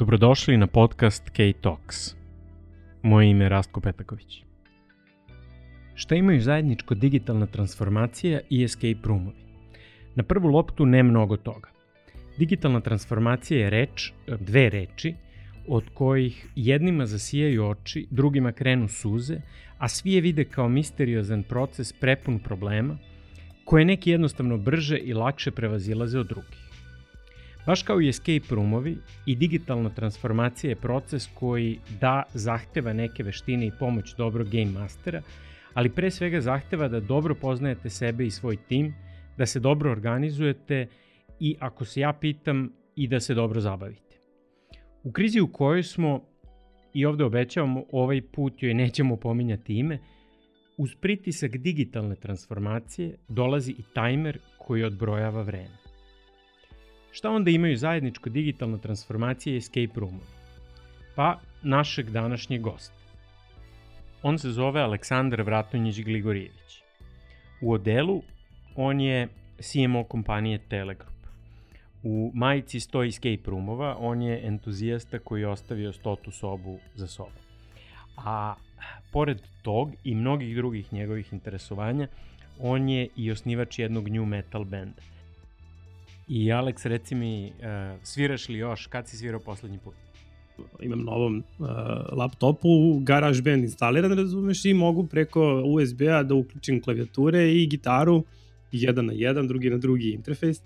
Dobrodošli 0.00 0.56
na 0.56 0.66
podcast 0.66 1.30
K-Talks. 1.30 2.14
Moje 3.02 3.30
ime 3.30 3.44
je 3.44 3.48
Rastko 3.48 3.80
Petaković. 3.80 4.42
Šta 5.94 6.14
imaju 6.14 6.40
zajedničko 6.40 6.94
digitalna 6.94 7.46
transformacija 7.46 8.40
i 8.50 8.64
escape 8.64 9.04
roomovi? 9.04 9.36
Na 10.14 10.22
prvu 10.22 10.48
loptu 10.48 10.86
ne 10.86 11.02
mnogo 11.02 11.36
toga. 11.36 11.68
Digitalna 12.38 12.80
transformacija 12.80 13.60
je 13.60 13.70
reč, 13.70 14.12
dve 14.40 14.70
reči, 14.70 15.14
od 15.68 15.84
kojih 15.94 16.48
jednima 16.56 17.06
zasijaju 17.06 17.64
oči, 17.64 18.06
drugima 18.10 18.52
krenu 18.52 18.88
suze, 18.88 19.40
a 19.78 19.88
svi 19.88 20.12
je 20.12 20.20
vide 20.20 20.44
kao 20.44 20.68
misteriozan 20.68 21.42
proces 21.42 21.92
prepun 21.92 22.38
problema, 22.38 22.98
koje 23.64 23.84
neki 23.84 24.10
jednostavno 24.10 24.58
brže 24.58 24.98
i 24.98 25.14
lakše 25.14 25.50
prevazilaze 25.50 26.18
od 26.18 26.26
drugih. 26.26 26.69
Baš 27.66 27.82
kao 27.82 28.00
i 28.00 28.08
escape 28.08 28.54
roomovi, 28.54 28.96
i 29.26 29.36
digitalna 29.36 29.90
transformacija 29.90 30.68
je 30.68 30.76
proces 30.76 31.28
koji 31.34 31.78
da 32.00 32.22
zahteva 32.34 32.92
neke 32.92 33.22
veštine 33.22 33.66
i 33.66 33.72
pomoć 33.78 34.14
dobrog 34.16 34.48
game 34.48 34.70
mastera, 34.80 35.22
ali 35.74 35.90
pre 35.90 36.10
svega 36.10 36.40
zahteva 36.40 36.88
da 36.88 37.00
dobro 37.00 37.34
poznajete 37.34 37.90
sebe 37.90 38.26
i 38.26 38.30
svoj 38.30 38.56
tim, 38.56 38.94
da 39.36 39.46
se 39.46 39.60
dobro 39.60 39.90
organizujete 39.90 40.86
i 41.40 41.56
ako 41.60 41.84
se 41.84 42.00
ja 42.00 42.12
pitam 42.12 42.72
i 42.96 43.08
da 43.08 43.20
se 43.20 43.34
dobro 43.34 43.60
zabavite. 43.60 44.16
U 45.02 45.12
krizi 45.12 45.40
u 45.40 45.52
kojoj 45.52 45.82
smo, 45.82 46.22
i 46.94 47.06
ovde 47.06 47.24
obećavamo, 47.24 47.84
ovaj 47.92 48.22
put 48.22 48.62
joj 48.62 48.74
nećemo 48.74 49.16
pominjati 49.16 49.74
ime, 49.74 49.98
uz 50.76 50.90
pritisak 51.00 51.56
digitalne 51.56 52.16
transformacije 52.16 53.16
dolazi 53.28 53.72
i 53.72 53.82
tajmer 53.94 54.38
koji 54.58 54.84
odbrojava 54.84 55.42
vreme. 55.42 55.89
Šta 57.12 57.30
onda 57.30 57.50
imaju 57.50 57.76
zajedničko 57.76 58.30
digitalna 58.30 58.78
transformacija 58.78 59.54
i 59.54 59.56
escape 59.56 60.00
roomovi? 60.00 60.26
Pa, 61.16 61.40
našeg 61.62 62.10
današnjeg 62.10 62.62
gosta. 62.62 62.94
On 64.22 64.38
se 64.38 64.50
zove 64.50 64.80
Aleksandar 64.80 65.40
Vratonjić-Gligorijević. 65.40 66.82
U 67.60 67.72
odelu 67.72 68.22
on 68.76 69.00
je 69.00 69.28
CMO 69.60 70.04
kompanije 70.04 70.58
Telegroup. 70.58 71.20
U 72.02 72.30
majici 72.34 72.80
stoji 72.80 73.08
escape 73.08 73.50
roomova, 73.50 73.96
on 73.98 74.22
je 74.22 74.46
entuzijasta 74.46 75.18
koji 75.18 75.40
je 75.40 75.48
ostavio 75.48 75.92
stotu 75.92 76.30
sobu 76.30 76.78
za 76.94 77.06
sobom. 77.06 77.32
A 78.16 78.54
pored 79.12 79.42
tog 79.62 79.92
i 80.04 80.14
mnogih 80.14 80.56
drugih 80.56 80.92
njegovih 80.92 81.32
interesovanja, 81.32 82.08
on 82.58 82.88
je 82.88 83.08
i 83.16 83.30
osnivač 83.30 83.78
jednog 83.78 84.08
new 84.08 84.24
metal 84.24 84.64
benda. 84.64 85.02
I 86.32 86.52
Alex, 86.52 86.86
reci 86.86 87.14
mi, 87.14 87.52
uh, 87.58 88.00
sviraš 88.02 88.48
li 88.48 88.58
još? 88.58 88.86
Kad 88.86 89.08
si 89.08 89.16
svirao 89.16 89.40
poslednji 89.40 89.78
put? 89.78 89.94
imam 90.80 91.04
na 91.04 91.12
ovom 91.12 91.38
uh, 91.58 91.66
laptopu 92.12 92.98
GarageBand 93.00 93.64
instaliran, 93.64 94.12
razumeš, 94.12 94.64
i 94.64 94.74
mogu 94.74 95.06
preko 95.06 95.62
USB-a 95.66 96.22
da 96.22 96.34
uključim 96.34 96.82
klavijature 96.82 97.52
i 97.52 97.66
gitaru, 97.66 98.24
jedan 98.72 99.06
na 99.06 99.12
jedan, 99.12 99.48
drugi 99.48 99.70
na 99.70 99.78
drugi 99.78 100.10
interfejs 100.10 100.62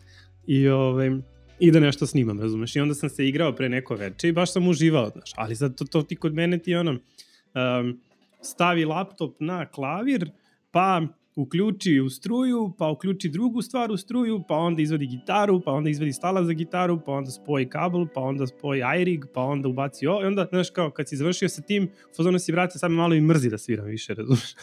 i, 0.47 0.69
ovaj, 0.69 1.11
i 1.59 1.71
da 1.71 1.81
nešto 1.81 2.07
snimam, 2.07 2.41
razumeš. 2.41 2.77
I 2.77 2.81
onda 2.81 2.95
sam 2.95 3.09
se 3.09 3.29
igrao 3.29 3.53
pre 3.53 3.69
neko 3.69 3.95
veče 3.95 4.29
i 4.29 4.33
baš 4.33 4.53
sam 4.53 4.69
uživao, 4.69 5.09
znaš, 5.09 5.33
ali 5.37 5.57
sad 5.57 5.77
to, 5.77 5.85
to 5.85 6.03
ti 6.03 6.17
kod 6.17 6.35
mene 6.35 6.59
ti 6.59 6.75
ono, 6.75 6.91
um, 6.91 8.01
stavi 8.43 8.85
laptop 8.85 9.37
na 9.41 9.67
klavir, 9.67 10.31
pa 10.71 11.03
uključi 11.37 12.01
u 12.01 12.11
struju, 12.11 12.75
pa 12.79 12.89
uključi 12.89 13.29
drugu 13.29 13.63
stvar 13.63 13.93
u 13.93 13.97
struju, 13.97 14.45
pa 14.49 14.55
onda 14.55 14.83
izvadi 14.83 15.07
gitaru, 15.07 15.61
pa 15.61 15.73
onda 15.73 15.91
izvadi 15.91 16.13
stala 16.13 16.45
za 16.45 16.53
gitaru, 16.53 17.01
pa 17.07 17.13
onda 17.13 17.31
spoji 17.31 17.69
kabel, 17.69 18.07
pa 18.15 18.21
onda 18.21 18.47
spoji 18.47 18.83
iRig, 19.01 19.25
pa 19.35 19.41
onda 19.41 19.69
ubaci 19.69 20.07
ovo, 20.07 20.23
i 20.23 20.27
onda, 20.27 20.47
znaš, 20.51 20.71
kao, 20.71 20.91
kad 20.91 21.09
si 21.09 21.17
završio 21.17 21.49
sa 21.49 21.63
tim, 21.63 21.91
fazonu 22.17 22.39
si 22.39 22.53
vratio, 22.53 22.79
sad 22.79 22.91
me 22.91 22.97
malo 22.97 23.15
i 23.15 23.21
mrzi 23.21 23.51
da 23.51 23.59
sviram 23.59 23.87
više, 23.87 24.15
razumeš? 24.15 24.55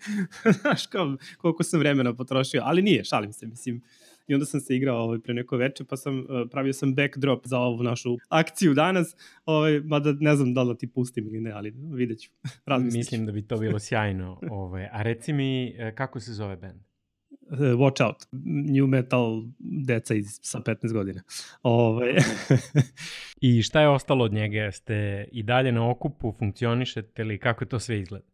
znaš, 0.60 0.86
kao, 0.86 1.16
koliko 1.38 1.62
sam 1.62 1.80
vremena 1.80 2.14
potrošio, 2.14 2.62
ali 2.64 2.82
nije, 2.82 3.04
šalim 3.04 3.32
se, 3.32 3.46
mislim, 3.46 3.82
i 4.26 4.34
onda 4.34 4.46
sam 4.46 4.60
se 4.60 4.76
igrao 4.76 4.96
ovaj, 4.96 5.18
pre 5.18 5.34
neko 5.34 5.56
veče, 5.56 5.84
pa 5.84 5.96
sam 5.96 6.18
uh, 6.18 6.26
pravio 6.50 6.72
sam 6.72 6.94
backdrop 6.94 7.46
za 7.46 7.58
ovu 7.58 7.82
našu 7.82 8.16
akciju 8.28 8.74
danas, 8.74 9.16
ovaj, 9.44 9.80
mada 9.80 10.14
ne 10.20 10.36
znam 10.36 10.54
da 10.54 10.62
li 10.62 10.68
da 10.68 10.78
ti 10.78 10.86
pustim 10.86 11.26
ili 11.26 11.40
ne, 11.40 11.50
ali 11.50 11.74
vidjet 11.76 12.20
ću. 12.20 12.30
Mislim 12.94 13.26
da 13.26 13.32
bi 13.32 13.42
to 13.42 13.56
bilo 13.56 13.78
sjajno. 13.78 14.40
Ovaj. 14.50 14.88
A 14.92 15.02
reci 15.02 15.32
mi, 15.32 15.66
e, 15.66 15.94
kako 15.94 16.20
se 16.20 16.32
zove 16.32 16.56
band? 16.56 16.80
Uh, 17.50 17.58
watch 17.58 18.06
out, 18.06 18.16
new 18.72 18.86
metal 18.86 19.42
deca 19.58 20.14
iz, 20.14 20.38
sa 20.42 20.60
15 20.60 20.92
godina. 20.92 21.22
Ovaj. 21.62 22.14
I 23.40 23.62
šta 23.62 23.80
je 23.80 23.88
ostalo 23.88 24.24
od 24.24 24.32
njega? 24.32 24.56
Jeste 24.56 25.28
i 25.32 25.42
dalje 25.42 25.72
na 25.72 25.90
okupu, 25.90 26.32
funkcionišete 26.38 27.22
ili 27.22 27.38
kako 27.38 27.64
to 27.64 27.78
sve 27.78 28.00
izgleda? 28.00 28.33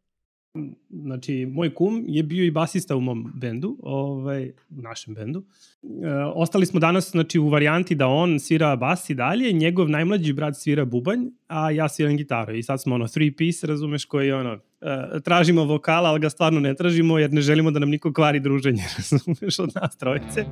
Znači, 0.91 1.47
moj 1.47 1.75
kum 1.75 2.05
je 2.09 2.23
bio 2.23 2.45
i 2.45 2.51
basista 2.51 2.97
u 2.97 3.01
mom 3.01 3.33
bendu, 3.35 3.77
ovaj, 3.83 4.53
u 4.71 4.83
našem 4.83 5.15
bendu. 5.15 5.45
E, 5.83 6.15
ostali 6.35 6.67
smo 6.67 6.81
danas 6.81 7.11
znači, 7.11 7.39
u 7.39 7.49
varijanti 7.49 7.95
da 7.95 8.07
on 8.07 8.39
svira 8.39 8.77
bas 8.77 9.11
i 9.11 9.15
dalje, 9.15 9.53
njegov 9.53 9.89
najmlađi 9.89 10.33
brat 10.33 10.57
svira 10.57 10.85
bubanj, 10.85 11.21
a 11.47 11.71
ja 11.71 11.89
sviram 11.89 12.17
gitaru. 12.17 12.55
I 12.55 12.63
sad 12.63 12.83
smo 12.83 12.95
ono 12.95 13.09
three 13.09 13.37
piece, 13.37 13.67
razumeš, 13.67 14.05
koji 14.05 14.33
ono, 14.33 14.59
e, 14.81 15.21
tražimo 15.25 15.65
vokala, 15.65 16.09
ali 16.09 16.21
ga 16.21 16.31
stvarno 16.31 16.61
ne 16.61 16.75
tražimo 16.75 17.19
jer 17.19 17.33
ne 17.33 17.41
želimo 17.41 17.71
da 17.71 17.79
nam 17.79 17.91
niko 17.91 18.13
kvari 18.13 18.41
druženje, 18.41 18.83
razumeš, 18.97 19.59
od 19.59 19.71
nas 19.75 19.97
trojice. 19.97 20.45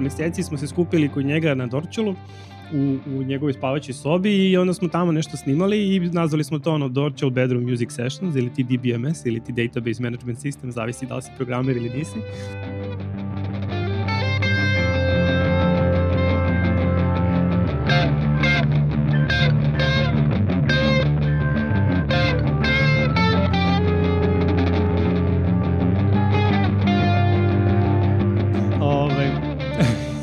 Par 0.00 0.04
meseci 0.04 0.42
smo 0.42 0.58
se 0.58 0.66
skupili 0.66 1.08
kod 1.08 1.24
njega 1.24 1.54
na 1.54 1.66
Dorčulu 1.66 2.14
u, 2.72 2.96
u 3.06 3.22
njegovoj 3.22 3.52
spavaćoj 3.52 3.94
sobi 3.94 4.50
i 4.50 4.56
onda 4.56 4.74
smo 4.74 4.88
tamo 4.88 5.12
nešto 5.12 5.36
snimali 5.36 5.96
i 5.96 6.00
nazvali 6.00 6.44
smo 6.44 6.58
to 6.58 6.72
ono 6.72 6.88
Dorčul 6.88 7.30
Bedroom 7.30 7.64
Music 7.64 7.92
Sessions 7.92 8.36
ili 8.36 8.54
ti 8.54 8.62
DBMS 8.62 9.26
ili 9.26 9.40
ti 9.40 9.52
Database 9.52 10.02
Management 10.02 10.38
System, 10.38 10.70
zavisi 10.70 11.06
da 11.06 11.16
li 11.16 11.22
si 11.22 11.30
programer 11.36 11.76
ili 11.76 11.90
nisi. 11.90 12.16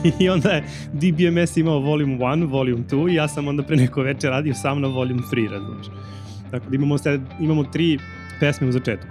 I 0.20 0.30
onda 0.30 0.50
je 0.50 0.64
DBMS 0.94 1.58
imao 1.58 1.80
volume 1.80 2.18
1, 2.18 2.50
volume 2.50 2.84
2 2.84 3.12
i 3.12 3.16
ja 3.16 3.28
sam 3.28 3.48
onda 3.48 3.64
pre 3.64 3.76
neko 3.76 4.02
veče 4.02 4.30
radio 4.30 4.54
sam 4.54 4.82
na 4.82 4.88
volume 4.88 5.22
3, 5.32 5.52
razumiješ. 5.52 5.88
Tako 6.52 6.70
da 6.70 6.76
imamo, 6.76 6.98
sad, 6.98 7.22
imamo 7.40 7.64
tri 7.64 8.00
pesme 8.40 8.68
u 8.68 8.72
začetku. 8.72 9.08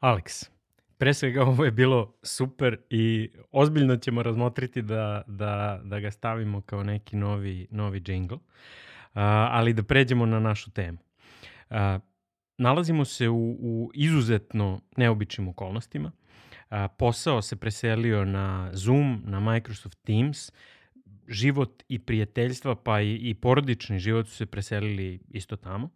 Alex, 0.00 0.50
pre 0.98 1.14
svega 1.14 1.42
ovo 1.42 1.64
je 1.64 1.70
bilo 1.70 2.14
super 2.22 2.76
i 2.90 3.30
ozbiljno 3.50 3.96
ćemo 3.96 4.22
razmotriti 4.22 4.82
da, 4.82 5.22
da, 5.26 5.80
da 5.84 6.00
ga 6.00 6.10
stavimo 6.10 6.60
kao 6.60 6.82
neki 6.82 7.16
novi, 7.16 7.66
novi 7.70 8.02
jingle, 8.06 8.36
uh, 8.36 8.42
ali 9.50 9.72
da 9.72 9.82
pređemo 9.82 10.26
na 10.26 10.40
našu 10.40 10.70
temu. 10.70 10.98
A, 11.70 11.98
nalazimo 12.58 13.04
se 13.04 13.28
u, 13.28 13.56
u 13.60 13.90
izuzetno 13.94 14.80
neobičnim 14.96 15.48
okolnostima. 15.48 16.12
A, 16.70 16.88
posao 16.88 17.42
se 17.42 17.56
preselio 17.56 18.24
na 18.24 18.70
Zoom, 18.72 19.22
na 19.24 19.40
Microsoft 19.40 19.98
Teams, 20.02 20.52
život 21.28 21.82
i 21.88 21.98
prijateljstva 21.98 22.74
pa 22.74 23.00
i, 23.00 23.14
i 23.14 23.34
porodični 23.34 23.98
život 23.98 24.28
su 24.28 24.36
se 24.36 24.46
preselili 24.46 25.20
isto 25.30 25.56
tamo. 25.56 25.90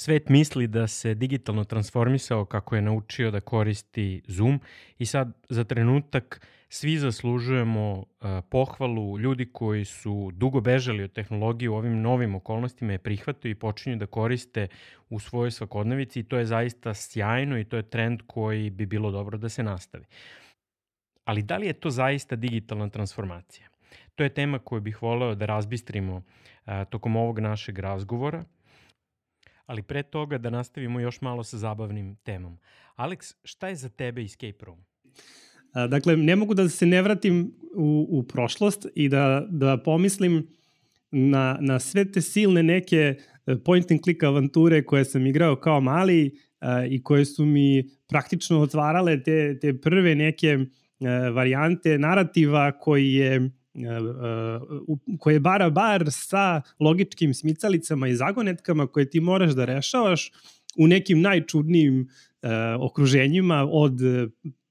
Svet 0.00 0.28
misli 0.28 0.66
da 0.66 0.86
se 0.86 1.14
digitalno 1.14 1.64
transformisao 1.64 2.44
kako 2.44 2.76
je 2.76 2.82
naučio 2.82 3.30
da 3.30 3.40
koristi 3.40 4.22
Zoom 4.26 4.60
i 4.98 5.06
sad 5.06 5.32
za 5.48 5.64
trenutak 5.64 6.46
svi 6.68 6.98
zaslužujemo 6.98 7.92
uh, 7.92 8.04
pohvalu 8.50 9.18
ljudi 9.18 9.48
koji 9.52 9.84
su 9.84 10.30
dugo 10.34 10.60
bežali 10.60 11.02
od 11.02 11.12
tehnologije 11.12 11.70
u 11.70 11.74
ovim 11.74 12.00
novim 12.00 12.34
okolnostima 12.34 12.92
je 12.92 12.98
prihvataju 12.98 13.52
i 13.52 13.58
počinju 13.58 13.96
da 13.96 14.06
koriste 14.06 14.68
u 15.08 15.18
svojoj 15.18 15.50
svakodnevici 15.50 16.20
i 16.20 16.24
to 16.24 16.38
je 16.38 16.46
zaista 16.46 16.94
sjajno 16.94 17.58
i 17.58 17.64
to 17.64 17.76
je 17.76 17.90
trend 17.90 18.20
koji 18.26 18.70
bi 18.70 18.86
bilo 18.86 19.10
dobro 19.10 19.38
da 19.38 19.48
se 19.48 19.62
nastavi. 19.62 20.04
Ali 21.24 21.42
da 21.42 21.56
li 21.56 21.66
je 21.66 21.72
to 21.72 21.90
zaista 21.90 22.36
digitalna 22.36 22.88
transformacija? 22.88 23.68
To 24.14 24.22
je 24.22 24.34
tema 24.34 24.58
koju 24.58 24.80
bih 24.80 25.02
voleo 25.02 25.34
da 25.34 25.46
razbistrimo 25.46 26.16
uh, 26.16 26.72
tokom 26.90 27.16
ovog 27.16 27.38
našeg 27.38 27.78
razgovora– 27.78 28.44
ali 29.68 29.82
pre 29.82 30.02
toga 30.02 30.38
da 30.38 30.50
nastavimo 30.50 31.00
još 31.00 31.20
malo 31.20 31.44
sa 31.44 31.58
zabavnim 31.58 32.16
temom. 32.16 32.58
Alex, 32.96 33.34
šta 33.44 33.68
je 33.68 33.76
za 33.76 33.88
tebe 33.88 34.22
escape 34.22 34.64
room? 34.64 34.78
Dakle, 35.88 36.16
ne 36.16 36.36
mogu 36.36 36.54
da 36.54 36.68
se 36.68 36.86
ne 36.86 37.02
vratim 37.02 37.54
u, 37.76 38.06
u 38.10 38.22
prošlost 38.22 38.86
i 38.94 39.08
da, 39.08 39.46
da 39.50 39.76
pomislim 39.76 40.46
na, 41.10 41.58
na 41.60 41.78
sve 41.78 42.12
te 42.12 42.20
silne 42.20 42.62
neke 42.62 43.14
e, 43.46 43.56
point 43.64 43.90
and 43.90 44.00
click 44.00 44.22
avanture 44.22 44.84
koje 44.84 45.04
sam 45.04 45.26
igrao 45.26 45.56
kao 45.56 45.80
mali 45.80 46.38
a, 46.60 46.84
i 46.84 47.02
koje 47.02 47.24
su 47.24 47.44
mi 47.44 47.90
praktično 48.08 48.60
otvarale 48.60 49.22
te, 49.22 49.58
te 49.58 49.80
prve 49.80 50.14
neke 50.14 50.58
a, 51.00 51.06
e, 51.06 51.30
varijante 51.30 51.98
narativa 51.98 52.72
koji 52.78 53.12
je 53.12 53.50
koje 55.18 55.34
je 55.34 55.40
bara 55.40 55.70
bar 55.70 56.06
sa 56.10 56.62
logičkim 56.80 57.34
smicalicama 57.34 58.08
i 58.08 58.16
zagonetkama 58.16 58.86
koje 58.86 59.10
ti 59.10 59.20
moraš 59.20 59.52
da 59.52 59.64
rešavaš 59.64 60.32
u 60.78 60.86
nekim 60.86 61.20
najčudnijim 61.20 62.00
uh, 62.00 62.50
okruženjima 62.80 63.68
od 63.70 63.98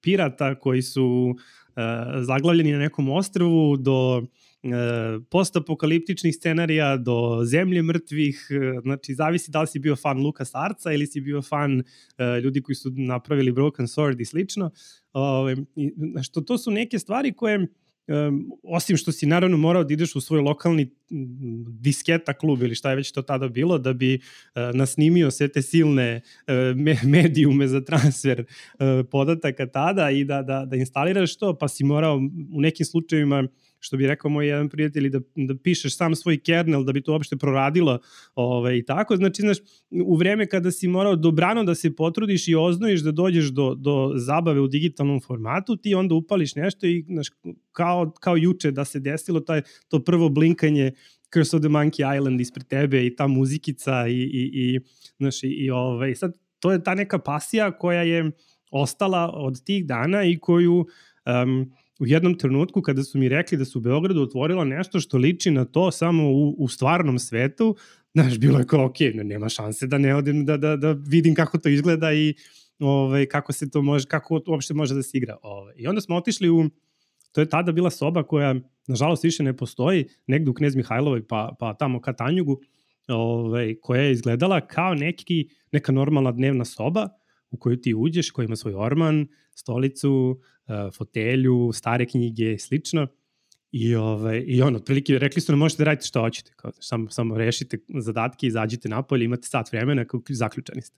pirata 0.01 0.55
koji 0.59 0.81
su 0.81 1.05
uh, 1.05 1.35
zaglavljeni 2.21 2.71
na 2.71 2.79
nekom 2.79 3.09
ostrvu 3.09 3.77
do 3.77 4.23
postapokaliptičnih 5.29 6.35
scenarija 6.35 6.97
do 6.97 7.41
zemlje 7.45 7.83
mrtvih, 7.83 8.47
znači 8.81 9.13
zavisi 9.13 9.51
da 9.51 9.61
li 9.61 9.67
si 9.67 9.79
bio 9.79 9.95
fan 9.95 10.17
Lucas 10.17 10.55
Arca 10.55 10.91
ili 10.91 11.07
si 11.07 11.21
bio 11.21 11.41
fan 11.41 11.83
ljudi 12.44 12.61
koji 12.61 12.75
su 12.75 12.91
napravili 12.95 13.51
Broken 13.51 13.85
Sword 13.85 14.21
i 14.21 14.25
slično. 14.25 14.71
Uh, 15.13 16.21
što 16.23 16.41
to 16.41 16.57
su 16.57 16.71
neke 16.71 16.99
stvari 16.99 17.33
koje 17.33 17.67
osim 18.63 18.98
što 18.98 19.12
si 19.12 19.25
naravno 19.25 19.57
morao 19.57 19.83
da 19.83 19.94
ideš 19.94 20.15
u 20.15 20.21
svoj 20.21 20.39
lokalni 20.39 20.89
disketa 21.80 22.33
klub 22.33 22.63
ili 22.63 22.75
šta 22.75 22.89
je 22.89 22.95
već 22.95 23.12
to 23.12 23.21
tada 23.21 23.48
bilo, 23.48 23.77
da 23.77 23.94
bi 23.94 24.15
uh, 24.15 24.75
nasnimio 24.75 25.31
sve 25.31 25.48
te 25.48 25.62
silne 25.62 26.21
uh, 26.48 26.54
me, 26.75 26.98
medijume 27.04 27.68
za 27.68 27.81
transfer 27.81 28.39
uh, 28.39 29.06
podataka 29.12 29.68
tada 29.68 30.12
i 30.12 30.24
da, 30.24 30.42
da, 30.42 30.65
da 30.65 30.75
instaliraš 30.75 31.38
to, 31.38 31.57
pa 31.57 31.68
si 31.68 31.83
morao 31.83 32.15
u 32.54 32.62
nekim 32.62 32.86
slučajevima 32.86 33.48
što 33.79 33.97
bi 33.97 34.07
rekao 34.07 34.31
moj 34.31 34.47
jedan 34.47 34.69
prijatelj, 34.69 35.09
da, 35.09 35.19
da 35.35 35.56
pišeš 35.63 35.97
sam 35.97 36.15
svoj 36.15 36.38
kernel 36.38 36.83
da 36.83 36.91
bi 36.91 37.01
to 37.01 37.12
uopšte 37.12 37.38
proradilo 37.38 38.00
ovaj, 38.35 38.77
i 38.77 38.85
tako. 38.85 39.18
Znači, 39.18 39.41
znaš, 39.41 39.57
u 40.06 40.15
vreme 40.15 40.47
kada 40.47 40.71
si 40.71 40.88
morao 40.88 41.15
dobrano 41.15 41.63
da 41.63 41.75
se 41.75 41.95
potrudiš 41.95 42.47
i 42.47 42.56
oznojiš 42.56 43.01
da 43.01 43.12
dođeš 43.12 43.45
do, 43.45 43.75
do 43.75 44.12
zabave 44.15 44.59
u 44.59 44.68
digitalnom 44.68 45.21
formatu, 45.21 45.75
ti 45.75 45.95
onda 45.95 46.15
upališ 46.15 46.56
nešto 46.56 46.88
i 46.88 47.06
znaš, 47.07 47.27
kao, 47.71 48.12
kao 48.19 48.38
juče 48.38 48.71
da 48.71 48.85
se 48.85 49.00
desilo 49.00 49.39
taj, 49.39 49.62
to 49.88 50.03
prvo 50.03 50.30
blinkanje 50.30 50.91
Curse 51.33 51.56
of 51.56 51.62
the 51.62 51.69
Monkey 51.69 52.18
Island 52.18 52.41
ispred 52.41 52.68
tebe 52.68 53.06
i 53.06 53.15
ta 53.15 53.27
muzikica 53.27 54.07
i, 54.07 54.13
i, 54.13 54.51
i, 54.53 54.80
znaš, 55.18 55.44
i, 55.44 55.47
i 55.47 55.69
ovaj, 55.71 56.15
sad 56.15 56.38
to 56.59 56.71
je 56.71 56.83
ta 56.83 56.95
neka 56.95 57.19
pasija 57.19 57.71
koja 57.71 58.01
je 58.01 58.31
ostala 58.71 59.31
od 59.33 59.63
tih 59.63 59.85
dana 59.85 60.23
i 60.23 60.38
koju 60.39 60.73
um, 60.73 61.71
u 61.99 62.07
jednom 62.07 62.38
trenutku 62.38 62.81
kada 62.81 63.03
su 63.03 63.17
mi 63.17 63.29
rekli 63.29 63.57
da 63.57 63.65
su 63.65 63.79
u 63.79 63.81
Beogradu 63.81 64.21
otvorila 64.21 64.63
nešto 64.63 64.99
što 64.99 65.17
liči 65.17 65.51
na 65.51 65.65
to 65.65 65.91
samo 65.91 66.31
u, 66.31 66.55
u 66.57 66.67
stvarnom 66.67 67.19
svetu, 67.19 67.75
znaš, 68.13 68.38
bilo 68.38 68.59
je 68.59 68.67
kao, 68.67 68.85
ok, 68.85 68.95
nema 69.13 69.49
šanse 69.49 69.88
da 69.88 69.97
ne 69.97 70.15
odem 70.15 70.45
da, 70.45 70.57
da, 70.57 70.75
da 70.75 70.91
vidim 70.91 71.35
kako 71.35 71.57
to 71.57 71.69
izgleda 71.69 72.13
i 72.13 72.33
ovaj, 72.79 73.25
kako 73.25 73.53
se 73.53 73.69
to 73.69 73.81
može, 73.81 74.05
kako 74.05 74.41
uopšte 74.47 74.73
može 74.73 74.95
da 74.95 75.03
se 75.03 75.17
igra. 75.17 75.38
Ovaj. 75.41 75.73
I 75.77 75.88
onda 75.88 76.01
smo 76.01 76.15
otišli 76.15 76.49
u, 76.49 76.69
to 77.31 77.41
je 77.41 77.49
tada 77.49 77.71
bila 77.71 77.89
soba 77.89 78.23
koja, 78.23 78.55
nažalost, 78.88 79.23
više 79.23 79.44
ne 79.44 79.57
postoji, 79.57 80.05
negde 80.27 80.49
u 80.49 80.53
Knez 80.53 80.75
Mihajlovoj, 80.75 81.27
pa, 81.27 81.55
pa 81.59 81.73
tamo 81.73 82.01
ka 82.01 82.13
Tanjugu, 82.13 82.61
ovaj, 83.07 83.75
koja 83.81 84.01
je 84.01 84.11
izgledala 84.11 84.67
kao 84.67 84.94
neki, 84.94 85.49
neka 85.71 85.91
normalna 85.91 86.31
dnevna 86.31 86.65
soba, 86.65 87.09
u 87.51 87.57
koju 87.57 87.81
ti 87.81 87.94
uđeš, 87.94 88.31
koja 88.31 88.45
ima 88.45 88.55
svoj 88.55 88.73
orman, 88.75 89.27
stolicu, 89.57 90.39
uh, 90.68 90.94
fotelju, 90.98 91.71
stare 91.74 92.06
knjige 92.06 92.54
i 92.54 92.59
slično. 92.59 93.07
I, 93.71 93.95
ovaj, 93.95 94.44
I 94.48 94.62
on, 94.62 94.75
otprilike, 94.75 95.19
rekli 95.19 95.42
su 95.42 95.51
nam 95.51 95.59
možete 95.59 95.83
da 95.83 95.89
radite 95.89 96.07
što 96.07 96.21
hoćete, 96.21 96.51
kao, 96.56 96.71
samo, 96.80 97.09
samo 97.09 97.38
rešite 97.38 97.77
zadatke, 98.00 98.48
izađite 98.48 98.89
napolje, 98.89 99.25
imate 99.25 99.48
sat 99.48 99.71
vremena, 99.71 100.06
kao 100.06 100.21
zaključani 100.30 100.81
ste. 100.81 100.98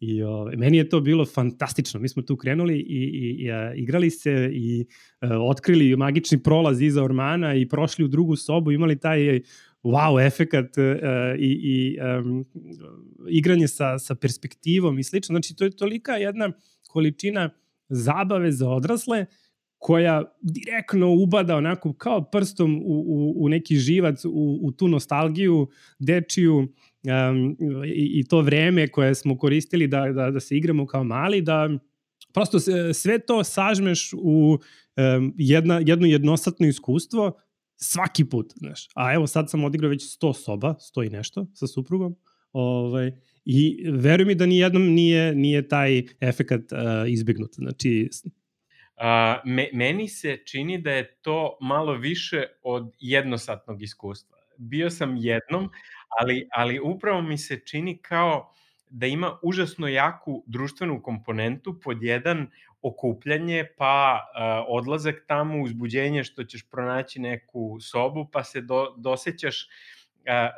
I 0.00 0.22
ovaj, 0.22 0.56
meni 0.56 0.76
je 0.76 0.88
to 0.88 1.00
bilo 1.00 1.24
fantastično. 1.24 2.00
Mi 2.00 2.08
smo 2.08 2.22
tu 2.22 2.36
krenuli 2.36 2.78
i, 2.78 2.80
i, 2.80 3.44
i 3.44 3.50
a, 3.50 3.74
igrali 3.74 4.10
se 4.10 4.50
i 4.52 4.84
uh, 5.22 5.30
otkrili 5.50 5.96
magični 5.96 6.42
prolaz 6.42 6.82
iza 6.82 7.04
ormana 7.04 7.54
i 7.54 7.68
prošli 7.68 8.04
u 8.04 8.08
drugu 8.08 8.36
sobu, 8.36 8.72
imali 8.72 8.98
taj 9.00 9.40
wow 9.82 10.26
efekat 10.26 10.76
uh, 10.78 10.84
i, 11.38 11.50
i 11.62 11.98
um, 12.00 12.44
igranje 13.28 13.68
sa, 13.68 13.98
sa 13.98 14.14
perspektivom 14.14 14.98
i 14.98 15.04
slično. 15.04 15.32
Znači, 15.32 15.56
to 15.56 15.64
je 15.64 15.76
tolika 15.76 16.12
jedna 16.12 16.52
količina 16.88 17.50
zabave 17.88 18.52
za 18.52 18.68
odrasle 18.68 19.26
koja 19.78 20.22
direktno 20.40 21.12
ubada 21.12 21.56
onako 21.56 21.92
kao 21.92 22.30
prstom 22.30 22.82
u, 22.84 23.04
u, 23.06 23.44
u 23.44 23.48
neki 23.48 23.76
živac, 23.76 24.24
u, 24.24 24.58
u 24.62 24.72
tu 24.72 24.88
nostalgiju 24.88 25.68
dečiju 25.98 26.56
um, 26.56 27.56
i, 27.86 28.20
i 28.20 28.24
to 28.24 28.40
vreme 28.40 28.88
koje 28.88 29.14
smo 29.14 29.38
koristili 29.38 29.86
da, 29.86 30.12
da, 30.12 30.30
da 30.30 30.40
se 30.40 30.56
igramo 30.56 30.86
kao 30.86 31.04
mali, 31.04 31.42
da 31.42 31.70
prosto 32.32 32.58
sve 32.94 33.18
to 33.18 33.44
sažmeš 33.44 34.12
u 34.12 34.58
um, 34.96 35.34
jedna, 35.38 35.80
jedno 35.86 36.06
jednosatno 36.06 36.66
iskustvo 36.66 37.32
svaki 37.76 38.24
put, 38.24 38.52
znaš. 38.56 38.88
A 38.94 39.14
evo 39.14 39.26
sad 39.26 39.50
sam 39.50 39.64
odigrao 39.64 39.90
već 39.90 40.18
100 40.20 40.44
soba, 40.44 40.74
100 40.96 41.06
i 41.06 41.10
nešto 41.10 41.46
sa 41.54 41.66
suprugom. 41.66 42.16
Ovaj, 42.52 43.12
I 43.44 43.86
veruj 43.90 44.24
mi 44.24 44.34
da 44.34 44.46
ni 44.46 44.58
jednom 44.58 44.82
nije, 44.82 45.34
nije 45.34 45.68
taj 45.68 46.02
efekat 46.20 46.60
uh, 46.72 46.78
izbegnut. 47.06 47.54
Znači, 47.54 48.08
A, 48.96 49.40
me, 49.44 49.68
meni 49.72 50.08
se 50.08 50.36
čini 50.46 50.78
da 50.78 50.90
je 50.90 51.16
to 51.22 51.58
malo 51.60 51.92
više 51.92 52.44
od 52.62 52.92
jednosatnog 53.00 53.82
iskustva. 53.82 54.38
Bio 54.58 54.90
sam 54.90 55.16
jednom, 55.16 55.70
ali, 56.20 56.48
ali 56.52 56.80
upravo 56.80 57.22
mi 57.22 57.38
se 57.38 57.60
čini 57.66 57.98
kao 58.02 58.54
da 58.90 59.06
ima 59.06 59.38
užasno 59.42 59.88
jaku 59.88 60.44
društvenu 60.46 61.02
komponentu 61.02 61.80
pod 61.80 62.02
jedan 62.02 62.46
okupljanje, 62.82 63.64
pa 63.78 64.20
uh, 64.20 64.66
odlazak 64.68 65.24
tamo, 65.26 65.62
uzbuđenje 65.62 66.24
što 66.24 66.44
ćeš 66.44 66.68
pronaći 66.70 67.20
neku 67.20 67.80
sobu, 67.80 68.28
pa 68.32 68.44
se 68.44 68.60
do, 68.60 68.94
dosećaš 68.98 69.68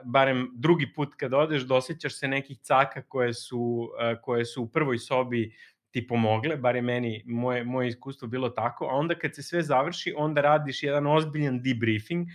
barem 0.05 0.51
drugi 0.55 0.93
put 0.95 1.15
kad 1.15 1.35
odeš, 1.35 1.63
dosećaš 1.63 2.19
se 2.19 2.29
nekih 2.29 2.59
caka 2.59 3.03
koje 3.03 3.35
su, 3.35 3.91
koje 4.23 4.45
su 4.45 4.63
u 4.63 4.69
prvoj 4.69 4.99
sobi 4.99 5.53
ti 5.91 6.07
pomogle, 6.07 6.57
bar 6.57 6.77
je 6.77 6.83
meni 6.83 7.23
moje, 7.27 7.65
moje 7.65 7.89
iskustvo 7.89 8.29
bilo 8.29 8.49
tako, 8.49 8.85
a 8.85 8.95
onda 8.95 9.15
kad 9.15 9.35
se 9.35 9.43
sve 9.43 9.63
završi, 9.63 10.15
onda 10.17 10.41
radiš 10.41 10.83
jedan 10.83 11.07
ozbiljan 11.07 11.63
debriefing, 11.63 12.29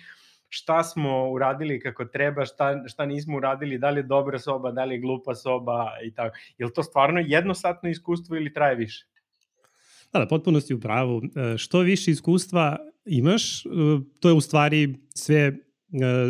šta 0.49 0.83
smo 0.83 1.29
uradili 1.31 1.79
kako 1.79 2.05
treba, 2.05 2.45
šta, 2.45 2.87
šta 2.87 3.05
nismo 3.05 3.37
uradili, 3.37 3.77
da 3.77 3.89
li 3.89 3.99
je 3.99 4.03
dobra 4.03 4.39
soba, 4.39 4.71
da 4.71 4.85
li 4.85 4.95
je 4.95 4.99
glupa 4.99 5.35
soba 5.35 5.91
i 6.03 6.11
tako. 6.13 6.37
Je 6.57 6.65
li 6.65 6.73
to 6.73 6.83
stvarno 6.83 7.19
jednosatno 7.25 7.89
iskustvo 7.89 8.35
ili 8.35 8.53
traje 8.53 8.75
više? 8.75 9.05
Da, 10.13 10.19
da, 10.19 10.27
potpuno 10.27 10.61
si 10.61 10.73
u 10.73 10.79
pravu. 10.79 11.21
E, 11.23 11.57
što 11.57 11.79
više 11.79 12.11
iskustva 12.11 12.77
imaš, 13.05 13.65
e, 13.65 13.69
to 14.19 14.29
je 14.29 14.33
u 14.33 14.41
stvari 14.41 14.95
sve 15.15 15.57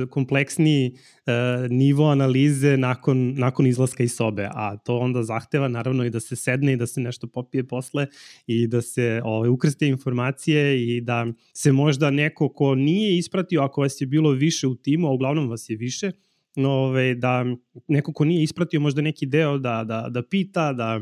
kompleksniji 0.10 0.92
e, 1.26 1.32
nivo 1.70 2.10
analize 2.10 2.78
nakon, 2.78 3.34
nakon 3.38 3.68
izlaska 3.68 4.04
iz 4.04 4.16
sobe, 4.16 4.50
a 4.52 4.78
to 4.78 4.98
onda 4.98 5.24
zahteva 5.24 5.68
naravno 5.68 6.06
i 6.06 6.10
da 6.10 6.20
se 6.20 6.36
sedne 6.36 6.74
i 6.74 6.78
da 6.78 6.88
se 6.88 7.02
nešto 7.02 7.28
popije 7.28 7.68
posle 7.68 8.08
i 8.48 8.68
da 8.68 8.82
se 8.82 9.22
ovaj, 9.24 9.50
ukrste 9.50 9.88
informacije 9.88 10.88
i 10.88 11.02
da 11.02 11.28
se 11.54 11.72
možda 11.72 12.12
neko 12.12 12.50
ko 12.50 12.76
nije 12.76 13.18
ispratio, 13.18 13.62
ako 13.62 13.82
vas 13.82 14.02
je 14.02 14.08
bilo 14.08 14.32
više 14.32 14.68
u 14.68 14.76
timu, 14.76 15.08
a 15.08 15.12
uglavnom 15.12 15.50
vas 15.50 15.70
je 15.70 15.76
više, 15.76 16.12
ove, 16.58 16.68
ovaj, 16.68 17.16
da 17.16 17.46
neko 17.88 18.14
ko 18.14 18.26
nije 18.26 18.44
ispratio 18.44 18.80
možda 18.80 19.02
neki 19.02 19.26
deo 19.26 19.58
da, 19.58 19.84
da, 19.84 20.08
da 20.10 20.24
pita, 20.24 20.74
da, 20.74 21.02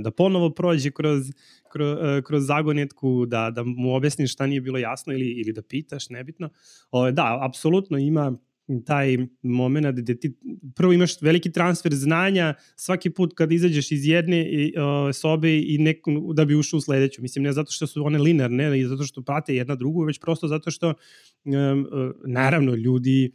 da 0.00 0.10
ponovo 0.10 0.50
prođe 0.50 0.90
kroz, 0.90 1.26
kroz, 1.72 1.98
e, 2.02 2.22
kroz 2.22 2.46
zagonetku, 2.46 3.26
da, 3.26 3.50
da 3.50 3.62
mu 3.64 3.94
objasniš 3.94 4.32
šta 4.32 4.46
nije 4.46 4.60
bilo 4.60 4.78
jasno 4.78 5.12
ili, 5.12 5.26
ili 5.26 5.52
da 5.52 5.62
pitaš, 5.62 6.08
nebitno. 6.10 6.50
O, 6.90 7.10
da, 7.10 7.38
apsolutno 7.42 7.98
ima 7.98 8.38
taj 8.86 9.16
moment 9.42 9.96
gde 9.96 10.20
ti 10.20 10.34
prvo 10.74 10.92
imaš 10.92 11.22
veliki 11.22 11.52
transfer 11.52 11.94
znanja 11.94 12.54
svaki 12.76 13.10
put 13.10 13.32
kad 13.34 13.52
izađeš 13.52 13.92
iz 13.92 14.06
jedne 14.06 14.44
uh, 14.44 15.14
sobe 15.14 15.58
i 15.58 15.78
neku, 15.78 16.32
da 16.34 16.44
bi 16.44 16.54
ušao 16.54 16.78
u 16.78 16.80
sledeću. 16.80 17.22
Mislim, 17.22 17.42
ne 17.42 17.52
zato 17.52 17.72
što 17.72 17.86
su 17.86 18.04
one 18.04 18.18
linearne 18.18 18.80
i 18.80 18.84
zato 18.84 19.02
što 19.02 19.22
prate 19.22 19.56
jedna 19.56 19.74
drugu, 19.74 20.04
već 20.04 20.20
prosto 20.20 20.48
zato 20.48 20.70
što 20.70 20.88
um, 20.88 21.86
naravno 22.26 22.74
ljudi 22.74 23.32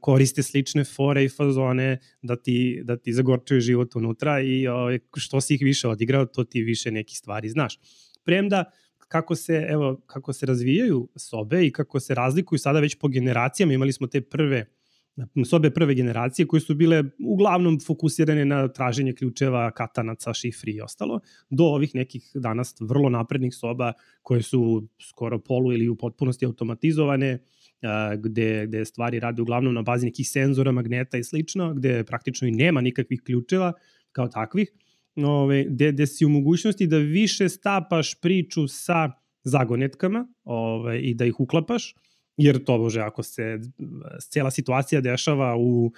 koriste 0.00 0.42
slične 0.42 0.84
fore 0.84 1.24
i 1.24 1.28
fazone 1.28 1.98
da 2.22 2.36
ti, 2.36 2.80
da 2.84 2.96
ti 2.96 3.12
zagorčuje 3.12 3.60
život 3.60 3.96
unutra 3.96 4.40
i 4.40 4.68
o, 4.68 4.98
što 5.16 5.40
si 5.40 5.54
ih 5.54 5.62
više 5.62 5.88
odigrao, 5.88 6.26
to 6.26 6.44
ti 6.44 6.62
više 6.62 6.90
neki 6.90 7.14
stvari 7.14 7.48
znaš. 7.48 7.78
Premda 8.24 8.64
kako 9.08 9.34
se, 9.34 9.66
evo, 9.68 10.00
kako 10.06 10.32
se 10.32 10.46
razvijaju 10.46 11.08
sobe 11.16 11.66
i 11.66 11.72
kako 11.72 12.00
se 12.00 12.14
razlikuju 12.14 12.58
sada 12.58 12.80
već 12.80 12.98
po 12.98 13.08
generacijama. 13.08 13.72
Imali 13.72 13.92
smo 13.92 14.06
te 14.06 14.20
prve 14.20 14.66
sobe 15.44 15.70
prve 15.70 15.94
generacije 15.94 16.46
koje 16.46 16.60
su 16.60 16.74
bile 16.74 17.04
uglavnom 17.24 17.80
fokusirane 17.86 18.44
na 18.44 18.68
traženje 18.68 19.14
ključeva, 19.14 19.70
katanaca, 19.70 20.34
šifri 20.34 20.72
i 20.72 20.80
ostalo, 20.80 21.20
do 21.50 21.64
ovih 21.64 21.94
nekih 21.94 22.30
danas 22.34 22.74
vrlo 22.80 23.08
naprednih 23.08 23.54
soba 23.54 23.92
koje 24.22 24.42
su 24.42 24.88
skoro 25.08 25.38
polu 25.38 25.72
ili 25.72 25.88
u 25.88 25.96
potpunosti 25.96 26.46
automatizovane, 26.46 27.38
gde, 28.18 28.66
gde 28.66 28.84
stvari 28.84 29.20
rade 29.20 29.42
uglavnom 29.42 29.74
na 29.74 29.82
bazi 29.82 30.06
nekih 30.06 30.28
senzora, 30.28 30.72
magneta 30.72 31.18
i 31.18 31.24
slično, 31.24 31.74
gde 31.74 32.04
praktično 32.04 32.48
i 32.48 32.50
nema 32.50 32.80
nikakvih 32.80 33.20
ključeva 33.24 33.72
kao 34.12 34.28
takvih 34.28 34.68
ove, 35.16 35.64
gde, 35.64 35.92
gde 35.92 36.06
si 36.06 36.24
u 36.24 36.28
mogućnosti 36.28 36.86
da 36.86 36.98
više 36.98 37.48
stapaš 37.48 38.20
priču 38.20 38.68
sa 38.68 39.12
zagonetkama 39.44 40.28
ove, 40.44 41.00
i 41.00 41.14
da 41.14 41.24
ih 41.24 41.40
uklapaš, 41.40 41.94
jer 42.36 42.64
to 42.64 42.78
bože 42.78 43.00
ako 43.00 43.22
se 43.22 43.58
cijela 44.30 44.50
situacija 44.50 45.00
dešava 45.00 45.56
u 45.58 45.92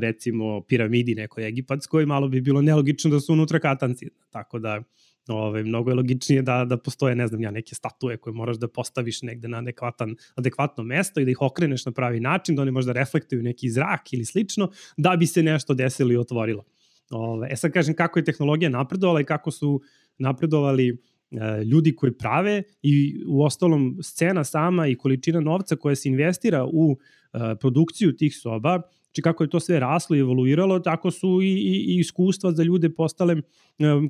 recimo 0.00 0.60
piramidi 0.68 1.14
nekoj 1.14 1.48
egipatskoj, 1.48 2.06
malo 2.06 2.28
bi 2.28 2.40
bilo 2.40 2.62
nelogično 2.62 3.10
da 3.10 3.20
su 3.20 3.32
unutra 3.32 3.58
katanci. 3.58 4.08
Tako 4.30 4.58
da 4.58 4.82
ove, 5.28 5.62
mnogo 5.62 5.90
je 5.90 5.94
logičnije 5.94 6.42
da, 6.42 6.64
da 6.64 6.76
postoje, 6.76 7.14
ne 7.14 7.26
znam 7.26 7.42
ja, 7.42 7.50
neke 7.50 7.74
statue 7.74 8.16
koje 8.16 8.34
moraš 8.34 8.56
da 8.56 8.68
postaviš 8.68 9.22
negde 9.22 9.48
na 9.48 9.58
adekvatan, 9.58 10.16
adekvatno 10.34 10.84
mesto 10.84 11.20
i 11.20 11.24
da 11.24 11.30
ih 11.30 11.42
okreneš 11.42 11.86
na 11.86 11.92
pravi 11.92 12.20
način, 12.20 12.56
da 12.56 12.62
one 12.62 12.70
možda 12.70 12.92
reflektuju 12.92 13.42
neki 13.42 13.70
zrak 13.70 14.12
ili 14.12 14.24
slično, 14.24 14.70
da 14.96 15.16
bi 15.16 15.26
se 15.26 15.42
nešto 15.42 15.74
desilo 15.74 16.12
i 16.12 16.16
otvorilo. 16.16 16.64
Ove, 17.10 17.48
e 17.50 17.56
sad 17.56 17.72
kažem 17.72 17.94
kako 17.94 18.18
je 18.18 18.24
tehnologija 18.24 18.70
napredovala 18.70 19.20
i 19.20 19.24
kako 19.24 19.50
su 19.50 19.80
napredovali 20.18 20.88
e, 20.88 21.64
ljudi 21.64 21.96
koji 21.96 22.12
prave 22.12 22.62
i 22.82 23.22
u 23.28 23.42
ostalom 23.42 23.98
scena 24.02 24.44
sama 24.44 24.86
i 24.86 24.96
količina 24.96 25.40
novca 25.40 25.76
koja 25.76 25.94
se 25.94 26.08
investira 26.08 26.64
u 26.64 26.96
e, 27.32 27.38
produkciju 27.60 28.16
tih 28.16 28.36
soba 28.36 28.82
Znači 29.12 29.22
kako 29.22 29.44
je 29.44 29.50
to 29.50 29.60
sve 29.60 29.80
raslo 29.80 30.16
i 30.16 30.20
evoluiralo, 30.20 30.78
tako 30.78 31.10
su 31.10 31.42
i, 31.42 31.46
i, 31.46 31.94
i 31.94 31.98
iskustva 31.98 32.52
za 32.52 32.62
ljude 32.62 32.90
postale 32.90 33.36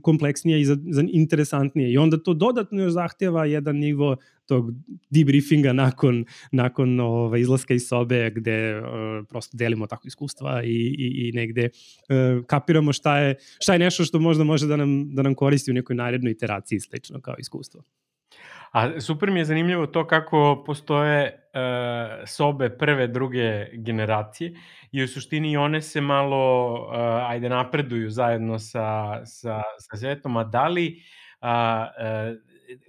kompleksnije 0.03 0.61
i 0.61 0.65
za, 0.65 0.77
za 0.91 1.05
interesantnije. 1.13 1.93
I 1.93 1.99
onda 1.99 2.17
to 2.17 2.35
dodatno 2.35 2.83
još 2.83 2.93
zahteva 2.93 3.45
jedan 3.45 3.77
nivo 3.77 4.17
tog 4.47 4.73
debriefinga 5.11 5.73
nakon, 5.73 6.25
nakon 6.53 7.01
ove, 7.01 7.41
izlaska 7.41 7.75
iz 7.75 7.89
sobe 7.89 8.31
gde 8.31 8.79
uh, 8.79 8.85
prosto 9.29 9.57
delimo 9.57 9.87
tako 9.87 10.09
iskustva 10.09 10.63
i, 10.65 10.69
i, 10.99 11.29
i 11.29 11.33
negde 11.33 11.69
uh, 11.69 12.45
kapiramo 12.47 12.93
šta 12.93 13.19
je, 13.19 13.37
šta 13.61 13.73
je 13.73 13.79
nešto 13.79 14.05
što 14.05 14.19
možda 14.19 14.45
može 14.45 14.67
da 14.67 14.77
nam, 14.77 15.15
da 15.15 15.23
nam 15.23 15.35
koristi 15.35 15.71
u 15.71 15.75
nekoj 15.75 15.97
narednoj 15.97 16.33
iteraciji 16.33 16.81
slično 16.81 17.21
kao 17.21 17.35
iskustvo. 17.39 17.83
A 18.73 19.01
super 19.01 19.31
mi 19.31 19.41
je 19.41 19.45
zanimljivo 19.45 19.87
to 19.87 20.07
kako 20.07 20.63
postoje 20.67 21.49
uh, 21.55 22.29
sobe 22.29 22.71
prve, 22.79 23.07
druge 23.07 23.67
generacije 23.73 24.55
i 24.93 25.03
u 25.03 25.09
suštini 25.09 25.57
one 25.57 25.81
se 25.81 26.01
malo, 26.01 26.73
uh, 26.73 27.31
ajde, 27.31 27.49
napreduju 27.49 28.11
zajedno 28.11 28.59
sa, 28.59 29.21
sa, 29.27 29.63
sa 29.79 29.97
svetom, 29.97 30.37
a 30.37 30.45
da 30.45 30.69
li, 30.69 31.03
uh, 31.43 31.49
uh, 31.49 32.37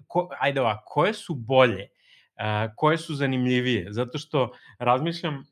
ko, 0.08 0.30
ajde 0.40 0.62
ovako, 0.62 0.84
koje 0.86 1.14
su 1.14 1.36
bolje, 1.36 1.84
uh, 1.84 2.72
koje 2.76 2.98
su 2.98 3.16
zanimljivije? 3.16 3.88
Zato 3.90 4.18
što 4.18 4.52
razmišljam, 4.80 5.36
uh, 5.36 5.44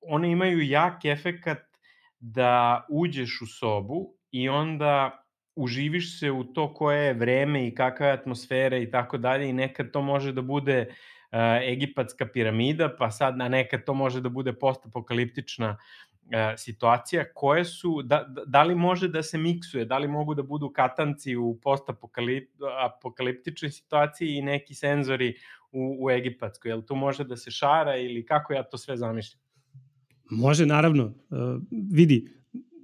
one 0.00 0.30
imaju 0.30 0.62
jak 0.62 1.04
efekat 1.04 1.58
da 2.20 2.86
uđeš 2.88 3.40
u 3.42 3.46
sobu 3.46 4.14
i 4.30 4.48
onda 4.48 5.22
uživiš 5.56 6.18
se 6.18 6.30
u 6.30 6.44
to 6.44 6.74
koje 6.74 7.06
je 7.06 7.14
vreme 7.14 7.66
i 7.66 7.74
kakva 7.74 8.06
je 8.06 8.12
atmosfera 8.12 8.78
i 8.78 8.90
tako 8.90 9.18
dalje 9.18 9.48
i 9.48 9.52
nekad 9.52 9.90
to 9.90 10.02
može 10.02 10.32
da 10.32 10.42
bude 10.42 10.86
uh, 10.88 10.94
egipatska 11.72 12.26
piramida, 12.26 12.96
pa 12.98 13.10
sad 13.10 13.36
na 13.36 13.48
nekad 13.48 13.84
to 13.84 13.94
može 13.94 14.20
da 14.20 14.28
bude 14.28 14.52
postapokaliptična 14.52 15.70
uh, 15.70 15.76
situacija, 16.56 17.24
koje 17.34 17.64
su, 17.64 18.02
da, 18.02 18.26
da 18.46 18.62
li 18.62 18.74
može 18.74 19.08
da 19.08 19.22
se 19.22 19.38
miksuje, 19.38 19.84
da 19.84 19.98
li 19.98 20.08
mogu 20.08 20.34
da 20.34 20.42
budu 20.42 20.72
katanci 20.72 21.36
u 21.36 21.58
postapokaliptičnoj 21.62 23.70
situaciji 23.70 24.36
i 24.36 24.42
neki 24.42 24.74
senzori 24.74 25.34
u, 25.72 25.96
u 26.00 26.10
egipatskoj, 26.10 26.70
jel 26.70 26.82
to 26.82 26.94
može 26.94 27.24
da 27.24 27.36
se 27.36 27.50
šara 27.50 27.96
ili 27.96 28.26
kako 28.26 28.52
ja 28.52 28.62
to 28.62 28.78
sve 28.78 28.96
zamišljam? 28.96 29.40
Može, 30.30 30.66
naravno. 30.66 31.04
Uh, 31.04 31.12
vidi, 31.92 32.32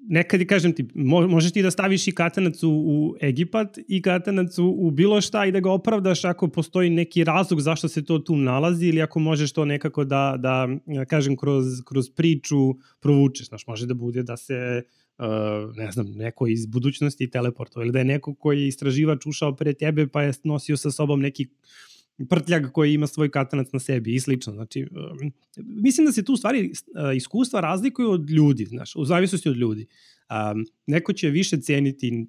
nekad 0.08 0.40
i 0.40 0.46
kažem 0.46 0.72
ti, 0.72 0.88
možeš 0.94 1.52
ti 1.52 1.62
da 1.62 1.70
staviš 1.70 2.08
i 2.08 2.12
katanac 2.12 2.62
u, 2.62 2.70
u 2.70 3.16
Egipat 3.20 3.78
i 3.88 4.02
katanac 4.02 4.58
u, 4.58 4.74
u 4.78 4.90
bilo 4.90 5.20
šta 5.20 5.46
i 5.46 5.52
da 5.52 5.60
ga 5.60 5.70
opravdaš 5.70 6.24
ako 6.24 6.48
postoji 6.48 6.90
neki 6.90 7.24
razlog 7.24 7.60
zašto 7.60 7.88
se 7.88 8.04
to 8.04 8.18
tu 8.18 8.36
nalazi 8.36 8.86
ili 8.86 9.02
ako 9.02 9.18
možeš 9.18 9.52
to 9.52 9.64
nekako 9.64 10.04
da, 10.04 10.34
da 10.38 10.68
kažem, 11.08 11.36
kroz, 11.36 11.66
kroz 11.84 12.10
priču 12.10 12.56
provučeš. 13.00 13.48
Znaš, 13.48 13.66
može 13.66 13.86
da 13.86 13.94
bude 13.94 14.22
da 14.22 14.36
se 14.36 14.82
Uh, 15.18 15.76
ne 15.76 15.90
znam, 15.92 16.06
neko 16.06 16.46
iz 16.46 16.66
budućnosti 16.66 17.30
teleportova 17.30 17.84
ili 17.84 17.92
da 17.92 17.98
je 17.98 18.04
neko 18.04 18.34
koji 18.34 18.60
je 18.60 18.68
istraživač 18.68 19.26
ušao 19.26 19.56
pre 19.56 19.72
tebe 19.72 20.06
pa 20.06 20.22
je 20.22 20.32
nosio 20.44 20.76
sa 20.76 20.90
sobom 20.90 21.20
neki 21.20 21.46
prtljag 22.28 22.72
koji 22.72 22.94
ima 22.94 23.06
svoj 23.06 23.30
katanac 23.30 23.72
na 23.72 23.78
sebi 23.78 24.14
i 24.14 24.20
slično. 24.20 24.52
Znači, 24.52 24.82
um, 24.82 25.32
mislim 25.56 26.06
da 26.06 26.12
se 26.12 26.24
tu 26.24 26.36
stvari 26.36 26.70
uh, 26.70 27.16
iskustva 27.16 27.60
razlikuju 27.60 28.10
od 28.10 28.30
ljudi, 28.30 28.64
znaš, 28.64 28.96
u 28.96 29.04
zavisnosti 29.04 29.48
od 29.48 29.56
ljudi. 29.56 29.86
Um, 30.30 30.66
neko 30.86 31.12
će 31.12 31.30
više 31.30 31.60
ceniti 31.60 32.26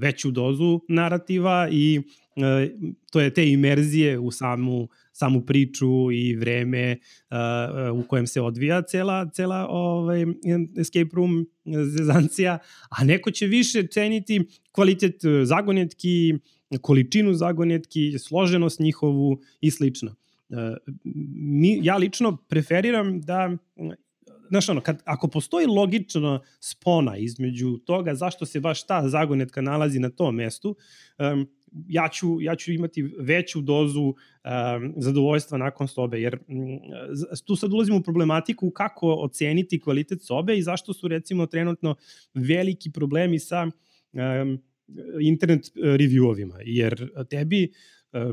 veću 0.00 0.30
dozu 0.30 0.80
narativa 0.88 1.68
i 1.72 1.98
uh, 1.98 2.44
to 3.12 3.20
je 3.20 3.34
te 3.34 3.50
imerzije 3.50 4.18
u 4.18 4.30
samu 4.30 4.88
samu 5.14 5.40
priču 5.46 6.12
i 6.12 6.36
vreme 6.36 6.96
uh, 7.30 8.04
u 8.04 8.08
kojem 8.08 8.26
se 8.26 8.40
odvija 8.40 8.82
cela, 8.82 9.30
cela 9.30 9.66
ovaj, 9.68 10.24
escape 10.76 11.10
room 11.12 11.46
zezancija, 11.96 12.58
a 12.90 13.04
neko 13.04 13.30
će 13.30 13.46
više 13.46 13.86
ceniti 13.86 14.46
kvalitet 14.72 15.20
zagonetki, 15.44 16.34
količinu 16.80 17.34
zagonetki, 17.34 18.18
složenost 18.18 18.80
njihovu 18.80 19.40
i 19.60 19.70
slično. 19.70 20.14
E, 20.50 20.76
mi, 21.34 21.80
ja 21.82 21.96
lično 21.96 22.36
preferiram 22.36 23.20
da 23.20 23.56
znaš 24.48 24.68
ono, 24.68 24.80
kad, 24.80 25.02
ako 25.04 25.28
postoji 25.28 25.66
logična 25.66 26.40
spona 26.60 27.16
između 27.16 27.78
toga 27.78 28.14
zašto 28.14 28.46
se 28.46 28.60
baš 28.60 28.86
ta 28.86 29.08
zagonetka 29.08 29.60
nalazi 29.60 29.98
na 29.98 30.10
tom 30.10 30.34
mestu, 30.34 30.76
um, 31.18 31.48
ja 31.88 32.08
ću, 32.08 32.40
ja 32.40 32.56
ću 32.56 32.72
imati 32.72 33.02
veću 33.18 33.60
dozu 33.60 34.02
um, 34.02 34.14
zadovoljstva 34.96 35.58
nakon 35.58 35.88
sobe, 35.88 36.20
jer 36.20 36.38
um, 36.48 36.78
tu 37.44 37.56
sad 37.56 37.72
ulazimo 37.72 37.98
u 37.98 38.02
problematiku 38.02 38.70
kako 38.70 39.14
oceniti 39.14 39.80
kvalitet 39.80 40.22
sobe 40.22 40.56
i 40.56 40.62
zašto 40.62 40.92
su 40.92 41.08
recimo 41.08 41.46
trenutno 41.46 41.94
veliki 42.34 42.92
problemi 42.92 43.38
sa 43.38 43.62
um, 43.62 44.62
internet 45.20 45.66
e, 45.66 45.70
reviewovima, 45.80 46.58
jer 46.64 47.10
tebi 47.30 47.62
e, 47.62 47.68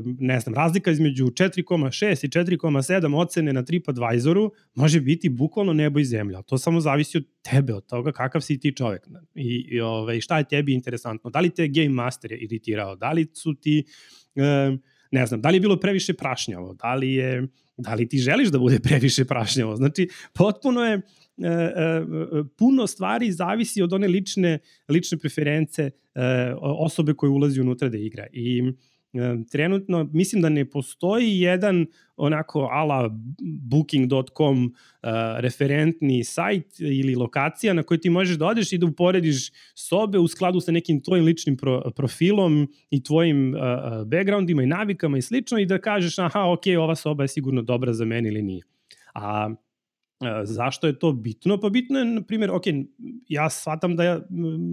ne 0.04 0.40
znam, 0.40 0.54
razlika 0.54 0.90
između 0.90 1.26
4,6 1.26 2.26
i 2.26 2.28
4,7 2.28 3.16
ocene 3.16 3.52
na 3.52 3.64
TripAdvisoru 3.64 4.50
može 4.74 5.00
biti 5.00 5.28
bukvalno 5.28 5.72
nebo 5.72 5.98
i 5.98 6.04
zemlja. 6.04 6.42
To 6.42 6.58
samo 6.58 6.80
zavisi 6.80 7.18
od 7.18 7.24
tebe, 7.42 7.74
od 7.74 7.86
toga 7.86 8.12
kakav 8.12 8.40
si 8.40 8.60
ti 8.60 8.72
čovek. 8.76 9.06
I, 9.34 9.66
i 9.70 9.80
ovaj, 9.80 10.20
šta 10.20 10.38
je 10.38 10.48
tebi 10.48 10.74
interesantno. 10.74 11.30
Da 11.30 11.40
li 11.40 11.50
te 11.50 11.68
Game 11.68 11.88
Master 11.88 12.32
je 12.32 12.38
iritirao? 12.38 12.96
Da 12.96 13.12
li 13.12 13.26
su 13.34 13.54
ti, 13.54 13.84
ne 15.10 15.26
znam, 15.26 15.40
da 15.40 15.48
li 15.48 15.56
je 15.56 15.60
bilo 15.60 15.80
previše 15.80 16.14
prašnjavo? 16.14 16.74
Da 16.74 16.94
li 16.94 17.12
je, 17.12 17.48
da 17.82 17.94
li 17.94 18.08
ti 18.08 18.18
želiš 18.18 18.48
da 18.48 18.58
bude 18.58 18.80
previše 18.80 19.24
prašnjavo? 19.24 19.76
Znači, 19.76 20.08
potpuno 20.32 20.84
je 20.84 21.00
E, 21.38 21.48
e, 21.48 22.02
puno 22.58 22.86
stvari 22.86 23.32
zavisi 23.32 23.82
od 23.82 23.92
one 23.92 24.08
lične, 24.08 24.58
lične 24.88 25.18
preference 25.18 25.82
e, 25.82 25.90
osobe 26.60 27.14
koje 27.14 27.30
ulazi 27.30 27.60
unutra 27.60 27.88
da 27.88 27.98
igra. 27.98 28.26
I 28.32 28.62
trenutno 29.50 30.08
mislim 30.12 30.42
da 30.42 30.48
ne 30.48 30.70
postoji 30.70 31.40
jedan 31.40 31.86
onako 32.16 32.68
ala 32.70 33.10
booking.com 33.42 34.64
uh, 34.64 35.08
referentni 35.38 36.24
sajt 36.24 36.80
ili 36.80 37.14
lokacija 37.14 37.72
na 37.72 37.82
koji 37.82 38.00
ti 38.00 38.10
možeš 38.10 38.36
da 38.36 38.46
odeš 38.46 38.72
i 38.72 38.78
da 38.78 38.86
uporediš 38.86 39.50
sobe 39.74 40.18
u 40.18 40.28
skladu 40.28 40.60
sa 40.60 40.72
nekim 40.72 41.02
tvojim 41.02 41.24
ličnim 41.24 41.56
pro, 41.56 41.90
profilom 41.96 42.68
i 42.90 43.02
tvojim 43.02 43.54
uh, 43.54 43.60
backgroundima 44.06 44.62
i 44.62 44.66
navikama 44.66 45.18
i 45.18 45.22
slično 45.22 45.58
i 45.58 45.66
da 45.66 45.78
kažeš 45.78 46.18
aha 46.18 46.44
ok, 46.52 46.62
ova 46.78 46.94
soba 46.94 47.24
je 47.24 47.28
sigurno 47.28 47.62
dobra 47.62 47.92
za 47.92 48.04
mene 48.04 48.28
ili 48.28 48.42
nije. 48.42 48.62
A 49.14 49.54
Zašto 50.44 50.86
je 50.86 50.98
to 50.98 51.12
bitno? 51.12 51.60
Pa 51.60 51.70
bitno 51.70 51.98
je, 51.98 52.04
na 52.04 52.22
primjer, 52.22 52.50
ok, 52.50 52.62
ja 53.28 53.50
shvatam 53.50 53.96
da 53.96 54.04
ja, 54.04 54.20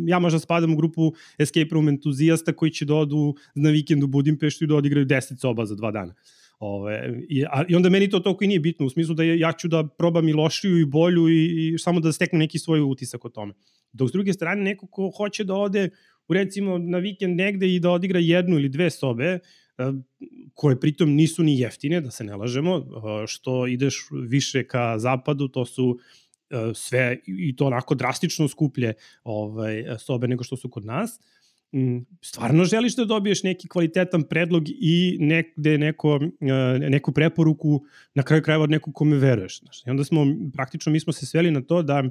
ja 0.08 0.20
možda 0.20 0.40
spadam 0.40 0.74
u 0.74 0.76
grupu 0.76 1.14
escape 1.38 1.70
room 1.72 1.90
entuzijasta 1.90 2.54
koji 2.54 2.72
će 2.72 2.86
da 2.86 2.96
odu 2.96 3.36
na 3.56 3.70
vikend 3.70 4.04
u 4.04 4.08
Budimpeštu 4.08 4.64
i 4.64 4.68
da 4.68 4.76
odigraju 4.76 5.06
10 5.06 5.40
soba 5.40 5.66
za 5.66 5.76
dva 5.76 5.92
dana. 5.92 6.14
Ove, 6.60 7.24
i, 7.30 7.46
a, 7.46 7.64
I 7.68 7.76
onda 7.76 7.90
meni 7.90 8.10
to 8.10 8.20
toliko 8.20 8.44
i 8.44 8.48
nije 8.48 8.60
bitno, 8.60 8.86
u 8.86 8.90
smislu 8.90 9.16
da 9.16 9.24
ja 9.24 9.52
ću 9.52 9.68
da 9.68 9.88
probam 9.88 10.30
i 10.30 10.34
lošiju 10.34 10.80
i 10.80 10.86
bolju 10.86 11.30
i, 11.30 11.74
i 11.74 11.78
samo 11.78 12.00
da 12.00 12.12
steknem 12.12 12.40
neki 12.40 12.60
svoj 12.60 12.82
utisak 12.82 13.26
o 13.26 13.30
tome. 13.30 13.54
Dok 13.94 14.10
s 14.10 14.12
druge 14.12 14.34
strane, 14.34 14.64
neko 14.64 14.88
ko 14.88 15.12
hoće 15.18 15.44
da 15.44 15.54
ode 15.54 15.90
u 16.28 16.34
recimo 16.34 16.78
na 16.78 16.98
vikend 16.98 17.38
negde 17.38 17.76
i 17.76 17.80
da 17.80 17.92
odigra 17.92 18.20
jednu 18.20 18.56
ili 18.56 18.70
dve 18.70 18.90
sobe, 18.90 19.40
koje 20.54 20.80
pritom 20.80 21.10
nisu 21.10 21.44
ni 21.44 21.60
jeftine, 21.60 22.02
da 22.02 22.12
se 22.12 22.24
ne 22.24 22.36
lažemo, 22.36 22.86
što 23.28 23.68
ideš 23.68 24.08
više 24.12 24.64
ka 24.68 25.00
zapadu, 25.00 25.48
to 25.48 25.66
su 25.66 26.00
sve 26.74 27.18
i 27.26 27.56
to 27.56 27.66
onako 27.66 27.96
drastično 27.96 28.48
skuplje 28.48 28.94
ovaj, 29.24 29.84
sobe 29.98 30.28
nego 30.28 30.44
što 30.44 30.58
su 30.58 30.70
kod 30.70 30.86
nas. 30.86 31.20
Mm, 31.76 31.98
stvarno 32.22 32.64
želiš 32.64 32.96
da 32.96 33.06
dobiješ 33.06 33.44
neki 33.44 33.68
kvalitetan 33.68 34.24
predlog 34.24 34.64
i 34.68 35.18
negde 35.20 35.78
neko, 35.78 36.20
neku 36.80 37.12
preporuku 37.12 37.82
na 38.14 38.24
kraju 38.24 38.44
krajeva 38.44 38.64
od 38.64 38.70
nekog 38.70 38.94
kome 38.94 39.18
veruješ. 39.18 39.62
I 39.88 39.90
onda 39.90 40.04
smo, 40.04 40.26
praktično 40.54 40.92
mi 40.92 41.00
smo 41.00 41.14
se 41.14 41.26
sveli 41.26 41.52
na 41.52 41.62
to 41.62 41.82
da 41.82 42.04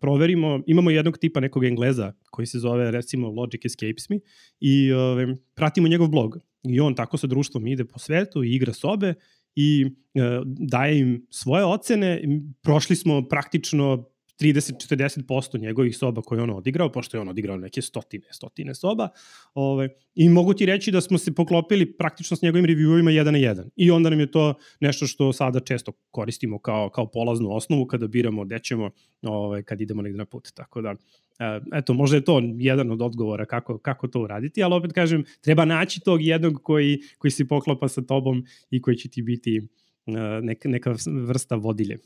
proverimo, 0.00 0.62
imamo 0.66 0.90
jednog 0.90 1.18
tipa 1.18 1.40
nekog 1.40 1.64
engleza 1.64 2.12
koji 2.30 2.46
se 2.46 2.58
zove 2.58 2.90
recimo 2.90 3.30
Logic 3.30 3.64
Escapes 3.64 4.08
Me 4.08 4.20
i 4.60 4.92
ove, 4.92 5.36
pratimo 5.54 5.88
njegov 5.88 6.08
blog 6.08 6.38
I 6.68 6.80
on 6.80 6.94
tako 6.94 7.16
sa 7.16 7.26
društvom 7.26 7.66
ide 7.66 7.84
po 7.84 7.98
svetu 7.98 8.44
i 8.44 8.54
igra 8.54 8.72
sobe 8.72 9.14
i 9.56 9.86
e, 10.14 10.20
daje 10.44 11.00
im 11.00 11.26
svoje 11.30 11.64
ocene. 11.64 12.20
Prošli 12.62 12.96
smo 12.96 13.22
praktično 13.28 14.04
30-40% 14.40 15.60
njegovih 15.60 15.96
soba 15.96 16.22
koje 16.22 16.42
on 16.42 16.50
odigrao, 16.50 16.92
pošto 16.92 17.16
je 17.16 17.20
on 17.20 17.28
odigrao 17.28 17.56
neke 17.56 17.82
stotine, 17.82 18.26
stotine 18.30 18.74
soba. 18.74 19.08
Ove, 19.54 19.88
I 20.14 20.28
mogu 20.28 20.54
ti 20.54 20.66
reći 20.66 20.90
da 20.90 21.00
smo 21.00 21.18
se 21.18 21.34
poklopili 21.34 21.92
praktično 21.92 22.36
s 22.36 22.42
njegovim 22.42 22.66
reviewovima 22.66 23.08
jedan 23.08 23.32
na 23.34 23.38
jedan. 23.38 23.70
I 23.76 23.90
onda 23.90 24.10
nam 24.10 24.20
je 24.20 24.30
to 24.30 24.54
nešto 24.80 25.06
što 25.06 25.32
sada 25.32 25.60
često 25.60 25.92
koristimo 26.10 26.58
kao, 26.58 26.90
kao 26.90 27.10
polaznu 27.10 27.52
osnovu 27.56 27.86
kada 27.86 28.06
biramo 28.06 28.44
gde 28.44 28.58
ćemo 28.58 28.90
ove, 29.22 29.62
kad 29.62 29.80
idemo 29.80 30.02
negde 30.02 30.18
na 30.18 30.24
put. 30.24 30.48
Tako 30.54 30.82
da, 30.82 30.90
e, 31.38 31.60
eto, 31.72 31.94
možda 31.94 32.16
je 32.16 32.24
to 32.24 32.42
jedan 32.58 32.90
od 32.90 33.02
odgovora 33.02 33.44
kako, 33.44 33.78
kako 33.78 34.08
to 34.08 34.20
uraditi, 34.20 34.62
ali 34.62 34.74
opet 34.74 34.92
kažem, 34.92 35.24
treba 35.40 35.64
naći 35.64 36.00
tog 36.00 36.22
jednog 36.22 36.60
koji, 36.62 36.98
koji 37.18 37.30
se 37.30 37.48
poklopa 37.48 37.88
sa 37.88 38.02
tobom 38.02 38.44
i 38.70 38.82
koji 38.82 38.96
će 38.96 39.08
ti 39.08 39.22
biti 39.22 39.56
e, 39.56 40.12
neka, 40.42 40.68
neka 40.68 40.94
vrsta 41.26 41.56
vodilje. 41.56 41.98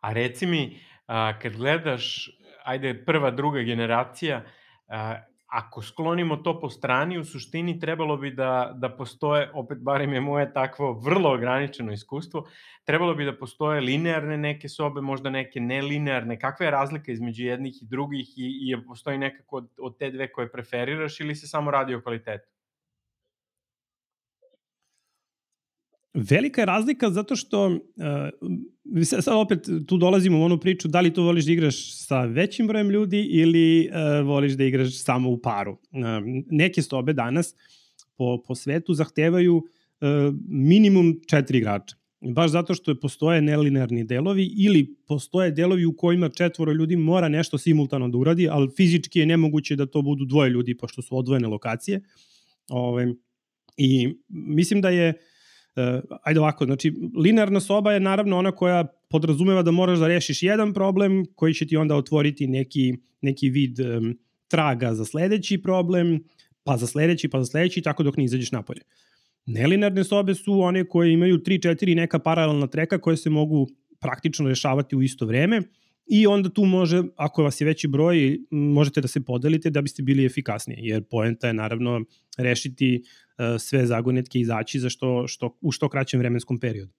A 0.00 0.12
reci 0.12 0.46
mi, 0.46 0.76
a, 1.08 1.38
kad 1.38 1.56
gledaš, 1.56 2.30
ajde, 2.64 2.94
prva, 3.04 3.30
druga 3.30 3.62
generacija, 3.62 4.44
a, 4.88 5.16
ako 5.48 5.82
sklonimo 5.82 6.36
to 6.36 6.60
po 6.60 6.68
strani, 6.70 7.18
u 7.18 7.24
suštini 7.24 7.78
trebalo 7.80 8.16
bi 8.16 8.30
da, 8.30 8.72
da 8.76 8.90
postoje, 8.96 9.50
opet 9.54 9.78
barem 9.80 10.12
je 10.12 10.20
moje 10.20 10.52
takvo 10.52 10.92
vrlo 10.92 11.32
ograničeno 11.32 11.92
iskustvo, 11.92 12.44
trebalo 12.84 13.14
bi 13.14 13.24
da 13.24 13.32
postoje 13.36 13.80
linearne 13.80 14.36
neke 14.36 14.68
sobe, 14.68 15.00
možda 15.00 15.30
neke 15.30 15.60
nelinearne. 15.60 16.38
Kakva 16.38 16.66
je 16.66 16.70
razlika 16.70 17.12
između 17.12 17.44
jednih 17.44 17.82
i 17.82 17.86
drugih 17.86 18.28
i, 18.36 18.52
i 18.68 18.76
postoji 18.86 19.18
nekako 19.18 19.56
od, 19.56 19.70
od 19.80 19.98
te 19.98 20.10
dve 20.10 20.32
koje 20.32 20.52
preferiraš 20.52 21.20
ili 21.20 21.34
se 21.34 21.46
samo 21.46 21.70
radi 21.70 21.94
o 21.94 22.02
kvalitetu? 22.02 22.57
Velika 26.18 26.60
je 26.60 26.66
razlika 26.66 27.10
zato 27.10 27.36
što 27.36 27.66
uh, 27.66 29.04
sad 29.04 29.34
opet 29.34 29.68
tu 29.86 29.96
dolazimo 29.96 30.40
u 30.40 30.42
onu 30.42 30.60
priču 30.60 30.88
da 30.88 31.00
li 31.00 31.14
tu 31.14 31.22
voliš 31.22 31.44
da 31.44 31.52
igraš 31.52 32.06
sa 32.06 32.24
većim 32.24 32.66
brojem 32.66 32.90
ljudi 32.90 33.20
ili 33.20 33.88
uh, 33.88 34.26
voliš 34.26 34.52
da 34.52 34.64
igraš 34.64 35.02
samo 35.02 35.30
u 35.30 35.38
paru. 35.38 35.72
Uh, 35.72 35.78
neke 36.50 36.82
sobe 36.82 37.12
danas 37.12 37.54
po, 38.16 38.42
po 38.46 38.54
svetu 38.54 38.94
zahtevaju 38.94 39.56
uh, 39.56 40.34
minimum 40.48 41.20
četiri 41.26 41.58
igrača. 41.58 41.96
Baš 42.20 42.50
zato 42.50 42.74
što 42.74 43.00
postoje 43.00 43.42
nelinearni 43.42 44.04
delovi 44.04 44.44
ili 44.56 44.96
postoje 45.06 45.50
delovi 45.50 45.84
u 45.84 45.96
kojima 45.96 46.28
četvoro 46.28 46.72
ljudi 46.72 46.96
mora 46.96 47.28
nešto 47.28 47.58
simultano 47.58 48.08
da 48.08 48.18
uradi, 48.18 48.48
ali 48.48 48.70
fizički 48.76 49.18
je 49.18 49.26
nemoguće 49.26 49.76
da 49.76 49.86
to 49.86 50.02
budu 50.02 50.24
dvoje 50.24 50.50
ljudi 50.50 50.76
pošto 50.76 51.02
su 51.02 51.18
odvojene 51.18 51.48
lokacije. 51.48 52.00
Ove, 52.68 53.02
ovaj, 53.02 53.14
I 53.76 54.14
mislim 54.28 54.80
da 54.80 54.88
je 54.88 55.14
uh, 55.78 55.98
Uh, 56.04 56.18
ajde 56.22 56.40
ovako, 56.40 56.64
znači, 56.64 56.92
linearna 57.16 57.60
soba 57.60 57.92
je 57.92 58.00
naravno 58.00 58.38
ona 58.38 58.52
koja 58.52 58.84
podrazumeva 59.08 59.62
da 59.62 59.70
moraš 59.70 59.98
da 59.98 60.06
rešiš 60.06 60.42
jedan 60.42 60.74
problem 60.74 61.26
koji 61.34 61.54
će 61.54 61.66
ti 61.66 61.76
onda 61.76 61.96
otvoriti 61.96 62.46
neki, 62.46 62.94
neki 63.20 63.50
vid 63.50 63.80
um, 63.80 64.18
traga 64.48 64.94
za 64.94 65.04
sledeći 65.04 65.62
problem, 65.62 66.24
pa 66.64 66.76
za 66.76 66.86
sledeći, 66.86 67.28
pa 67.28 67.38
za 67.38 67.44
sledeći, 67.44 67.82
tako 67.82 68.02
dok 68.02 68.16
ne 68.16 68.24
izađeš 68.24 68.52
napolje. 68.52 68.80
Nelinearne 69.46 70.04
sobe 70.04 70.34
su 70.34 70.60
one 70.60 70.84
koje 70.84 71.12
imaju 71.12 71.38
3-4 71.38 71.96
neka 71.96 72.18
paralelna 72.18 72.66
treka 72.66 72.98
koje 72.98 73.16
se 73.16 73.30
mogu 73.30 73.68
praktično 74.00 74.48
rešavati 74.48 74.96
u 74.96 75.02
isto 75.02 75.26
vreme 75.26 75.62
i 76.08 76.26
onda 76.26 76.48
tu 76.48 76.64
može, 76.64 77.02
ako 77.16 77.42
vas 77.42 77.60
je 77.60 77.64
veći 77.64 77.88
broj, 77.88 78.38
možete 78.50 79.00
da 79.00 79.08
se 79.08 79.24
podelite 79.24 79.70
da 79.70 79.82
biste 79.82 80.02
bili 80.02 80.24
efikasniji, 80.24 80.78
jer 80.80 81.04
poenta 81.10 81.46
je 81.46 81.54
naravno 81.54 82.04
rešiti 82.38 83.02
uh, 83.02 83.60
sve 83.60 83.86
zagonetke 83.86 84.38
i 84.38 84.42
izaći 84.42 84.80
za 84.80 84.90
što, 84.90 85.28
što, 85.28 85.58
u 85.60 85.72
što 85.72 85.88
kraćem 85.88 86.20
vremenskom 86.20 86.60
periodu. 86.60 86.92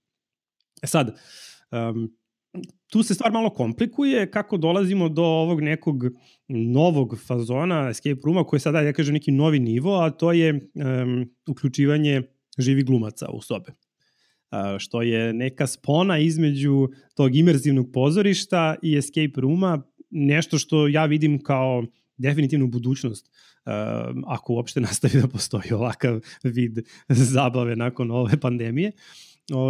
E 0.81 0.87
sad, 0.87 1.19
um, 1.71 2.17
tu 2.87 3.03
se 3.03 3.13
stvar 3.13 3.31
malo 3.31 3.49
komplikuje 3.49 4.31
kako 4.31 4.57
dolazimo 4.57 5.09
do 5.09 5.23
ovog 5.23 5.61
nekog 5.61 6.03
novog 6.47 7.19
fazona 7.27 7.89
escape 7.89 8.21
rooma 8.25 8.43
koji 8.43 8.57
je 8.57 8.61
sada, 8.61 8.81
ja 8.81 8.93
kažem, 8.93 9.13
neki 9.13 9.31
novi 9.31 9.59
nivo, 9.59 9.99
a 9.99 10.09
to 10.09 10.31
je 10.31 10.53
um, 10.53 11.35
uključivanje 11.47 12.21
živih 12.57 12.85
glumaca 12.85 13.29
u 13.29 13.41
sobe 13.41 13.71
što 14.79 15.01
je 15.01 15.33
neka 15.33 15.67
spona 15.67 16.19
između 16.19 16.87
tog 17.15 17.35
imerzivnog 17.35 17.91
pozorišta 17.93 18.75
i 18.81 18.97
escape 18.97 19.41
rooma, 19.41 19.81
nešto 20.09 20.57
što 20.57 20.87
ja 20.87 21.05
vidim 21.05 21.43
kao 21.43 21.83
definitivnu 22.17 22.67
budućnost 22.67 23.29
ako 24.27 24.53
uopšte 24.53 24.81
nastavi 24.87 25.21
da 25.21 25.27
postoji 25.27 25.73
ovakav 25.73 26.19
vid 26.43 26.79
zabave 27.09 27.75
nakon 27.75 28.11
ove 28.11 28.39
pandemije. 28.39 28.91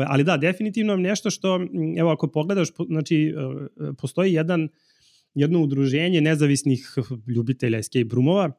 ali 0.07 0.23
da, 0.23 0.37
definitivno 0.37 0.95
nešto 0.95 1.29
što, 1.29 1.59
evo 1.97 2.11
ako 2.11 2.27
pogledaš, 2.27 2.69
znači 2.87 3.33
postoji 3.97 4.33
jedan, 4.33 4.69
jedno 5.33 5.61
udruženje 5.61 6.21
nezavisnih 6.21 6.95
ljubitelja 7.27 7.77
escape 7.77 8.09
roomova, 8.11 8.51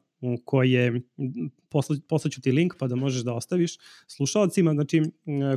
koje, 0.44 1.02
posla, 1.68 1.96
poslaću 2.09 2.40
ti 2.40 2.52
link 2.52 2.74
pa 2.78 2.87
da 2.87 2.96
možeš 2.96 3.22
da 3.22 3.35
ostaviš 3.35 3.76
slušalcima, 4.06 4.72
znači 4.72 5.02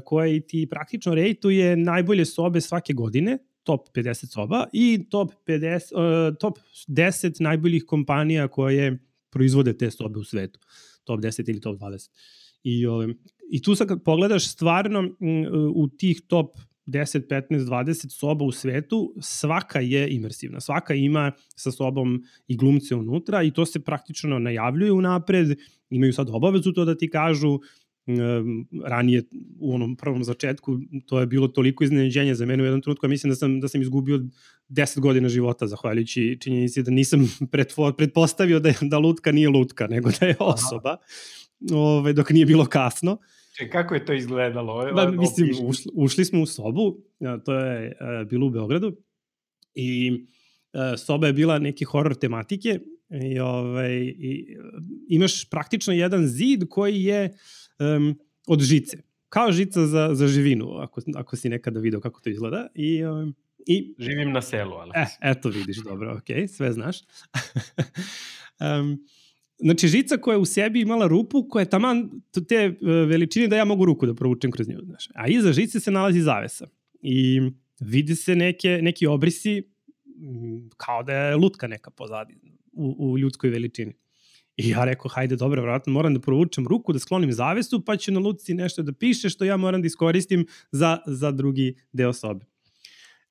koje 0.03 0.47
ti 0.47 0.67
praktično 0.69 1.15
rejtuje 1.15 1.75
najbolje 1.77 2.25
sobe 2.25 2.61
svake 2.61 2.93
godine, 2.93 3.37
top 3.63 3.89
50 3.95 4.25
soba 4.33 4.65
i 4.73 5.05
top, 5.09 5.31
50, 5.47 6.29
uh, 6.31 6.37
top 6.37 6.57
10 6.87 7.41
najboljih 7.41 7.83
kompanija 7.87 8.47
koje 8.47 8.99
proizvode 9.29 9.77
te 9.77 9.91
sobe 9.91 10.19
u 10.19 10.23
svetu. 10.23 10.59
Top 11.03 11.19
10 11.19 11.49
ili 11.49 11.61
top 11.61 11.79
20. 11.79 12.09
I, 12.63 12.85
i 13.51 13.61
tu 13.61 13.75
sad 13.75 13.87
kad 13.87 14.03
pogledaš 14.03 14.47
stvarno 14.47 15.09
u 15.75 15.87
tih 15.97 16.21
top 16.27 16.57
10, 16.85 17.27
15, 17.27 17.65
20 17.65 18.09
soba 18.09 18.45
u 18.45 18.51
svetu, 18.51 19.13
svaka 19.21 19.79
je 19.79 20.09
imersivna. 20.15 20.59
Svaka 20.59 20.93
ima 20.93 21.31
sa 21.55 21.71
sobom 21.71 22.23
i 22.47 22.57
glumce 22.57 22.95
unutra 22.95 23.43
i 23.43 23.51
to 23.51 23.65
se 23.65 23.79
praktično 23.79 24.39
najavljuje 24.39 24.91
unapred, 24.91 25.57
imaju 25.89 26.13
sad 26.13 26.29
obavezu 26.29 26.73
to 26.73 26.85
da 26.85 26.97
ti 26.97 27.09
kažu, 27.09 27.59
ranije 28.83 29.23
u 29.59 29.75
onom 29.75 29.95
prvom 29.95 30.23
začetku 30.23 30.79
to 31.05 31.19
je 31.19 31.27
bilo 31.27 31.47
toliko 31.47 31.83
iznenađenje 31.83 32.35
za 32.35 32.45
mene 32.45 32.63
u 32.63 32.65
jednom 32.65 32.81
trenutku, 32.81 33.07
mislim 33.07 33.29
da 33.29 33.35
sam, 33.35 33.59
da 33.59 33.67
sam 33.67 33.81
izgubio 33.81 34.19
10 34.69 34.99
godina 34.99 35.29
života 35.29 35.67
zahvaljujući 35.67 36.37
činjenici 36.41 36.83
da 36.83 36.91
nisam 36.91 37.37
pretpostavio 37.97 38.59
da, 38.59 38.73
da 38.81 38.97
lutka 38.97 39.31
nije 39.31 39.49
lutka, 39.49 39.87
nego 39.87 40.09
da 40.19 40.25
je 40.25 40.35
osoba, 40.39 40.97
ove, 41.71 42.13
dok 42.13 42.29
nije 42.29 42.45
bilo 42.45 42.65
kasno. 42.65 43.17
Če, 43.53 43.69
kako 43.69 43.95
je 43.95 44.05
to 44.05 44.13
izgledalo? 44.13 44.91
Da, 44.91 45.11
mislim, 45.11 45.51
ušli, 45.65 45.91
ušli 45.93 46.25
smo 46.25 46.41
u 46.41 46.45
sobu, 46.45 46.97
to 47.45 47.53
je 47.59 47.97
uh, 48.01 48.27
bilo 48.29 48.47
u 48.47 48.49
Beogradu, 48.49 48.95
i 49.75 50.11
uh, 50.73 50.99
soba 50.99 51.27
je 51.27 51.33
bila 51.33 51.59
neke 51.59 51.85
horror 51.85 52.15
tematike, 52.15 52.79
i, 53.21 53.39
ovaj, 53.39 53.93
i 54.01 54.57
imaš 55.09 55.49
praktično 55.49 55.93
jedan 55.93 56.27
zid 56.27 56.63
koji 56.69 57.03
je 57.03 57.33
um, 57.79 58.19
od 58.47 58.61
žice. 58.61 58.97
Kao 59.29 59.51
žica 59.51 59.85
za, 59.85 60.09
za 60.13 60.27
živinu, 60.27 60.77
ako, 60.77 61.01
ako 61.15 61.35
si 61.35 61.49
nekada 61.49 61.79
video 61.79 62.01
kako 62.01 62.21
to 62.21 62.29
izgleda. 62.29 62.67
I, 62.75 63.05
um, 63.05 63.35
i, 63.65 63.95
Živim 63.97 64.31
na 64.31 64.41
selu, 64.41 64.73
ali... 64.73 64.91
E, 64.95 65.05
eto 65.21 65.49
vidiš, 65.49 65.77
dobro, 65.77 66.17
ok, 66.17 66.49
sve 66.49 66.71
znaš. 66.73 66.97
um, 68.61 69.05
Znači, 69.57 69.87
žica 69.87 70.17
koja 70.17 70.35
je 70.35 70.39
u 70.39 70.45
sebi 70.45 70.81
imala 70.81 71.07
rupu 71.07 71.47
koja 71.49 71.61
je 71.61 71.69
taman 71.69 72.09
te 72.47 72.55
e, 72.55 72.75
veličine 72.81 73.47
da 73.47 73.55
ja 73.55 73.65
mogu 73.65 73.85
ruku 73.85 74.05
da 74.05 74.15
provučem 74.15 74.51
kroz 74.51 74.67
nju. 74.67 74.79
Znaš. 74.83 75.07
A 75.15 75.27
iza 75.27 75.53
žice 75.53 75.79
se 75.79 75.91
nalazi 75.91 76.21
zavesa. 76.21 76.67
I 77.01 77.41
vidi 77.79 78.15
se 78.15 78.35
neke, 78.35 78.79
neki 78.81 79.07
obrisi 79.07 79.73
kao 80.77 81.03
da 81.03 81.13
je 81.13 81.35
lutka 81.35 81.67
neka 81.67 81.91
pozadi 81.91 82.35
u, 82.71 82.95
u 82.99 83.17
ljudskoj 83.17 83.49
veličini. 83.49 83.93
I 84.57 84.69
ja 84.69 84.85
rekao, 84.85 85.09
hajde, 85.09 85.35
dobro, 85.35 85.61
vratno, 85.61 85.93
moram 85.93 86.13
da 86.13 86.19
provučem 86.19 86.67
ruku, 86.67 86.93
da 86.93 86.99
sklonim 86.99 87.31
zavesu, 87.31 87.85
pa 87.85 87.97
će 87.97 88.11
na 88.11 88.19
luci 88.19 88.53
nešto 88.53 88.83
da 88.83 88.93
piše 88.93 89.29
što 89.29 89.45
ja 89.45 89.57
moram 89.57 89.81
da 89.81 89.87
iskoristim 89.87 90.45
za, 90.71 90.97
za 91.05 91.31
drugi 91.31 91.75
deo 91.91 92.13
sobe. 92.13 92.45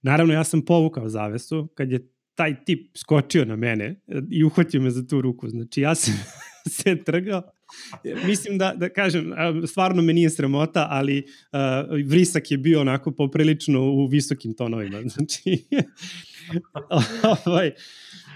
Naravno, 0.03 0.35
ja 0.35 0.45
sam 0.45 0.65
povukao 0.65 1.09
zavesu, 1.09 1.69
kad 1.75 1.93
je 1.93 2.09
taj 2.35 2.64
tip 2.64 2.97
skočio 2.97 3.45
na 3.45 3.57
mene 3.57 4.01
i 4.31 4.45
uhvatio 4.45 4.81
me 4.81 4.90
za 4.90 5.07
tu 5.07 5.21
ruku. 5.21 5.49
Znači, 5.49 5.81
ja 5.81 5.95
sam 5.95 6.14
se 6.79 7.05
trgao. 7.05 7.42
Mislim 8.27 8.59
da, 8.59 8.75
da 8.77 8.88
kažem, 8.88 9.33
stvarno 9.66 10.03
me 10.03 10.12
nije 10.12 10.31
sramota, 10.31 10.87
ali 10.90 11.18
uh, 11.53 12.07
vrisak 12.07 12.51
je 12.51 12.59
bio 12.59 12.81
onako 12.81 13.11
poprilično 13.11 13.83
u 13.83 14.07
visokim 14.07 14.55
tonovima. 14.55 15.03
Znači, 15.14 15.64
ovaj, 17.47 17.71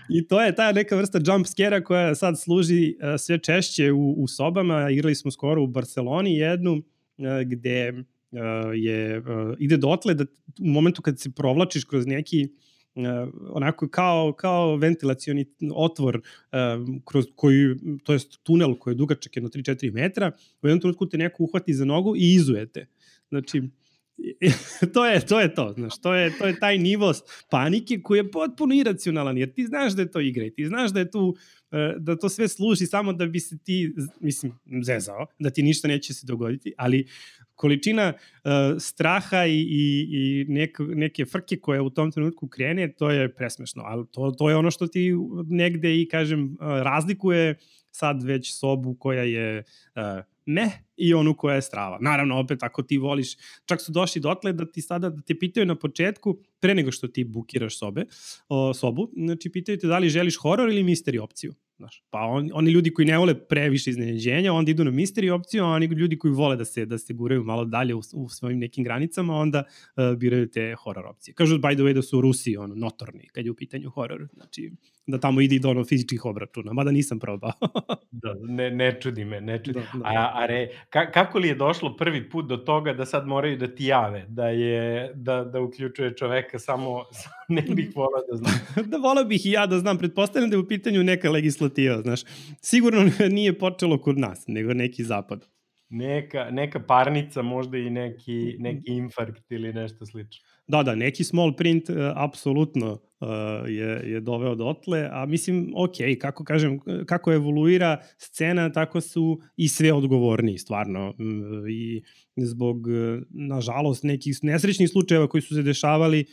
I 0.09 0.26
to 0.28 0.42
je 0.42 0.54
ta 0.54 0.72
neka 0.72 0.96
vrsta 0.96 1.20
jump 1.26 1.46
scare 1.46 1.85
koja 1.85 2.14
sad 2.14 2.40
služi 2.40 2.96
uh, 2.96 3.20
sve 3.20 3.38
češće 3.38 3.92
u, 3.92 4.12
u 4.12 4.28
sobama. 4.28 4.90
Igrali 4.90 5.14
smo 5.14 5.30
skoro 5.30 5.62
u 5.62 5.66
Barceloni 5.66 6.37
jednu 6.37 6.72
uh, 6.72 6.82
gde 7.46 7.92
uh, 7.92 8.38
je, 8.74 9.18
uh, 9.18 9.24
ide 9.59 9.76
dotle 9.76 10.14
da 10.14 10.24
u 10.61 10.66
momentu 10.66 11.02
kad 11.02 11.20
se 11.20 11.32
provlačiš 11.32 11.85
kroz 11.85 12.06
neki 12.06 12.48
uh, 12.50 12.66
onako 13.50 13.88
kao, 13.88 14.32
kao 14.32 14.76
ventilacioni 14.76 15.46
otvor 15.74 16.16
uh, 16.16 16.22
kroz 17.04 17.24
koji, 17.35 17.76
to 18.04 18.12
jest 18.12 18.38
tunel 18.42 18.74
koji 18.74 18.94
je 18.94 18.96
dugačak 18.96 19.37
jedno 19.37 19.48
3-4 19.48 19.92
metra, 19.92 20.32
u 20.62 20.66
jednom 20.66 20.80
trenutku 20.80 21.09
te 21.09 21.18
neko 21.18 21.42
uhvati 21.42 21.74
za 21.74 21.85
nogu 21.85 22.16
i 22.16 22.35
izujete. 22.35 22.87
Znači, 23.28 23.62
to 24.94 25.06
je 25.06 25.26
to 25.26 25.40
je 25.40 25.54
to, 25.54 25.72
znaš, 25.76 26.00
to 26.00 26.14
je 26.14 26.38
to 26.38 26.46
je 26.46 26.59
taj 26.61 26.78
nivo 26.78 27.12
panike 27.50 28.00
koji 28.02 28.18
je 28.18 28.30
potpuno 28.30 28.74
iracionalan 28.74 29.38
jer 29.38 29.52
ti 29.52 29.66
znaš 29.66 29.92
da 29.92 30.02
je 30.02 30.11
to 30.11 30.20
igra 30.20 30.44
i 30.44 30.50
ti 30.50 30.66
znaš 30.66 30.92
da 30.92 31.00
je 31.00 31.11
tu 31.11 31.37
da 31.98 32.16
to 32.16 32.28
sve 32.28 32.48
služi 32.48 32.87
samo 32.87 33.12
da 33.12 33.26
bi 33.26 33.40
se 33.40 33.59
ti 33.59 33.94
mislim 34.20 34.52
zezao, 34.82 35.26
da 35.38 35.50
ti 35.50 35.62
ništa 35.62 35.88
neće 35.88 36.14
se 36.14 36.26
dogoditi, 36.26 36.72
ali 36.76 37.06
količina 37.56 38.12
uh, 38.12 38.50
straha 38.78 39.44
i, 39.46 39.60
i, 39.60 40.06
i 40.10 40.44
nek, 40.48 40.78
neke 40.78 41.24
frke 41.24 41.56
koje 41.56 41.80
u 41.80 41.90
tom 41.90 42.12
trenutku 42.12 42.48
krene, 42.48 42.92
to 42.92 43.10
je 43.10 43.34
presmešno, 43.34 43.82
ali 43.86 44.06
to, 44.12 44.30
to 44.38 44.50
je 44.50 44.56
ono 44.56 44.70
što 44.70 44.86
ti 44.86 45.12
negde 45.48 46.00
i, 46.00 46.08
kažem, 46.08 46.44
uh, 46.44 46.58
razlikuje 46.60 47.54
sad 47.90 48.22
već 48.22 48.54
sobu 48.58 48.94
koja 48.94 49.22
je 49.22 49.58
uh, 49.58 50.02
ne 50.46 50.86
i 50.96 51.14
onu 51.14 51.35
koja 51.35 51.54
je 51.54 51.62
strava. 51.62 51.98
Naravno, 52.00 52.38
opet, 52.38 52.62
ako 52.62 52.82
ti 52.82 52.98
voliš, 52.98 53.37
čak 53.64 53.80
su 53.80 53.92
došli 53.92 54.20
dotle 54.20 54.52
da 54.52 54.66
ti 54.66 54.82
sada, 54.82 55.11
da 55.11 55.22
te 55.22 55.38
pitaju 55.38 55.66
na 55.66 55.74
početku, 55.74 56.38
pre 56.61 56.74
nego 56.74 56.92
što 56.92 57.09
ti 57.09 57.24
bukiraš 57.24 57.78
sobe, 57.78 58.04
o, 58.48 58.74
sobu, 58.74 59.11
znači 59.16 59.50
pitaju 59.52 59.78
te 59.78 59.87
da 59.87 59.98
li 59.98 60.09
želiš 60.09 60.37
horor 60.37 60.68
ili 60.68 60.82
misteri 60.82 61.18
opciju. 61.18 61.54
Znaš, 61.76 62.02
pa 62.11 62.18
on, 62.18 62.50
oni 62.54 62.70
ljudi 62.70 62.90
koji 62.90 63.06
ne 63.06 63.18
vole 63.18 63.35
previše 63.48 63.90
iznenađenja, 63.90 64.52
onda 64.52 64.70
idu 64.70 64.85
na 64.85 64.90
misteri 64.90 65.30
opciju, 65.30 65.64
a 65.64 65.66
oni 65.66 65.87
ljudi 65.87 66.18
koji 66.18 66.32
vole 66.35 66.56
da 66.56 66.64
se 66.64 66.87
da 66.87 66.98
se 66.98 67.14
guraju 67.14 67.44
malo 67.44 67.64
dalje 67.64 67.94
u, 67.94 68.00
u 68.14 68.28
svojim 68.28 68.59
nekim 68.59 68.85
granicama, 68.85 69.35
onda 69.35 69.64
uh, 69.96 70.18
biraju 70.18 70.50
te 70.50 70.74
horor 70.74 71.06
opcije. 71.06 71.35
Kažu, 71.35 71.59
by 71.59 71.74
the 71.74 71.82
way, 71.82 71.92
da 71.92 72.02
su 72.02 72.20
Rusi 72.20 72.56
ono, 72.56 72.74
notorni 72.74 73.28
kad 73.28 73.44
je 73.44 73.50
u 73.50 73.54
pitanju 73.54 73.90
horor. 73.90 74.28
Znači, 74.32 74.72
da 75.06 75.20
tamo 75.20 75.40
ide 75.40 75.59
do 75.59 75.70
ono 75.70 75.85
fizičkih 75.85 76.24
obračuna, 76.24 76.72
mada 76.72 76.90
nisam 76.90 77.18
probao. 77.18 77.52
da, 78.22 78.35
ne, 78.40 78.70
ne 78.70 79.00
čudi 79.00 79.24
me, 79.24 79.40
ne 79.40 79.64
čudi. 79.64 79.78
Da, 79.78 79.98
da. 79.98 80.04
A, 80.04 80.30
a 80.35 80.46
re, 80.46 80.68
ka, 80.90 81.11
kako 81.11 81.38
li 81.38 81.49
je 81.49 81.55
došlo 81.55 81.96
prvi 81.96 82.31
put 82.31 82.46
do 82.46 82.57
toga 82.57 82.92
da 82.92 83.07
sad 83.07 83.27
moraju 83.27 83.57
da 83.57 83.75
ti 83.75 83.85
jave, 83.85 84.25
da 84.29 84.49
je, 84.49 85.12
da, 85.14 85.44
da 85.44 85.61
uključuje 85.61 86.16
čoveka 86.16 86.59
samo, 86.59 87.05
ne 87.49 87.62
bih 87.62 87.92
volao 87.94 88.22
da 88.31 88.37
znam. 88.37 88.87
da 88.90 88.96
volao 88.96 89.25
bih 89.25 89.46
i 89.46 89.51
ja 89.51 89.66
da 89.66 89.79
znam, 89.79 89.99
pretpostavljam 89.99 90.51
da 90.51 90.57
je 90.57 90.61
u 90.61 90.68
pitanju 90.68 91.05
neka 91.05 91.31
legislativa, 91.31 92.01
znaš. 92.01 92.20
Sigurno 92.61 93.11
nije 93.31 93.59
počelo 93.59 93.99
kod 93.99 94.18
nas, 94.18 94.49
ego 94.49 94.75
neki 94.75 95.05
zapad. 95.05 95.46
Neka, 95.88 96.51
neka 96.51 96.81
parnica, 96.81 97.42
možda 97.42 97.79
i 97.79 97.90
neki, 97.90 98.57
neki 98.59 98.92
infarkt 98.92 99.53
ili 99.53 99.72
nešto 99.72 100.07
slično. 100.07 100.55
Da, 100.68 100.83
da, 100.83 100.94
neki 100.94 101.24
small 101.24 101.57
print 101.57 101.88
uh, 101.88 101.96
apsolutno 102.14 102.92
uh, 102.92 103.29
je, 103.68 104.02
je 104.12 104.20
doveo 104.20 104.55
dotle, 104.55 105.09
a 105.12 105.26
mislim, 105.26 105.72
ok, 105.76 105.92
kako 106.20 106.44
kažem, 106.44 106.81
kako 107.07 107.33
evoluira 107.33 108.02
scena, 108.18 108.72
tako 108.72 109.00
su 109.00 109.40
i 109.57 109.68
sve 109.68 109.92
odgovorni, 109.92 110.59
stvarno. 110.59 111.14
I 111.70 112.02
zbog, 112.37 112.87
nažalost, 113.31 114.05
nekih 114.05 114.38
nesrećnih 114.42 114.90
slučajeva 114.90 115.29
koji 115.29 115.42
su 115.42 115.55
se 115.55 115.62
dešavali 115.62 116.24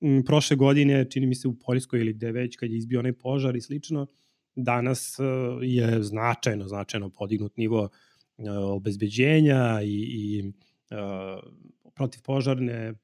m, 0.00 0.24
prošle 0.24 0.56
godine, 0.56 1.10
čini 1.10 1.26
mi 1.26 1.34
se 1.34 1.48
u 1.48 1.54
Poljskoj 1.54 2.00
ili 2.00 2.12
gde 2.12 2.32
već, 2.32 2.56
kad 2.56 2.70
je 2.70 2.78
izbio 2.78 2.98
onaj 2.98 3.12
požar 3.12 3.56
i 3.56 3.60
slično, 3.60 4.06
danas 4.54 5.18
uh, 5.18 5.26
je 5.62 6.02
značajno, 6.02 6.68
značajno 6.68 7.10
podignut 7.10 7.56
nivo 7.56 7.82
uh, 7.82 8.46
obezbeđenja 8.48 9.80
i, 9.82 10.06
i 10.08 10.52
uh, 10.90 11.52
protivpožarne 11.96 12.94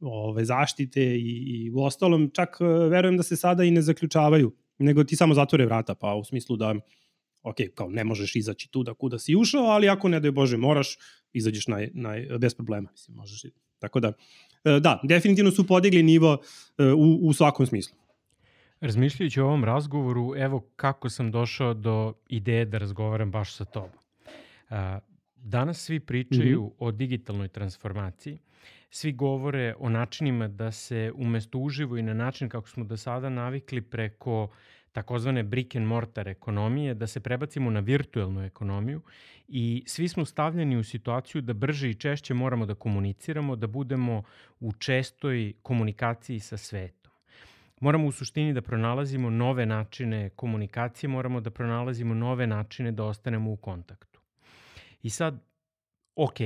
ove, 0.00 0.44
zaštite 0.44 1.02
i, 1.02 1.30
i 1.46 1.70
u 1.70 1.82
ostalom 1.84 2.30
čak 2.34 2.56
verujem 2.90 3.16
da 3.16 3.22
se 3.22 3.36
sada 3.36 3.64
i 3.64 3.70
ne 3.70 3.82
zaključavaju, 3.82 4.52
nego 4.78 5.04
ti 5.04 5.16
samo 5.16 5.34
zatvore 5.34 5.66
vrata, 5.66 5.94
pa 5.94 6.14
u 6.14 6.24
smislu 6.24 6.56
da 6.56 6.74
ok, 7.42 7.56
kao 7.74 7.88
ne 7.90 8.04
možeš 8.04 8.36
izaći 8.36 8.70
tu 8.70 8.82
da 8.82 8.94
kuda 8.94 9.18
si 9.18 9.36
ušao, 9.36 9.64
ali 9.64 9.88
ako 9.88 10.08
ne 10.08 10.20
daj 10.20 10.30
Bože 10.30 10.56
moraš, 10.56 10.96
izađeš 11.32 11.66
naj, 11.66 11.90
naj, 11.94 12.26
bez 12.38 12.54
problema. 12.54 12.90
Mislim, 12.90 13.16
možeš 13.16 13.42
tako 13.78 14.00
da, 14.00 14.12
da, 14.64 15.00
definitivno 15.04 15.50
su 15.50 15.66
podigli 15.66 16.02
nivo 16.02 16.38
u, 16.96 17.18
u 17.22 17.32
svakom 17.32 17.66
smislu. 17.66 17.96
Razmišljajući 18.80 19.40
o 19.40 19.46
ovom 19.46 19.64
razgovoru, 19.64 20.34
evo 20.36 20.60
kako 20.76 21.08
sam 21.08 21.30
došao 21.30 21.74
do 21.74 22.12
ideje 22.28 22.64
da 22.64 22.78
razgovaram 22.78 23.30
baš 23.30 23.54
sa 23.54 23.64
tobom. 23.64 23.98
Danas 25.48 25.78
svi 25.78 26.00
pričaju 26.00 26.62
mm 26.62 26.66
-hmm. 26.66 26.74
o 26.78 26.90
digitalnoj 26.90 27.48
transformaciji. 27.48 28.38
Svi 28.90 29.12
govore 29.12 29.74
o 29.78 29.88
načinima 29.88 30.48
da 30.48 30.72
se 30.72 31.12
umesto 31.14 31.58
uživo 31.58 31.96
i 31.96 32.02
na 32.02 32.14
način 32.14 32.48
kako 32.48 32.68
smo 32.68 32.84
do 32.84 32.96
sada 32.96 33.28
navikli 33.28 33.80
preko 33.80 34.48
takozvane 34.92 35.42
brick 35.42 35.76
and 35.76 35.86
mortar 35.86 36.28
ekonomije, 36.28 36.94
da 36.94 37.06
se 37.06 37.20
prebacimo 37.20 37.70
na 37.70 37.80
virtuelnu 37.80 38.44
ekonomiju 38.44 39.00
i 39.48 39.84
svi 39.86 40.08
smo 40.08 40.24
stavljeni 40.24 40.76
u 40.76 40.84
situaciju 40.84 41.42
da 41.42 41.52
brže 41.52 41.90
i 41.90 41.94
češće 41.94 42.34
moramo 42.34 42.66
da 42.66 42.74
komuniciramo, 42.74 43.56
da 43.56 43.66
budemo 43.66 44.22
u 44.60 44.72
čestoj 44.72 45.52
komunikaciji 45.62 46.40
sa 46.40 46.56
svetom. 46.56 47.12
Moramo 47.80 48.06
u 48.06 48.12
suštini 48.12 48.52
da 48.52 48.62
pronalazimo 48.62 49.30
nove 49.30 49.66
načine 49.66 50.30
komunikacije, 50.30 51.10
moramo 51.10 51.40
da 51.40 51.50
pronalazimo 51.50 52.14
nove 52.14 52.46
načine 52.46 52.92
da 52.92 53.04
ostanemo 53.04 53.52
u 53.52 53.56
kontaktu. 53.56 54.15
I 55.06 55.10
sad, 55.10 55.38
ok, 56.14 56.38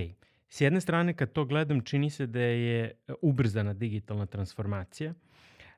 s 0.49 0.61
jedne 0.61 0.81
strane 0.81 1.17
kad 1.17 1.33
to 1.33 1.45
gledam 1.45 1.81
čini 1.81 2.11
se 2.11 2.27
da 2.27 2.41
je 2.41 2.85
e, 2.85 3.13
ubrzana 3.23 3.73
digitalna 3.73 4.27
transformacija. 4.27 5.15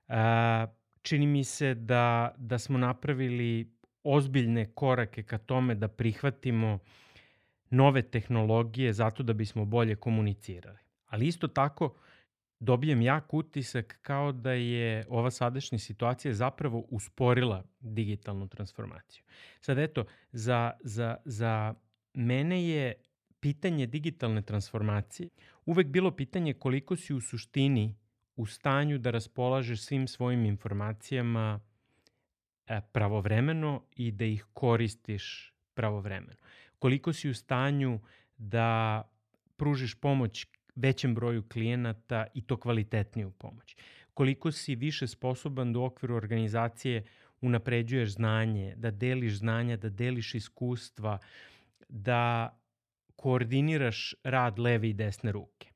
A, 0.09 0.67
čini 1.03 1.27
mi 1.27 1.45
se 1.45 1.75
da, 1.75 2.35
da 2.37 2.59
smo 2.59 2.79
napravili 2.79 3.73
ozbiljne 4.03 4.67
korake 4.75 5.23
ka 5.23 5.39
tome 5.39 5.75
da 5.75 5.89
prihvatimo 5.89 6.79
nove 7.71 8.03
tehnologije 8.03 8.93
zato 8.93 9.23
da 9.23 9.33
bismo 9.33 9.65
bolje 9.65 9.97
komunicirali. 9.97 10.79
Ali 11.07 11.27
isto 11.27 11.49
tako 11.49 11.95
dobijem 12.61 13.03
jak 13.03 13.35
utisak 13.35 13.99
kao 14.03 14.33
da 14.33 14.53
je 14.53 15.07
ova 15.09 15.31
sadašnja 15.31 15.79
situacija 15.79 16.35
zapravo 16.35 16.85
usporila 16.89 17.65
digitalnu 17.81 18.49
transformaciju. 18.49 19.25
Sad 19.61 19.79
eto, 19.79 20.05
za, 20.33 20.73
za, 20.81 21.17
za 21.25 21.75
mene 22.15 22.69
je 22.69 22.95
pitanje 23.41 23.87
digitalne 23.87 24.43
transformacije 24.43 25.29
uvek 25.67 25.87
bilo 25.87 26.11
pitanje 26.11 26.55
koliko 26.55 26.97
si 26.97 27.15
u 27.15 27.21
suštini 27.21 27.97
u 28.37 28.47
stanju 28.47 28.99
da 28.99 29.11
raspolažeš 29.11 29.81
svim 29.81 30.09
svojim 30.09 30.45
informacijama 30.47 31.61
e, 32.67 32.81
pravovremeno 32.93 33.83
i 33.97 34.11
da 34.11 34.25
ih 34.25 34.47
koristiš 34.53 35.55
pravovremeno. 35.75 36.41
Koliko 36.79 37.13
si 37.13 37.31
u 37.31 37.35
stanju 37.35 38.01
da 38.37 39.03
pružiš 39.57 39.95
pomoć 39.95 40.47
većem 40.75 41.15
broju 41.15 41.43
klijenata 41.49 42.27
i 42.35 42.43
to 42.43 42.57
kvalitetniju 42.57 43.31
pomoć. 43.31 43.77
Koliko 44.15 44.53
si 44.53 44.75
više 44.75 45.07
sposoban 45.07 45.73
da 45.73 45.79
u 45.79 45.85
okviru 45.85 46.15
organizacije 46.15 47.05
unapređuješ 47.41 48.15
znanje, 48.15 48.75
da 48.77 48.91
deliš 48.91 49.33
znanja, 49.33 49.77
da 49.77 49.89
deliš 49.89 50.35
iskustva, 50.35 51.19
da 51.93 52.59
koordiniraš 53.17 54.15
rad 54.25 54.59
leve 54.59 54.89
i 54.89 54.93
desne 54.93 55.33
ruke. 55.33 55.69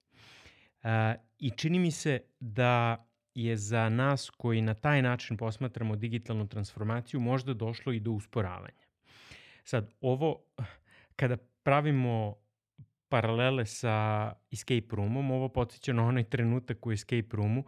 I 1.38 1.50
čini 1.50 1.78
mi 1.78 1.90
se 1.90 2.20
da 2.40 3.06
je 3.34 3.56
za 3.56 3.88
nas 3.88 4.30
koji 4.30 4.60
na 4.62 4.74
taj 4.74 5.02
način 5.02 5.36
posmatramo 5.36 5.96
digitalnu 5.96 6.48
transformaciju 6.48 7.20
možda 7.20 7.54
došlo 7.54 7.92
i 7.92 8.00
do 8.00 8.10
usporavanja. 8.10 8.86
Sad, 9.64 9.94
ovo, 10.00 10.42
kada 11.16 11.36
pravimo 11.62 12.34
paralele 13.08 13.66
sa 13.66 14.32
escape 14.52 14.96
roomom, 14.96 15.30
ovo 15.30 15.48
podsjeća 15.48 15.92
na 15.92 16.04
onaj 16.04 16.24
trenutak 16.24 16.86
u 16.86 16.92
escape 16.92 17.36
roomu 17.36 17.64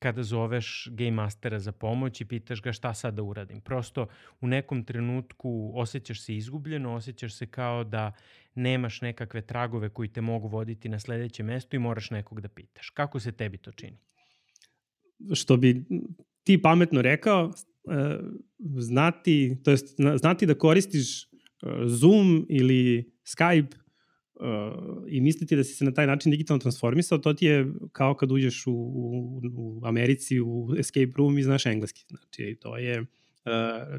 kada 0.00 0.22
zoveš 0.22 0.88
game 0.90 1.10
mastera 1.10 1.58
za 1.58 1.72
pomoć 1.72 2.20
i 2.20 2.24
pitaš 2.24 2.62
ga 2.62 2.72
šta 2.72 2.94
sad 2.94 3.14
da 3.14 3.22
uradim. 3.22 3.60
Prosto 3.60 4.06
u 4.40 4.46
nekom 4.46 4.84
trenutku 4.84 5.72
osjećaš 5.74 6.24
se 6.24 6.36
izgubljeno, 6.36 6.94
osjećaš 6.94 7.34
se 7.34 7.46
kao 7.46 7.84
da 7.84 8.12
nemaš 8.54 9.00
nekakve 9.00 9.42
tragove 9.42 9.88
koji 9.88 10.08
te 10.08 10.20
mogu 10.20 10.48
voditi 10.48 10.88
na 10.88 10.98
sledeće 10.98 11.42
mesto 11.42 11.76
i 11.76 11.78
moraš 11.78 12.10
nekog 12.10 12.40
da 12.40 12.48
pitaš. 12.48 12.90
Kako 12.90 13.20
se 13.20 13.32
tebi 13.32 13.58
to 13.58 13.72
čini? 13.72 13.98
Što 15.34 15.56
bi 15.56 15.84
ti 16.44 16.62
pametno 16.62 17.02
rekao, 17.02 17.52
e, 17.90 18.18
znati, 18.78 19.56
to 19.64 19.70
jest 19.70 19.96
znati 20.16 20.46
da 20.46 20.54
koristiš 20.54 21.24
e, 21.24 21.26
Zoom 21.86 22.46
ili 22.48 23.12
Skype 23.24 23.79
i 25.08 25.20
misliti 25.20 25.56
da 25.56 25.64
si 25.64 25.74
se 25.74 25.84
na 25.84 25.94
taj 25.94 26.06
način 26.06 26.30
digitalno 26.30 26.58
transformisao, 26.58 27.18
to 27.18 27.34
ti 27.34 27.46
je 27.46 27.72
kao 27.92 28.14
kad 28.14 28.32
uđeš 28.32 28.66
u, 28.66 28.72
u, 28.72 29.42
u 29.54 29.80
Americi 29.84 30.40
u 30.40 30.74
escape 30.78 31.12
room 31.16 31.38
i 31.38 31.42
znaš 31.42 31.66
engleski. 31.66 32.04
Znači, 32.08 32.56
to 32.60 32.76
je 32.76 33.00
uh, 33.00 33.06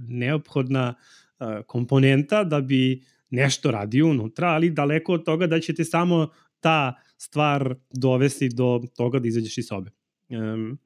neophodna 0.07 0.93
uh, 1.39 1.47
komponenta 1.67 2.43
da 2.43 2.61
bi 2.61 3.01
nešto 3.29 3.71
radio 3.71 4.07
unutra, 4.07 4.47
ali 4.47 4.69
daleko 4.69 5.13
od 5.13 5.25
toga 5.25 5.47
da 5.47 5.59
će 5.59 5.73
te 5.73 5.83
samo 5.83 6.29
ta 6.59 6.93
stvar 7.17 7.75
dovesti 7.93 8.49
do 8.49 8.81
toga 8.95 9.19
da 9.19 9.27
izađeš 9.27 9.57
iz 9.57 9.65
sobe. 9.67 9.91
Um, 10.29 10.79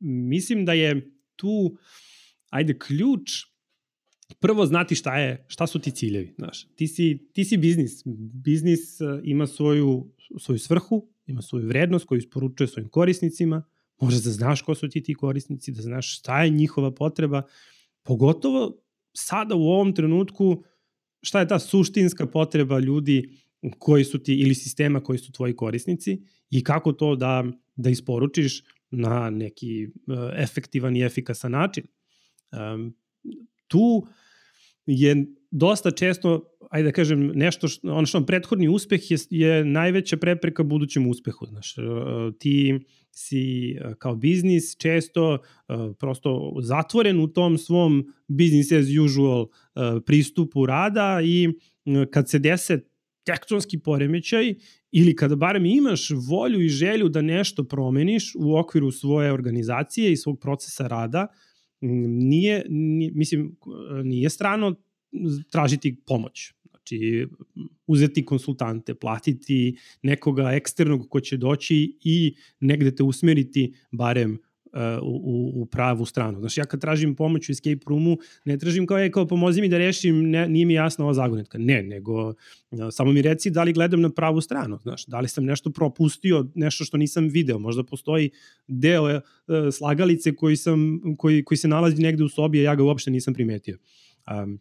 mislim 0.00 0.64
da 0.64 0.72
je 0.72 1.10
tu, 1.36 1.76
ajde, 2.50 2.78
ključ 2.78 3.53
prvo 4.40 4.66
znati 4.66 4.94
šta 4.94 5.18
je, 5.18 5.44
šta 5.48 5.66
su 5.66 5.78
ti 5.78 5.90
ciljevi, 5.90 6.34
znaš. 6.38 6.66
Ti 6.74 6.88
si, 6.88 7.28
ti 7.32 7.44
si 7.44 7.56
biznis. 7.56 8.02
Biznis 8.44 9.00
e, 9.00 9.04
ima 9.24 9.46
svoju, 9.46 10.12
svoju 10.38 10.58
svrhu, 10.58 11.08
ima 11.26 11.42
svoju 11.42 11.66
vrednost 11.66 12.06
koju 12.06 12.18
isporučuje 12.18 12.68
svojim 12.68 12.88
korisnicima, 12.88 13.62
možda 14.00 14.20
da 14.24 14.30
znaš 14.30 14.62
ko 14.62 14.74
su 14.74 14.88
ti 14.88 15.02
ti 15.02 15.14
korisnici, 15.14 15.72
da 15.72 15.82
znaš 15.82 16.18
šta 16.18 16.44
je 16.44 16.50
njihova 16.50 16.90
potreba, 16.90 17.42
pogotovo 18.02 18.82
sada 19.12 19.54
u 19.54 19.62
ovom 19.62 19.92
trenutku 19.94 20.64
šta 21.22 21.40
je 21.40 21.48
ta 21.48 21.58
suštinska 21.58 22.26
potreba 22.26 22.78
ljudi 22.78 23.30
koji 23.78 24.04
su 24.04 24.18
ti 24.18 24.34
ili 24.34 24.54
sistema 24.54 25.00
koji 25.00 25.18
su 25.18 25.32
tvoji 25.32 25.56
korisnici 25.56 26.22
i 26.50 26.64
kako 26.64 26.92
to 26.92 27.16
da, 27.16 27.44
da 27.76 27.90
isporučiš 27.90 28.62
na 28.90 29.30
neki 29.30 29.86
uh, 29.86 29.92
efektivan 30.36 30.96
i 30.96 31.02
efikasan 31.02 31.52
način. 31.52 31.84
Tu 33.74 34.06
je 34.86 35.26
dosta 35.50 35.90
često, 35.90 36.42
ajde 36.70 36.88
da 36.88 36.92
kažem, 36.92 37.26
nešto, 37.34 37.68
što, 37.68 37.88
ono 37.92 38.06
što 38.06 38.26
prethodni 38.26 38.68
uspeh 38.68 39.10
je, 39.10 39.18
je 39.30 39.64
najveća 39.64 40.16
prepreka 40.16 40.62
budućem 40.62 41.06
uspehu. 41.06 41.46
Znaš, 41.46 41.74
uh, 41.78 42.34
ti 42.38 42.78
si 43.10 43.74
uh, 43.74 43.94
kao 43.98 44.16
biznis 44.16 44.76
često 44.76 45.32
uh, 45.32 45.76
prosto 45.98 46.56
zatvoren 46.62 47.20
u 47.20 47.28
tom 47.28 47.58
svom 47.58 48.04
business 48.28 48.72
as 48.72 48.86
usual 49.04 49.46
pristupu 50.06 50.66
rada 50.66 51.20
i 51.24 51.48
kad 52.10 52.30
se 52.30 52.38
dese 52.38 52.80
tektonski 53.24 53.78
poremećaj 53.78 54.54
ili 54.92 55.16
kada 55.16 55.36
barem 55.36 55.66
imaš 55.66 56.10
volju 56.28 56.62
i 56.62 56.68
želju 56.68 57.08
da 57.08 57.22
nešto 57.22 57.64
promeniš 57.64 58.32
u 58.38 58.56
okviru 58.56 58.90
svoje 58.90 59.32
organizacije 59.32 60.12
i 60.12 60.16
svog 60.16 60.40
procesa 60.40 60.86
rada, 60.86 61.26
nije, 61.80 62.64
nije 62.68 63.10
mislim, 63.14 63.56
nije 64.04 64.30
strano 64.30 64.74
tražiti 65.50 65.96
pomoć. 66.06 66.52
Znači, 66.70 67.26
uzeti 67.86 68.24
konsultante, 68.24 68.94
platiti 68.94 69.76
nekoga 70.02 70.52
eksternog 70.52 71.08
ko 71.10 71.20
će 71.20 71.36
doći 71.36 71.98
i 72.04 72.34
negde 72.60 72.94
te 72.94 73.02
usmeriti 73.02 73.74
barem 73.90 74.38
u, 75.02 75.52
u 75.54 75.66
pravu 75.66 76.06
stranu. 76.06 76.40
Znači, 76.40 76.60
ja 76.60 76.64
kad 76.64 76.80
tražim 76.80 77.14
pomoć 77.14 77.48
u 77.48 77.52
escape 77.52 77.80
roomu, 77.86 78.16
ne 78.44 78.58
tražim 78.58 78.86
kao, 78.86 78.98
je, 78.98 79.10
kao 79.10 79.26
pomozi 79.26 79.60
mi 79.60 79.68
da 79.68 79.78
rešim, 79.78 80.30
ne, 80.30 80.48
nije 80.48 80.66
mi 80.66 80.74
jasna 80.74 81.04
ova 81.04 81.14
zagonetka. 81.14 81.58
Ne, 81.58 81.82
nego 81.82 82.34
samo 82.90 83.12
mi 83.12 83.22
reci 83.22 83.50
da 83.50 83.62
li 83.62 83.72
gledam 83.72 84.00
na 84.00 84.10
pravu 84.10 84.40
stranu. 84.40 84.78
Znaš, 84.82 85.06
da 85.06 85.20
li 85.20 85.28
sam 85.28 85.44
nešto 85.44 85.70
propustio, 85.70 86.46
nešto 86.54 86.84
što 86.84 86.96
nisam 86.96 87.28
video. 87.28 87.58
Možda 87.58 87.84
postoji 87.84 88.30
deo 88.66 89.10
e, 89.10 89.20
slagalice 89.72 90.34
koji, 90.36 90.56
sam, 90.56 91.00
koji, 91.18 91.44
koji 91.44 91.58
se 91.58 91.68
nalazi 91.68 92.02
negde 92.02 92.24
u 92.24 92.28
sobi, 92.28 92.60
a 92.60 92.62
ja 92.62 92.74
ga 92.74 92.82
uopšte 92.82 93.10
nisam 93.10 93.34
primetio. 93.34 93.78
Um, 94.42 94.60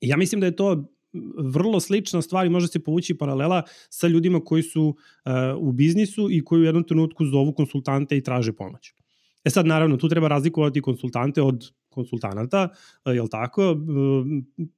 ja 0.00 0.16
mislim 0.16 0.40
da 0.40 0.46
je 0.46 0.56
to 0.56 0.92
vrlo 1.38 1.80
slična 1.80 2.22
stvar 2.22 2.46
i 2.46 2.50
može 2.50 2.68
se 2.68 2.78
povući 2.78 3.14
paralela 3.14 3.62
sa 3.88 4.08
ljudima 4.08 4.40
koji 4.40 4.62
su 4.62 4.82
uh, 4.84 5.32
u 5.58 5.72
biznisu 5.72 6.30
i 6.30 6.44
koji 6.44 6.60
u 6.60 6.64
jednom 6.64 6.84
trenutku 6.84 7.26
zovu 7.26 7.52
konsultante 7.52 8.16
i 8.16 8.22
traže 8.22 8.52
pomoć. 8.52 8.94
E 9.44 9.50
sad, 9.50 9.66
naravno, 9.66 9.96
tu 9.96 10.08
treba 10.08 10.28
razlikovati 10.28 10.80
konsultante 10.80 11.42
od 11.42 11.70
konsultanata, 11.88 12.68
e, 13.04 13.10
jel 13.10 13.28
tako, 13.28 13.62
e, 13.62 13.74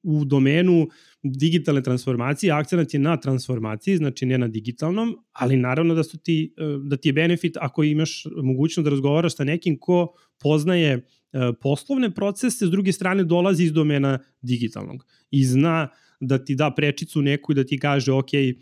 u 0.02 0.24
domenu 0.24 0.88
digitalne 1.22 1.82
transformacije, 1.82 2.52
akcenat 2.52 2.94
je 2.94 3.00
na 3.00 3.16
transformaciji, 3.16 3.96
znači 3.96 4.26
ne 4.26 4.38
na 4.38 4.48
digitalnom, 4.48 5.16
ali 5.32 5.56
naravno 5.56 5.94
da, 5.94 6.02
su 6.02 6.18
ti, 6.18 6.54
e, 6.56 6.62
da 6.82 6.96
ti 6.96 7.08
je 7.08 7.12
benefit 7.12 7.56
ako 7.60 7.84
imaš 7.84 8.24
mogućnost 8.42 8.84
da 8.84 8.90
razgovaraš 8.90 9.36
sa 9.36 9.44
nekim 9.44 9.78
ko 9.78 10.12
poznaje 10.40 11.06
poslovne 11.60 12.10
procese, 12.14 12.66
s 12.66 12.70
druge 12.70 12.92
strane 12.92 13.24
dolazi 13.24 13.64
iz 13.64 13.72
domena 13.72 14.18
digitalnog 14.42 15.06
i 15.30 15.44
zna 15.44 15.88
da 16.20 16.44
ti 16.44 16.54
da 16.54 16.70
prečicu 16.70 17.22
neku 17.22 17.52
i 17.52 17.54
da 17.54 17.64
ti 17.64 17.78
kaže, 17.78 18.12
ok, 18.12 18.34
E, 18.34 18.54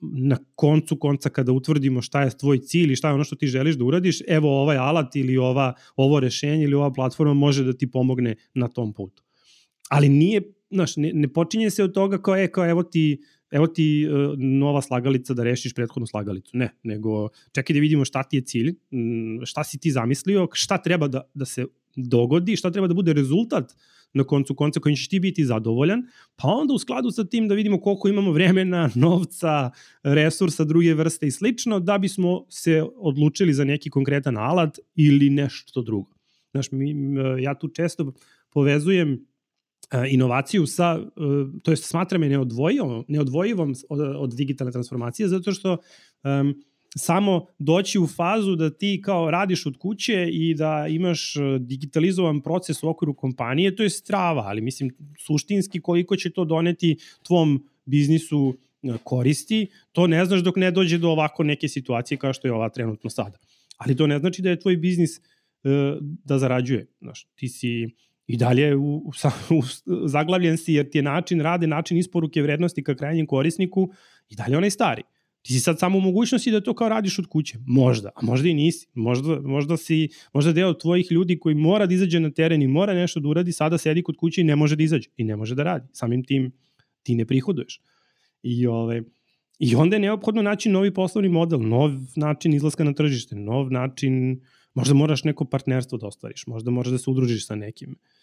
na 0.00 0.38
koncu 0.54 0.96
konca 0.96 1.28
kada 1.28 1.52
utvrdimo 1.52 2.02
šta 2.02 2.22
je 2.22 2.38
tvoj 2.38 2.58
cilj 2.58 2.92
i 2.92 2.96
šta 2.96 3.08
je 3.08 3.14
ono 3.14 3.24
što 3.24 3.36
ti 3.36 3.46
želiš 3.46 3.76
da 3.76 3.84
uradiš, 3.84 4.22
evo 4.28 4.62
ovaj 4.62 4.76
alat 4.76 5.16
ili 5.16 5.36
ova, 5.36 5.74
ovo 5.96 6.20
rešenje 6.20 6.64
ili 6.64 6.74
ova 6.74 6.92
platforma 6.92 7.34
može 7.34 7.64
da 7.64 7.72
ti 7.72 7.90
pomogne 7.90 8.34
na 8.54 8.68
tom 8.68 8.92
putu. 8.92 9.22
Ali 9.88 10.08
nije, 10.08 10.42
znaš, 10.70 10.96
ne, 10.96 11.12
ne 11.14 11.28
počinje 11.32 11.70
se 11.70 11.84
od 11.84 11.94
toga 11.94 12.22
kao, 12.22 12.36
e, 12.36 12.48
kao 12.52 12.70
evo 12.70 12.82
ti, 12.82 13.22
evo 13.50 13.66
ti 13.66 14.08
uh, 14.08 14.38
nova 14.38 14.82
slagalica 14.82 15.34
da 15.34 15.44
rešiš 15.44 15.74
prethodnu 15.74 16.06
slagalicu. 16.06 16.50
Ne, 16.56 16.70
nego 16.82 17.28
čekaj 17.52 17.74
da 17.74 17.80
vidimo 17.80 18.04
šta 18.04 18.22
ti 18.22 18.36
je 18.36 18.42
cilj, 18.42 18.74
šta 19.44 19.64
si 19.64 19.78
ti 19.78 19.90
zamislio, 19.90 20.48
šta 20.52 20.78
treba 20.78 21.08
da, 21.08 21.22
da 21.34 21.44
se 21.44 21.66
dogodi, 21.96 22.56
šta 22.56 22.70
treba 22.70 22.86
da 22.86 22.94
bude 22.94 23.12
rezultat 23.12 23.64
uh, 23.64 23.99
na 24.12 24.24
koncu 24.24 24.54
konca 24.54 24.80
kojim 24.80 24.96
ćeš 24.96 25.08
ti 25.08 25.20
biti 25.20 25.44
zadovoljan, 25.44 26.02
pa 26.36 26.48
onda 26.48 26.74
u 26.74 26.78
skladu 26.78 27.10
sa 27.10 27.24
tim 27.24 27.48
da 27.48 27.54
vidimo 27.54 27.80
koliko 27.80 28.08
imamo 28.08 28.32
vremena, 28.32 28.90
novca, 28.94 29.70
resursa 30.02 30.64
druge 30.64 30.94
vrste 30.94 31.26
i 31.26 31.30
slično, 31.30 31.80
da 31.80 31.98
bismo 31.98 32.46
se 32.48 32.84
odlučili 32.96 33.54
za 33.54 33.64
neki 33.64 33.90
konkretan 33.90 34.36
alat 34.36 34.78
ili 34.94 35.30
nešto 35.30 35.82
drugo. 35.82 36.10
Znaš, 36.50 36.72
mi, 36.72 36.94
ja 37.42 37.54
tu 37.58 37.68
često 37.68 38.12
povezujem 38.52 39.12
e, 39.12 40.08
inovaciju 40.08 40.66
sa, 40.66 40.98
e, 41.00 41.10
to 41.62 41.70
jest 41.70 41.84
smatram 41.84 42.22
je 42.22 42.28
neodvojivom, 42.28 43.04
neodvojivom 43.08 43.74
od, 43.88 44.00
od 44.00 44.34
digitalne 44.34 44.72
transformacije, 44.72 45.28
zato 45.28 45.52
što 45.52 45.72
um, 45.72 46.54
samo 46.96 47.46
doći 47.58 47.98
u 47.98 48.06
fazu 48.06 48.56
da 48.56 48.70
ti 48.70 49.00
kao 49.04 49.30
radiš 49.30 49.66
od 49.66 49.76
kuće 49.78 50.28
i 50.32 50.54
da 50.54 50.86
imaš 50.88 51.36
e, 51.36 51.40
digitalizovan 51.58 52.40
proces 52.40 52.82
u 52.82 52.88
okviru 52.88 53.14
kompanije, 53.14 53.76
to 53.76 53.82
je 53.82 53.90
strava, 53.90 54.42
ali 54.46 54.60
mislim 54.60 54.90
suštinski 55.18 55.80
koliko 55.80 56.16
će 56.16 56.30
to 56.30 56.44
doneti 56.44 56.96
tvom 57.22 57.64
biznisu 57.84 58.56
e, 58.82 58.92
koristi, 59.04 59.66
to 59.92 60.06
ne 60.06 60.24
znaš 60.24 60.40
dok 60.40 60.56
ne 60.56 60.70
dođe 60.70 60.98
do 60.98 61.10
ovako 61.10 61.42
neke 61.42 61.68
situacije 61.68 62.18
kao 62.18 62.32
što 62.32 62.48
je 62.48 62.52
ova 62.52 62.68
trenutno 62.68 63.10
sada. 63.10 63.38
Ali 63.76 63.96
to 63.96 64.06
ne 64.06 64.18
znači 64.18 64.42
da 64.42 64.50
je 64.50 64.60
tvoj 64.60 64.76
biznis 64.76 65.18
e, 65.18 65.20
da 66.00 66.38
zarađuje. 66.38 66.86
Znaš, 67.00 67.26
ti 67.34 67.48
si 67.48 67.90
i 68.26 68.36
dalje 68.36 68.76
u, 68.76 68.96
u, 68.96 69.12
u, 69.58 69.62
zaglavljen 70.08 70.58
si 70.58 70.72
jer 70.72 70.90
ti 70.90 70.98
je 70.98 71.02
način 71.02 71.40
rade, 71.40 71.66
način 71.66 71.98
isporuke 71.98 72.42
vrednosti 72.42 72.84
ka 72.84 72.94
krajnjem 72.94 73.26
korisniku 73.26 73.90
i 74.28 74.34
dalje 74.34 74.56
onaj 74.56 74.70
stari. 74.70 75.02
Ti 75.42 75.52
si 75.52 75.60
sad 75.60 75.78
samo 75.78 75.98
u 75.98 76.00
mogućnosti 76.00 76.50
da 76.50 76.60
to 76.60 76.74
kao 76.74 76.88
radiš 76.88 77.18
od 77.18 77.26
kuće. 77.26 77.58
Možda, 77.66 78.10
a 78.14 78.26
možda 78.26 78.48
i 78.48 78.54
nisi. 78.54 78.86
Možda, 78.94 79.40
možda 79.40 79.76
si, 79.76 80.08
možda 80.32 80.52
deo 80.52 80.74
tvojih 80.74 81.12
ljudi 81.12 81.38
koji 81.38 81.54
mora 81.54 81.86
da 81.86 81.94
izađe 81.94 82.20
na 82.20 82.30
teren 82.30 82.62
i 82.62 82.68
mora 82.68 82.94
nešto 82.94 83.20
da 83.20 83.28
uradi, 83.28 83.52
sada 83.52 83.78
sedi 83.78 84.02
kod 84.02 84.16
kuće 84.16 84.40
i 84.40 84.44
ne 84.44 84.56
može 84.56 84.76
da 84.76 84.82
izađe. 84.82 85.08
I 85.16 85.24
ne 85.24 85.36
može 85.36 85.54
da 85.54 85.62
radi. 85.62 85.88
Samim 85.92 86.24
tim 86.24 86.52
ti 87.02 87.14
ne 87.14 87.24
prihoduješ. 87.24 87.80
I, 88.42 88.66
ove, 88.66 89.02
I 89.58 89.74
onda 89.74 89.96
je 89.96 90.00
neophodno 90.00 90.42
naći 90.42 90.68
novi 90.68 90.94
poslovni 90.94 91.28
model, 91.28 91.60
nov 91.60 91.90
način 92.16 92.54
izlaska 92.54 92.84
na 92.84 92.92
tržište, 92.92 93.36
nov 93.36 93.72
način, 93.72 94.40
možda 94.74 94.94
moraš 94.94 95.24
neko 95.24 95.44
partnerstvo 95.44 95.98
da 95.98 96.06
ostvariš, 96.06 96.46
možda 96.46 96.70
moraš 96.70 96.92
da 96.92 96.98
se 96.98 97.10
udružiš 97.10 97.46
sa 97.46 97.54
nekim. 97.54 97.90
Um, 97.90 98.19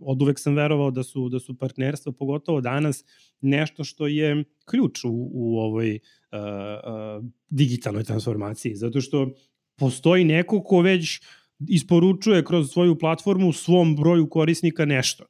od 0.00 0.22
uvek 0.22 0.38
sam 0.38 0.54
verovao 0.54 0.90
da 0.90 1.02
su, 1.02 1.28
da 1.28 1.38
su 1.40 1.58
partnerstva, 1.58 2.12
pogotovo 2.12 2.60
danas, 2.60 3.04
nešto 3.40 3.84
što 3.84 4.06
je 4.06 4.44
ključ 4.64 5.04
u, 5.04 5.30
u 5.32 5.58
ovoj 5.58 5.98
uh, 6.32 7.24
digitalnoj 7.48 8.04
transformaciji, 8.04 8.74
zato 8.74 9.00
što 9.00 9.30
postoji 9.76 10.24
neko 10.24 10.62
ko 10.62 10.80
već 10.80 11.20
isporučuje 11.68 12.44
kroz 12.44 12.70
svoju 12.70 12.98
platformu 12.98 13.52
svom 13.52 13.96
broju 13.96 14.28
korisnika 14.28 14.84
nešto. 14.84 15.24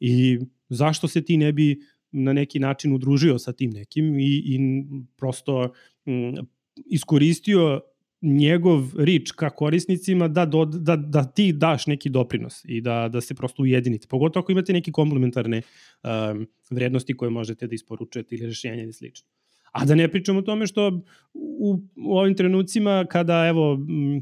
I 0.00 0.38
zašto 0.68 1.08
se 1.08 1.24
ti 1.24 1.36
ne 1.36 1.52
bi 1.52 1.80
na 2.12 2.32
neki 2.32 2.58
način 2.58 2.92
udružio 2.92 3.38
sa 3.38 3.52
tim 3.52 3.70
nekim 3.70 4.18
i, 4.18 4.42
i 4.44 4.58
prosto 5.16 5.72
m, 6.06 6.34
iskoristio 6.86 7.80
njegov 8.22 8.84
rič 8.98 9.32
ka 9.32 9.50
korisnicima 9.50 10.28
da, 10.28 10.44
do, 10.46 10.64
da, 10.64 10.96
da 10.96 11.24
ti 11.24 11.52
daš 11.52 11.86
neki 11.86 12.08
doprinos 12.08 12.62
i 12.64 12.80
da, 12.80 13.08
da 13.08 13.20
se 13.20 13.34
prosto 13.34 13.62
ujedinite. 13.62 14.06
Pogotovo 14.08 14.42
ako 14.42 14.52
imate 14.52 14.72
neke 14.72 14.92
komplementarne 14.92 15.62
um, 16.02 16.46
vrednosti 16.70 17.16
koje 17.16 17.30
možete 17.30 17.66
da 17.66 17.74
isporučujete 17.74 18.34
ili 18.34 18.46
rešenja 18.46 18.82
ili 18.82 18.92
slično. 18.92 19.28
A 19.72 19.84
da 19.84 19.94
ne 19.94 20.08
pričamo 20.08 20.38
o 20.38 20.42
tome 20.42 20.66
što 20.66 21.02
u, 21.34 21.78
u 21.96 22.18
ovim 22.18 22.34
trenucima 22.34 23.06
kada 23.10 23.46
evo 23.46 23.78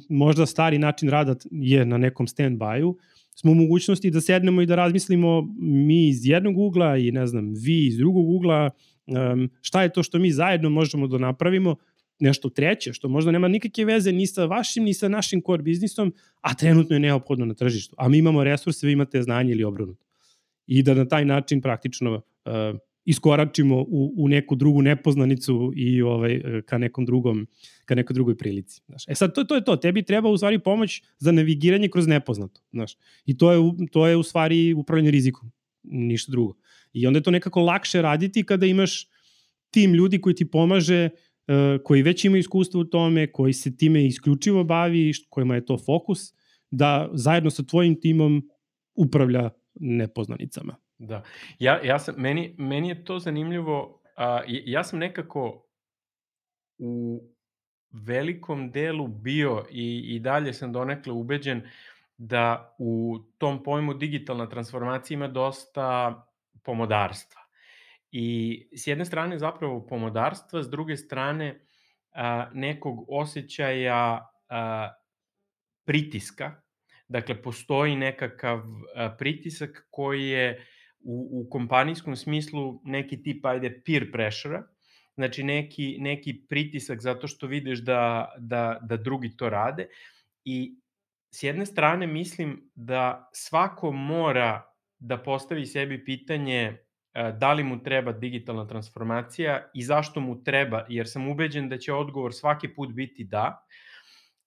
možda 0.08 0.46
stari 0.46 0.78
način 0.78 1.08
rada 1.08 1.34
je 1.50 1.86
na 1.86 1.98
nekom 1.98 2.26
stand-by-u, 2.26 2.96
smo 3.34 3.52
u 3.52 3.54
mogućnosti 3.54 4.10
da 4.10 4.20
sednemo 4.20 4.62
i 4.62 4.66
da 4.66 4.74
razmislimo 4.74 5.54
mi 5.58 6.08
iz 6.08 6.26
jednog 6.26 6.58
ugla 6.58 6.96
i 6.96 7.12
ne 7.12 7.26
znam, 7.26 7.54
vi 7.54 7.86
iz 7.86 7.96
drugog 7.96 8.28
ugla, 8.28 8.70
um, 9.06 9.50
šta 9.60 9.82
je 9.82 9.92
to 9.92 10.02
što 10.02 10.18
mi 10.18 10.30
zajedno 10.30 10.70
možemo 10.70 11.06
da 11.06 11.18
napravimo, 11.18 11.76
nešto 12.20 12.48
treće, 12.48 12.92
što 12.92 13.08
možda 13.08 13.30
nema 13.30 13.48
nikakve 13.48 13.84
veze 13.84 14.12
ni 14.12 14.26
sa 14.26 14.44
vašim, 14.44 14.84
ni 14.84 14.94
sa 14.94 15.08
našim 15.08 15.42
core 15.46 15.62
biznisom, 15.62 16.12
a 16.40 16.54
trenutno 16.54 16.96
je 16.96 17.00
neophodno 17.00 17.46
na 17.46 17.54
tržištu. 17.54 17.94
A 17.98 18.08
mi 18.08 18.18
imamo 18.18 18.44
resurse, 18.44 18.86
vi 18.86 18.92
imate 18.92 19.22
znanje 19.22 19.52
ili 19.52 19.64
obrnuto. 19.64 20.04
I 20.66 20.82
da 20.82 20.94
na 20.94 21.08
taj 21.08 21.24
način 21.24 21.60
praktično 21.60 22.14
uh, 22.14 22.52
iskoračimo 23.04 23.76
u, 23.80 24.14
u 24.16 24.28
neku 24.28 24.56
drugu 24.56 24.82
nepoznanicu 24.82 25.72
i 25.76 26.02
ovaj 26.02 26.40
ka 26.66 26.78
nekom 26.78 27.06
drugom 27.06 27.46
ka 27.84 27.94
nekoj 27.94 28.14
drugoj 28.14 28.36
prilici, 28.36 28.82
znaš. 28.86 29.04
E 29.08 29.14
sad 29.14 29.34
to 29.34 29.44
to 29.44 29.54
je 29.54 29.64
to, 29.64 29.76
tebi 29.76 30.02
treba 30.02 30.28
u 30.28 30.36
stvari 30.36 30.58
pomoć 30.58 31.02
za 31.18 31.32
navigiranje 31.32 31.88
kroz 31.88 32.06
nepoznato, 32.06 32.60
znaš. 32.72 32.96
I 33.26 33.36
to 33.36 33.52
je 33.52 33.58
to 33.92 34.06
je 34.06 34.16
u 34.16 34.22
stvari 34.22 34.74
upravljanje 34.74 35.10
rizikom, 35.10 35.52
ništa 35.82 36.30
drugo. 36.30 36.54
I 36.92 37.06
onda 37.06 37.18
je 37.18 37.22
to 37.22 37.30
nekako 37.30 37.60
lakše 37.60 38.02
raditi 38.02 38.44
kada 38.44 38.66
imaš 38.66 39.08
tim 39.70 39.94
ljudi 39.94 40.20
koji 40.20 40.34
ti 40.34 40.50
pomaže 40.50 41.08
uh, 41.12 41.27
koji 41.84 42.02
već 42.02 42.24
imaju 42.24 42.40
iskustvo 42.40 42.80
u 42.80 42.84
tome, 42.84 43.32
koji 43.32 43.52
se 43.52 43.76
time 43.76 44.06
isključivo 44.06 44.64
bavi, 44.64 45.12
kojima 45.30 45.54
je 45.54 45.64
to 45.64 45.78
fokus, 45.86 46.18
da 46.70 47.08
zajedno 47.12 47.50
sa 47.50 47.62
tvojim 47.62 48.00
timom 48.00 48.48
upravlja 48.94 49.50
nepoznanicama. 49.74 50.76
Da. 50.98 51.22
Ja, 51.58 51.80
ja 51.84 51.98
sam, 51.98 52.14
meni, 52.18 52.54
meni 52.58 52.88
je 52.88 53.04
to 53.04 53.18
zanimljivo. 53.18 54.02
A, 54.16 54.40
ja 54.46 54.84
sam 54.84 54.98
nekako 54.98 55.66
u 56.78 57.22
velikom 57.92 58.70
delu 58.70 59.08
bio 59.08 59.66
i, 59.70 60.16
i 60.16 60.18
dalje 60.18 60.52
sam 60.52 60.72
donekle 60.72 61.12
ubeđen 61.12 61.62
da 62.16 62.74
u 62.78 63.18
tom 63.38 63.62
pojmu 63.62 63.94
digitalna 63.94 64.48
transformacija 64.48 65.14
ima 65.14 65.28
dosta 65.28 66.26
pomodarstva. 66.64 67.37
I 68.10 68.68
s 68.72 68.86
jedne 68.86 69.04
strane 69.04 69.38
zapravo 69.38 69.86
pomodarstva, 69.86 70.62
s 70.62 70.70
druge 70.70 70.96
strane 70.96 71.60
a, 72.12 72.50
nekog 72.54 73.04
osjećaja 73.08 74.30
a, 74.48 74.92
pritiska. 75.84 76.60
Dakle, 77.08 77.42
postoji 77.42 77.96
nekakav 77.96 78.62
a, 78.94 79.16
pritisak 79.18 79.88
koji 79.90 80.28
je 80.28 80.66
u, 81.00 81.28
u 81.32 81.50
kompanijskom 81.50 82.16
smislu 82.16 82.80
neki 82.84 83.22
tip, 83.22 83.46
ajde, 83.46 83.82
peer 83.86 84.12
pressure 84.12 84.62
znači 85.18 85.42
neki, 85.42 85.96
neki 86.00 86.42
pritisak 86.48 87.00
zato 87.00 87.26
što 87.28 87.46
vidiš 87.46 87.78
da, 87.78 88.34
da, 88.38 88.78
da 88.82 88.96
drugi 88.96 89.36
to 89.36 89.48
rade 89.48 89.88
i 90.44 90.78
s 91.34 91.42
jedne 91.42 91.66
strane 91.66 92.06
mislim 92.06 92.70
da 92.74 93.30
svako 93.32 93.92
mora 93.92 94.72
da 94.98 95.18
postavi 95.22 95.66
sebi 95.66 96.04
pitanje 96.04 96.76
da 97.14 97.52
li 97.52 97.64
mu 97.64 97.82
treba 97.82 98.12
digitalna 98.12 98.66
transformacija 98.66 99.70
i 99.74 99.82
zašto 99.82 100.20
mu 100.20 100.42
treba, 100.44 100.86
jer 100.88 101.08
sam 101.08 101.28
ubeđen 101.28 101.68
da 101.68 101.78
će 101.78 101.92
odgovor 101.92 102.34
svaki 102.34 102.68
put 102.68 102.92
biti 102.92 103.24
da, 103.24 103.66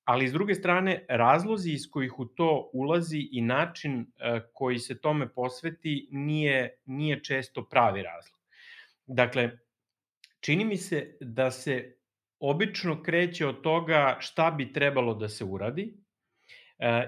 ali 0.03 0.27
s 0.27 0.33
druge 0.33 0.55
strane 0.55 1.05
razlozi 1.09 1.71
iz 1.71 1.89
kojih 1.91 2.19
u 2.19 2.25
to 2.25 2.69
ulazi 2.73 3.29
i 3.31 3.41
način 3.41 4.01
e, 4.01 4.39
koji 4.53 4.79
se 4.79 5.01
tome 5.01 5.33
posveti 5.33 6.07
nije, 6.11 6.79
nije 6.85 7.23
često 7.23 7.67
pravi 7.69 8.01
razlog. 8.01 8.39
Dakle, 9.05 9.51
čini 10.39 10.65
mi 10.65 10.77
se 10.77 11.17
da 11.21 11.51
se 11.51 11.97
obično 12.39 13.03
kreće 13.03 13.47
od 13.47 13.61
toga 13.61 14.17
šta 14.19 14.51
bi 14.51 14.73
trebalo 14.73 15.13
da 15.13 15.29
se 15.29 15.45
uradi 15.45 15.83
e, 15.83 16.00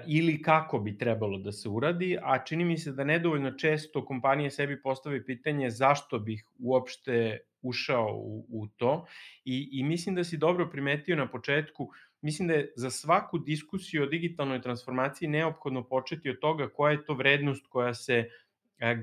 ili 0.06 0.42
kako 0.42 0.78
bi 0.78 0.98
trebalo 0.98 1.38
da 1.38 1.52
se 1.52 1.68
uradi, 1.68 2.18
a 2.22 2.44
čini 2.44 2.64
mi 2.64 2.78
se 2.78 2.92
da 2.92 3.04
nedovoljno 3.04 3.50
često 3.50 4.04
kompanije 4.04 4.50
sebi 4.50 4.82
postave 4.82 5.24
pitanje 5.24 5.70
zašto 5.70 6.18
bih 6.18 6.44
uopšte 6.58 7.38
ušao 7.62 8.08
u, 8.14 8.46
u 8.48 8.66
to. 8.66 9.06
I, 9.44 9.68
i 9.72 9.82
mislim 9.82 10.14
da 10.14 10.24
si 10.24 10.36
dobro 10.36 10.70
primetio 10.70 11.16
na 11.16 11.30
početku 11.30 11.90
mislim 12.24 12.48
da 12.48 12.54
je 12.54 12.72
za 12.76 12.90
svaku 12.90 13.38
diskusiju 13.38 14.02
o 14.02 14.06
digitalnoj 14.06 14.60
transformaciji 14.60 15.28
neophodno 15.28 15.82
početi 15.88 16.30
od 16.30 16.38
toga 16.40 16.68
koja 16.68 16.92
je 16.92 17.04
to 17.04 17.14
vrednost 17.14 17.66
koja 17.68 17.94
se 17.94 18.24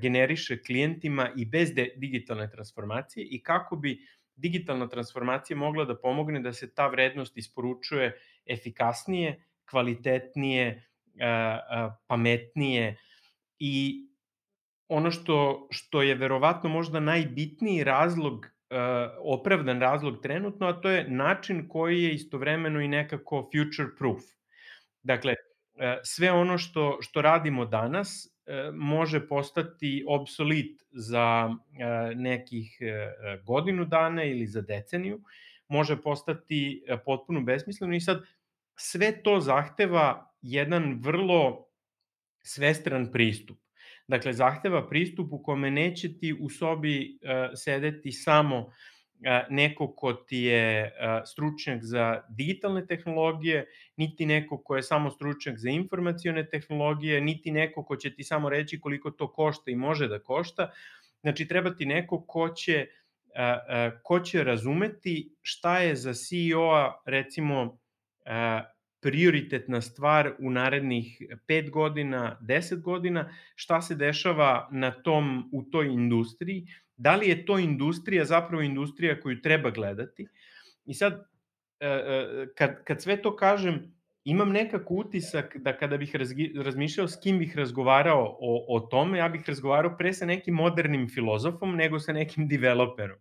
generiše 0.00 0.62
klijentima 0.62 1.30
i 1.36 1.46
bez 1.46 1.70
digitalne 1.96 2.50
transformacije 2.50 3.26
i 3.30 3.42
kako 3.42 3.76
bi 3.76 3.98
digitalna 4.36 4.88
transformacija 4.88 5.56
mogla 5.56 5.84
da 5.84 5.98
pomogne 5.98 6.40
da 6.40 6.52
se 6.52 6.74
ta 6.74 6.86
vrednost 6.88 7.36
isporučuje 7.38 8.18
efikasnije, 8.46 9.44
kvalitetnije, 9.72 10.84
pametnije 12.06 12.96
i 13.58 14.06
ono 14.88 15.10
što, 15.10 15.68
što 15.70 16.02
je 16.02 16.14
verovatno 16.14 16.70
možda 16.70 17.00
najbitniji 17.00 17.84
razlog 17.84 18.46
opravdan 19.24 19.80
razlog 19.80 20.22
trenutno, 20.22 20.66
a 20.66 20.80
to 20.80 20.90
je 20.90 21.08
način 21.08 21.68
koji 21.68 22.02
je 22.02 22.14
istovremeno 22.14 22.80
i 22.80 22.88
nekako 22.88 23.42
future 23.42 23.88
proof. 23.98 24.22
Dakle, 25.02 25.34
sve 26.02 26.32
ono 26.32 26.58
što, 26.58 26.98
što 27.00 27.22
radimo 27.22 27.64
danas 27.64 28.28
može 28.74 29.28
postati 29.28 30.04
obsolit 30.08 30.82
za 30.90 31.50
nekih 32.14 32.78
godinu 33.44 33.84
dana 33.84 34.24
ili 34.24 34.46
za 34.46 34.60
deceniju, 34.60 35.20
može 35.68 36.02
postati 36.02 36.84
potpuno 37.04 37.40
besmisleno 37.40 37.94
i 37.94 38.00
sad 38.00 38.22
sve 38.82 39.22
to 39.22 39.40
zahteva 39.40 40.34
jedan 40.42 40.98
vrlo 41.02 41.66
svestran 42.42 43.12
pristup. 43.12 43.58
Dakle, 44.08 44.32
zahteva 44.32 44.88
pristup 44.88 45.32
u 45.32 45.42
kome 45.42 45.70
neće 45.70 46.18
ti 46.18 46.32
u 46.40 46.50
sobi 46.50 47.18
uh, 47.22 47.50
sedeti 47.54 48.12
samo 48.12 48.58
uh, 48.58 48.72
neko 49.50 49.94
ko 49.96 50.12
ti 50.12 50.38
je 50.38 50.84
uh, 50.84 51.22
stručnjak 51.24 51.84
za 51.84 52.22
digitalne 52.28 52.86
tehnologije, 52.86 53.66
niti 53.96 54.26
neko 54.26 54.62
ko 54.62 54.76
je 54.76 54.82
samo 54.82 55.10
stručnjak 55.10 55.58
za 55.58 55.70
informacione 55.70 56.48
tehnologije, 56.48 57.20
niti 57.20 57.50
neko 57.50 57.84
ko 57.84 57.96
će 57.96 58.14
ti 58.14 58.24
samo 58.24 58.48
reći 58.48 58.80
koliko 58.80 59.10
to 59.10 59.32
košta 59.32 59.70
i 59.70 59.76
može 59.76 60.08
da 60.08 60.18
košta. 60.18 60.70
Znači, 61.20 61.48
treba 61.48 61.74
ti 61.76 61.86
neko 61.86 62.24
ko 62.26 62.48
će, 62.48 62.86
uh, 62.86 63.38
uh, 63.38 64.00
ko 64.02 64.20
će 64.20 64.44
razumeti 64.44 65.36
šta 65.42 65.78
je 65.78 65.96
za 65.96 66.14
CEO-a, 66.14 67.02
recimo, 67.06 67.78
prioritetna 69.02 69.80
stvar 69.80 70.34
u 70.38 70.50
narednih 70.50 71.22
5 71.48 71.70
godina, 71.70 72.38
10 72.42 72.80
godina, 72.80 73.30
šta 73.54 73.82
se 73.82 73.94
dešava 73.94 74.68
na 74.72 74.90
tom, 74.90 75.48
u 75.52 75.62
toj 75.62 75.86
industriji, 75.86 76.66
da 76.96 77.16
li 77.16 77.28
je 77.28 77.46
to 77.46 77.58
industrija 77.58 78.24
zapravo 78.24 78.62
industrija 78.62 79.20
koju 79.20 79.40
treba 79.42 79.70
gledati. 79.70 80.26
I 80.84 80.94
sad, 80.94 81.26
e, 81.80 81.86
e, 81.86 82.46
kad, 82.54 82.84
kad 82.84 83.02
sve 83.02 83.22
to 83.22 83.36
kažem, 83.36 83.92
imam 84.24 84.52
nekako 84.52 84.94
utisak 84.94 85.56
da 85.56 85.76
kada 85.76 85.96
bih 85.96 86.14
razmišljao 86.64 87.08
s 87.08 87.18
kim 87.22 87.38
bih 87.38 87.56
razgovarao 87.56 88.36
o, 88.40 88.76
o 88.76 88.80
tome, 88.80 89.18
ja 89.18 89.28
bih 89.28 89.42
razgovarao 89.46 89.96
pre 89.98 90.12
sa 90.12 90.26
nekim 90.26 90.54
modernim 90.54 91.08
filozofom 91.08 91.76
nego 91.76 91.98
sa 91.98 92.12
nekim 92.12 92.48
developerom. 92.48 93.18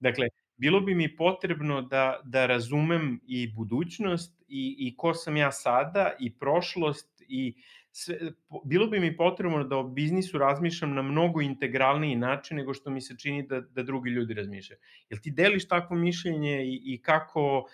Dakle, 0.00 0.28
bilo 0.58 0.80
bi 0.80 0.94
mi 0.94 1.16
potrebno 1.16 1.82
da, 1.82 2.20
da 2.24 2.46
razumem 2.46 3.20
i 3.26 3.52
budućnost 3.52 4.42
i, 4.48 4.76
i 4.78 4.96
ko 4.96 5.14
sam 5.14 5.36
ja 5.36 5.52
sada 5.52 6.12
i 6.20 6.32
prošlost 6.32 7.22
i 7.28 7.54
sve, 7.92 8.18
bilo 8.64 8.86
bi 8.86 9.00
mi 9.00 9.16
potrebno 9.16 9.64
da 9.64 9.76
o 9.76 9.82
biznisu 9.82 10.38
razmišljam 10.38 10.94
na 10.94 11.02
mnogo 11.02 11.40
integralniji 11.40 12.16
način 12.16 12.56
nego 12.56 12.74
što 12.74 12.90
mi 12.90 13.00
se 13.00 13.16
čini 13.18 13.42
da, 13.42 13.60
da 13.60 13.82
drugi 13.82 14.10
ljudi 14.10 14.34
razmišljaju. 14.34 14.80
Jel 15.10 15.20
ti 15.22 15.30
deliš 15.30 15.68
takvo 15.68 15.96
mišljenje 15.96 16.64
i, 16.64 16.82
i 16.84 17.02
kako, 17.02 17.66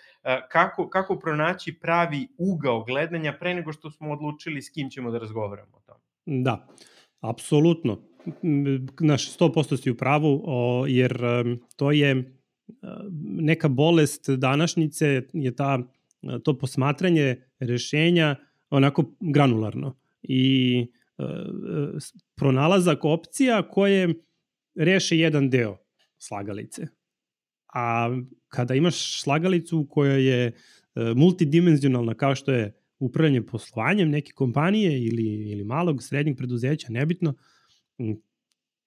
kako, 0.49 0.89
kako 0.89 1.19
pronaći 1.19 1.79
pravi 1.79 2.27
ugao 2.37 2.83
gledanja 2.83 3.37
pre 3.39 3.53
nego 3.53 3.73
što 3.73 3.91
smo 3.91 4.11
odlučili 4.11 4.61
s 4.61 4.69
kim 4.69 4.89
ćemo 4.89 5.11
da 5.11 5.17
razgovaramo 5.17 5.77
o 5.77 5.81
tome? 5.85 5.99
Da, 6.43 6.67
apsolutno. 7.21 8.01
Naš 8.99 9.37
100% 9.37 9.81
si 9.81 9.91
u 9.91 9.97
pravu, 9.97 10.41
o, 10.45 10.85
jer 10.87 11.23
to 11.75 11.91
je 11.91 12.35
neka 13.21 13.67
bolest 13.67 14.29
današnjice 14.29 15.21
je 15.33 15.55
ta 15.55 15.83
to 16.43 16.57
posmatranje 16.57 17.35
rešenja 17.59 18.35
onako 18.69 19.15
granularno 19.19 19.97
i 20.23 20.87
pronalazak 22.35 23.05
opcija 23.05 23.69
koje 23.69 24.13
reše 24.75 25.17
jedan 25.17 25.49
deo 25.49 25.77
slagalice. 26.17 26.87
A 27.73 28.17
kada 28.47 28.75
imaš 28.75 29.21
slagalicu 29.21 29.87
koja 29.89 30.13
je 30.13 30.51
multidimenzionalna 31.15 32.13
kao 32.13 32.35
što 32.35 32.51
je 32.51 32.73
upravljanje 32.99 33.41
poslovanjem 33.41 34.09
neke 34.09 34.31
kompanije 34.31 35.03
ili, 35.05 35.51
ili 35.51 35.63
malog, 35.63 36.03
srednjeg 36.03 36.37
preduzeća, 36.37 36.87
nebitno, 36.89 37.33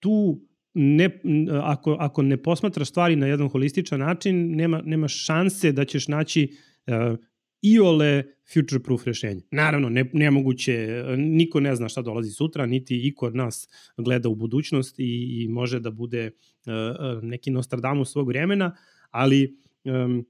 tu 0.01 0.41
ne, 0.81 1.20
ako, 1.62 1.97
ako 1.99 2.22
ne 2.22 2.37
posmatraš 2.37 2.89
stvari 2.89 3.16
na 3.16 3.26
jedan 3.26 3.49
holističan 3.49 4.01
način, 4.01 4.57
nema, 4.57 4.83
nema 4.85 5.09
šanse 5.09 5.72
da 5.72 5.85
ćeš 5.85 6.09
naći 6.09 6.57
uh, 6.87 7.18
iole 7.62 8.24
future 8.53 8.83
proof 8.83 9.05
rešenje. 9.07 9.41
Naravno, 9.51 9.89
ne, 9.89 10.11
nemoguće, 10.12 11.05
niko 11.16 11.61
ne 11.61 11.76
zna 11.76 11.89
šta 11.89 12.03
dolazi 12.03 12.31
sutra, 12.31 12.66
niti 12.66 13.07
iko 13.07 13.26
od 13.26 13.35
nas 13.35 13.68
gleda 13.97 14.29
u 14.29 14.35
budućnost 14.35 14.99
i, 14.99 15.43
i 15.43 15.49
može 15.49 15.81
da 15.81 15.91
bude 15.91 16.31
uh, 16.31 17.22
neki 17.22 17.51
Nostradamus 17.51 18.12
svog 18.12 18.29
vremena, 18.29 18.76
ali 19.11 19.59
um, 19.85 20.26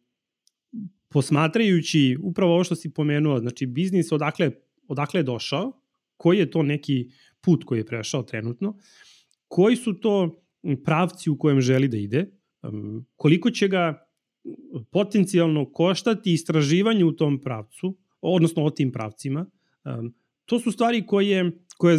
posmatrajući 1.09 2.17
upravo 2.23 2.55
ovo 2.55 2.65
što 2.65 2.75
si 2.75 2.95
pomenuo, 2.95 3.41
znači 3.41 3.67
biznis 3.67 4.13
odakle, 4.13 4.51
odakle 4.89 5.21
je 5.21 5.25
došao, 5.25 5.73
koji 6.17 6.39
je 6.39 6.51
to 6.51 6.63
neki 6.63 7.11
put 7.41 7.65
koji 7.65 7.79
je 7.79 7.87
prešao 7.87 8.23
trenutno, 8.23 8.77
koji 9.49 9.77
su 9.77 9.95
to 9.95 10.43
pravci 10.85 11.31
u 11.31 11.39
kojem 11.39 11.61
želi 11.61 11.89
da 11.89 11.97
ide, 11.97 12.31
koliko 13.17 13.51
će 13.51 13.69
ga 13.69 14.09
potencijalno 14.91 15.73
koštati 15.73 16.33
istraživanje 16.33 17.05
u 17.05 17.13
tom 17.13 17.41
pravcu, 17.41 17.97
odnosno 18.21 18.65
o 18.65 18.71
tim 18.71 18.93
pravcima, 18.93 19.47
to 20.45 20.61
su 20.61 20.73
stvari 20.73 21.07
koje, 21.07 21.53
koje 21.77 21.99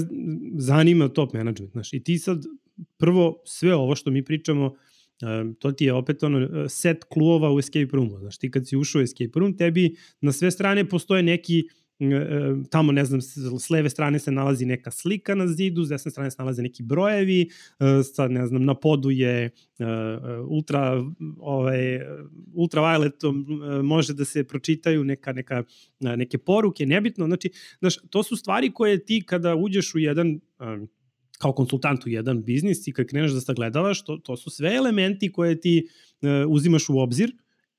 zanima 0.58 1.10
top 1.10 1.34
management. 1.34 1.72
Znaš, 1.72 1.93
I 1.93 2.04
ti 2.04 2.18
sad 2.18 2.45
prvo 2.97 3.41
sve 3.45 3.76
ovo 3.76 3.95
što 3.95 4.12
mi 4.12 4.26
pričamo 4.26 4.76
to 5.60 5.72
ti 5.72 5.86
je 5.86 5.93
opet 5.93 6.24
ono 6.24 6.70
set 6.70 7.04
kluova 7.04 7.54
u 7.54 7.60
escape 7.60 7.89
roomu. 7.91 8.20
Znaš, 8.20 8.38
ti 8.38 8.52
kad 8.52 8.68
si 8.68 8.78
ušao 8.78 9.00
u 9.00 9.04
escape 9.04 9.39
room, 9.39 9.58
tebi 9.58 9.95
na 10.22 10.32
sve 10.32 10.52
strane 10.52 10.89
postoje 10.89 11.24
neki 11.24 11.64
tamo 12.70 12.91
ne 12.91 13.06
znam, 13.06 13.22
s 13.60 13.70
leve 13.70 13.89
strane 13.89 14.20
se 14.20 14.32
nalazi 14.32 14.66
neka 14.66 14.91
slika 14.91 15.36
na 15.36 15.47
zidu, 15.47 15.84
s 15.84 15.89
desne 15.89 16.12
strane 16.12 16.32
se 16.32 16.36
nalaze 16.39 16.62
neki 16.62 16.84
brojevi, 16.84 17.50
sad 18.14 18.32
ne 18.32 18.47
znam, 18.47 18.66
na 18.66 18.76
podu 18.76 19.12
je 19.12 19.50
ultra, 20.47 21.04
ovaj, 21.38 22.00
ultraviolet 22.54 23.16
može 23.84 24.14
da 24.14 24.26
se 24.26 24.43
pročitaju 24.43 25.04
neka, 25.04 25.34
neka, 25.34 25.64
neke 26.00 26.38
poruke, 26.38 26.86
nebitno, 26.86 27.26
znači, 27.26 27.52
znaš, 27.80 27.97
to 28.10 28.24
su 28.24 28.36
stvari 28.36 28.72
koje 28.74 29.06
ti 29.06 29.24
kada 29.26 29.56
uđeš 29.56 29.95
u 29.95 30.00
jedan 30.00 30.39
kao 31.38 31.54
konsultant 31.54 32.06
u 32.06 32.10
jedan 32.10 32.43
biznis 32.43 32.88
i 32.88 32.93
kad 32.93 33.08
kreneš 33.08 33.32
da 33.32 33.41
sagledavaš, 33.41 34.04
to, 34.04 34.18
to 34.18 34.38
su 34.38 34.50
sve 34.50 34.76
elementi 34.76 35.32
koje 35.32 35.60
ti 35.62 35.88
uzimaš 36.47 36.89
u 36.89 37.00
obzir 37.00 37.32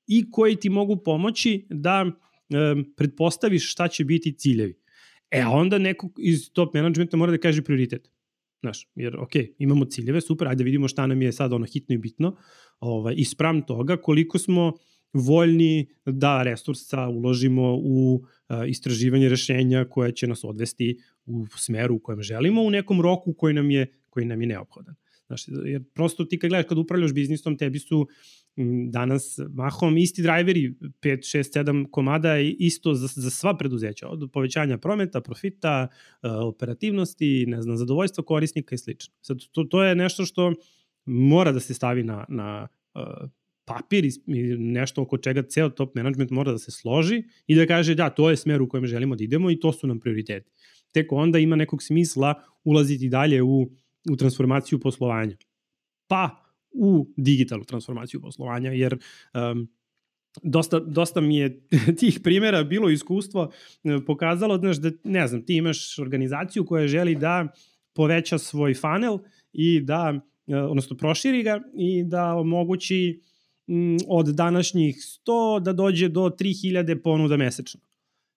i 0.07 0.31
koji 0.31 0.55
ti 0.55 0.69
mogu 0.69 0.97
pomoći 0.97 1.65
da 1.69 2.11
uh, 2.51 2.85
pretpostaviš 2.95 3.71
šta 3.71 3.87
će 3.87 4.05
biti 4.05 4.33
ciljevi. 4.37 4.81
E, 5.31 5.41
a 5.41 5.49
onda 5.49 5.77
neko 5.77 6.09
iz 6.19 6.51
top 6.53 6.73
managementa 6.73 7.17
mora 7.17 7.31
da 7.31 7.37
kaže 7.37 7.61
prioritet. 7.61 8.11
Znaš, 8.61 8.87
jer, 8.95 9.17
ok, 9.17 9.31
imamo 9.57 9.85
ciljeve, 9.85 10.21
super, 10.21 10.47
ajde 10.47 10.63
vidimo 10.63 10.87
šta 10.87 11.07
nam 11.07 11.21
je 11.21 11.31
sad 11.31 11.53
ono 11.53 11.65
hitno 11.65 11.95
i 11.95 11.97
bitno, 11.97 12.35
ovaj, 12.79 13.13
i 13.17 13.25
sprem 13.25 13.61
toga 13.61 13.97
koliko 13.97 14.39
smo 14.39 14.73
voljni 15.13 15.87
da 16.05 16.43
resursa 16.43 17.07
uložimo 17.07 17.75
u 17.75 18.15
uh, 18.15 18.57
istraživanje 18.67 19.29
rešenja 19.29 19.85
koje 19.89 20.11
će 20.11 20.27
nas 20.27 20.43
odvesti 20.43 20.97
u 21.25 21.45
smeru 21.57 21.95
u 21.95 21.99
kojem 21.99 22.21
želimo, 22.21 22.61
u 22.61 22.69
nekom 22.69 23.01
roku 23.01 23.33
koji 23.33 23.53
nam 23.53 23.71
je, 23.71 23.87
koji 24.09 24.25
nam 24.25 24.41
je 24.41 24.47
neophodan. 24.47 24.95
Znaš, 25.27 25.45
jer 25.65 25.83
prosto 25.93 26.25
ti 26.25 26.39
kad 26.39 26.49
gledaš, 26.49 26.69
kad 26.69 26.77
upravljaš 26.77 27.13
biznisom, 27.13 27.57
tebi 27.57 27.79
su 27.79 28.07
danas 28.89 29.39
mahom 29.53 29.97
isti 29.97 30.21
drajveri, 30.21 30.73
5, 30.81 30.91
6, 31.01 31.63
7 31.63 31.85
komada 31.91 32.37
isto 32.39 32.93
za, 32.93 33.07
za 33.07 33.29
sva 33.29 33.57
preduzeća, 33.57 34.07
od 34.07 34.29
povećanja 34.33 34.77
prometa, 34.77 35.21
profita, 35.21 35.87
operativnosti, 36.21 37.45
ne 37.47 37.61
znam, 37.61 37.77
zadovoljstva 37.77 38.23
korisnika 38.23 38.75
i 38.75 38.77
slično. 38.77 39.13
Sad, 39.21 39.37
to, 39.51 39.63
to 39.63 39.83
je 39.83 39.95
nešto 39.95 40.25
što 40.25 40.53
mora 41.05 41.51
da 41.51 41.59
se 41.59 41.73
stavi 41.73 42.03
na, 42.03 42.25
na 42.29 42.67
papir 43.65 44.05
i 44.05 44.11
nešto 44.57 45.01
oko 45.01 45.17
čega 45.17 45.43
ceo 45.43 45.69
top 45.69 45.95
management 45.95 46.31
mora 46.31 46.51
da 46.51 46.57
se 46.57 46.71
složi 46.71 47.23
i 47.47 47.55
da 47.55 47.65
kaže 47.65 47.95
da, 47.95 48.09
to 48.09 48.29
je 48.29 48.37
smer 48.37 48.61
u 48.61 48.69
kojem 48.69 48.85
želimo 48.85 49.15
da 49.15 49.23
idemo 49.23 49.51
i 49.51 49.59
to 49.59 49.73
su 49.73 49.87
nam 49.87 49.99
prioriteti 49.99 50.51
tek 50.91 51.11
onda 51.11 51.39
ima 51.39 51.55
nekog 51.55 51.83
smisla 51.83 52.33
ulaziti 52.63 53.09
dalje 53.09 53.41
u, 53.41 53.71
u 54.11 54.15
transformaciju 54.15 54.79
poslovanja. 54.79 55.37
Pa 56.07 56.40
u 56.71 57.07
digitalnu 57.17 57.65
transformaciju 57.65 58.21
poslovanja, 58.21 58.71
jer 58.71 58.97
um, 59.33 59.67
dosta, 60.43 60.79
dosta 60.79 61.21
mi 61.21 61.37
je 61.37 61.67
tih 61.99 62.19
primjera 62.23 62.63
bilo 62.63 62.89
iskustvo 62.89 63.51
e, 63.83 64.05
pokazalo, 64.05 64.57
znaš, 64.57 64.77
da, 64.77 64.91
ne 65.03 65.27
znam, 65.27 65.45
ti 65.45 65.55
imaš 65.55 65.99
organizaciju 65.99 66.65
koja 66.65 66.87
želi 66.87 67.15
da 67.15 67.47
poveća 67.93 68.37
svoj 68.37 68.73
funnel 68.73 69.17
i 69.53 69.81
da, 69.81 70.19
e, 70.47 70.55
odnosno 70.55 70.97
proširi 70.97 71.43
ga 71.43 71.61
i 71.73 72.03
da 72.03 72.35
omogući 72.35 73.21
od 74.07 74.25
današnjih 74.25 74.95
100 74.95 75.59
da 75.59 75.73
dođe 75.73 76.09
do 76.09 76.21
3000 76.21 77.01
ponuda 77.03 77.37
mesečno. 77.37 77.81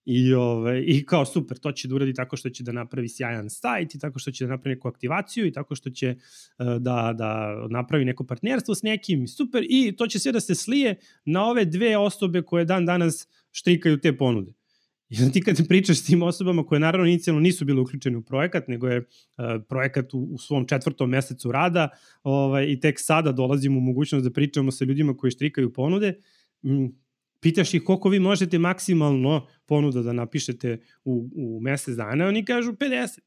I, 0.04 0.34
ove, 0.34 0.84
I 0.84 1.06
kao 1.06 1.24
super, 1.24 1.58
to 1.58 1.72
će 1.72 1.88
da 1.88 1.94
uradi 1.94 2.14
tako 2.14 2.36
što 2.36 2.50
će 2.50 2.62
da 2.64 2.72
napravi 2.72 3.08
sjajan 3.08 3.50
sajt 3.50 3.94
i 3.94 3.98
tako 3.98 4.18
što 4.18 4.30
će 4.30 4.44
da 4.44 4.50
napravi 4.50 4.74
neku 4.74 4.88
aktivaciju 4.88 5.46
i 5.46 5.52
tako 5.52 5.74
što 5.74 5.90
će 5.90 6.16
uh, 6.58 6.66
da, 6.66 7.14
da 7.18 7.56
napravi 7.70 8.04
neko 8.04 8.24
partnerstvo 8.24 8.74
s 8.74 8.82
nekim, 8.82 9.28
super, 9.28 9.66
i 9.68 9.96
to 9.96 10.06
će 10.06 10.18
sve 10.18 10.32
da 10.32 10.40
se 10.40 10.54
slije 10.54 10.96
na 11.24 11.44
ove 11.44 11.64
dve 11.64 11.96
osobe 11.96 12.42
koje 12.42 12.64
dan 12.64 12.86
danas 12.86 13.28
štrikaju 13.52 14.00
te 14.00 14.16
ponude. 14.16 14.52
I 15.08 15.32
ti 15.32 15.42
kad 15.42 15.68
pričaš 15.68 15.98
s 15.98 16.04
tim 16.04 16.22
osobama 16.22 16.66
koje 16.66 16.80
naravno 16.80 17.06
inicijalno 17.06 17.40
nisu 17.40 17.64
bile 17.64 17.80
uključene 17.80 18.16
u 18.16 18.22
projekat, 18.22 18.68
nego 18.68 18.88
je 18.88 18.98
uh, 18.98 19.04
projekat 19.68 20.14
u, 20.14 20.18
u 20.18 20.38
svom 20.38 20.66
četvrtom 20.66 21.10
mesecu 21.10 21.52
rada 21.52 21.88
ovaj, 22.22 22.66
i 22.68 22.80
tek 22.80 23.00
sada 23.00 23.32
dolazimo 23.32 23.78
u 23.78 23.82
mogućnost 23.82 24.24
da 24.24 24.32
pričamo 24.32 24.70
sa 24.70 24.84
ljudima 24.84 25.16
koji 25.16 25.30
štrikaju 25.30 25.72
ponude, 25.72 26.14
pitaš 27.44 27.74
ih 27.74 27.82
koliko 27.84 28.08
vi 28.08 28.18
možete 28.18 28.58
maksimalno 28.58 29.46
ponuda 29.66 30.02
da 30.02 30.12
napišete 30.12 30.78
u, 31.04 31.28
u 31.36 31.60
mesec 31.60 31.96
dana, 31.96 32.26
oni 32.26 32.44
kažu 32.44 32.72
50. 32.72 33.18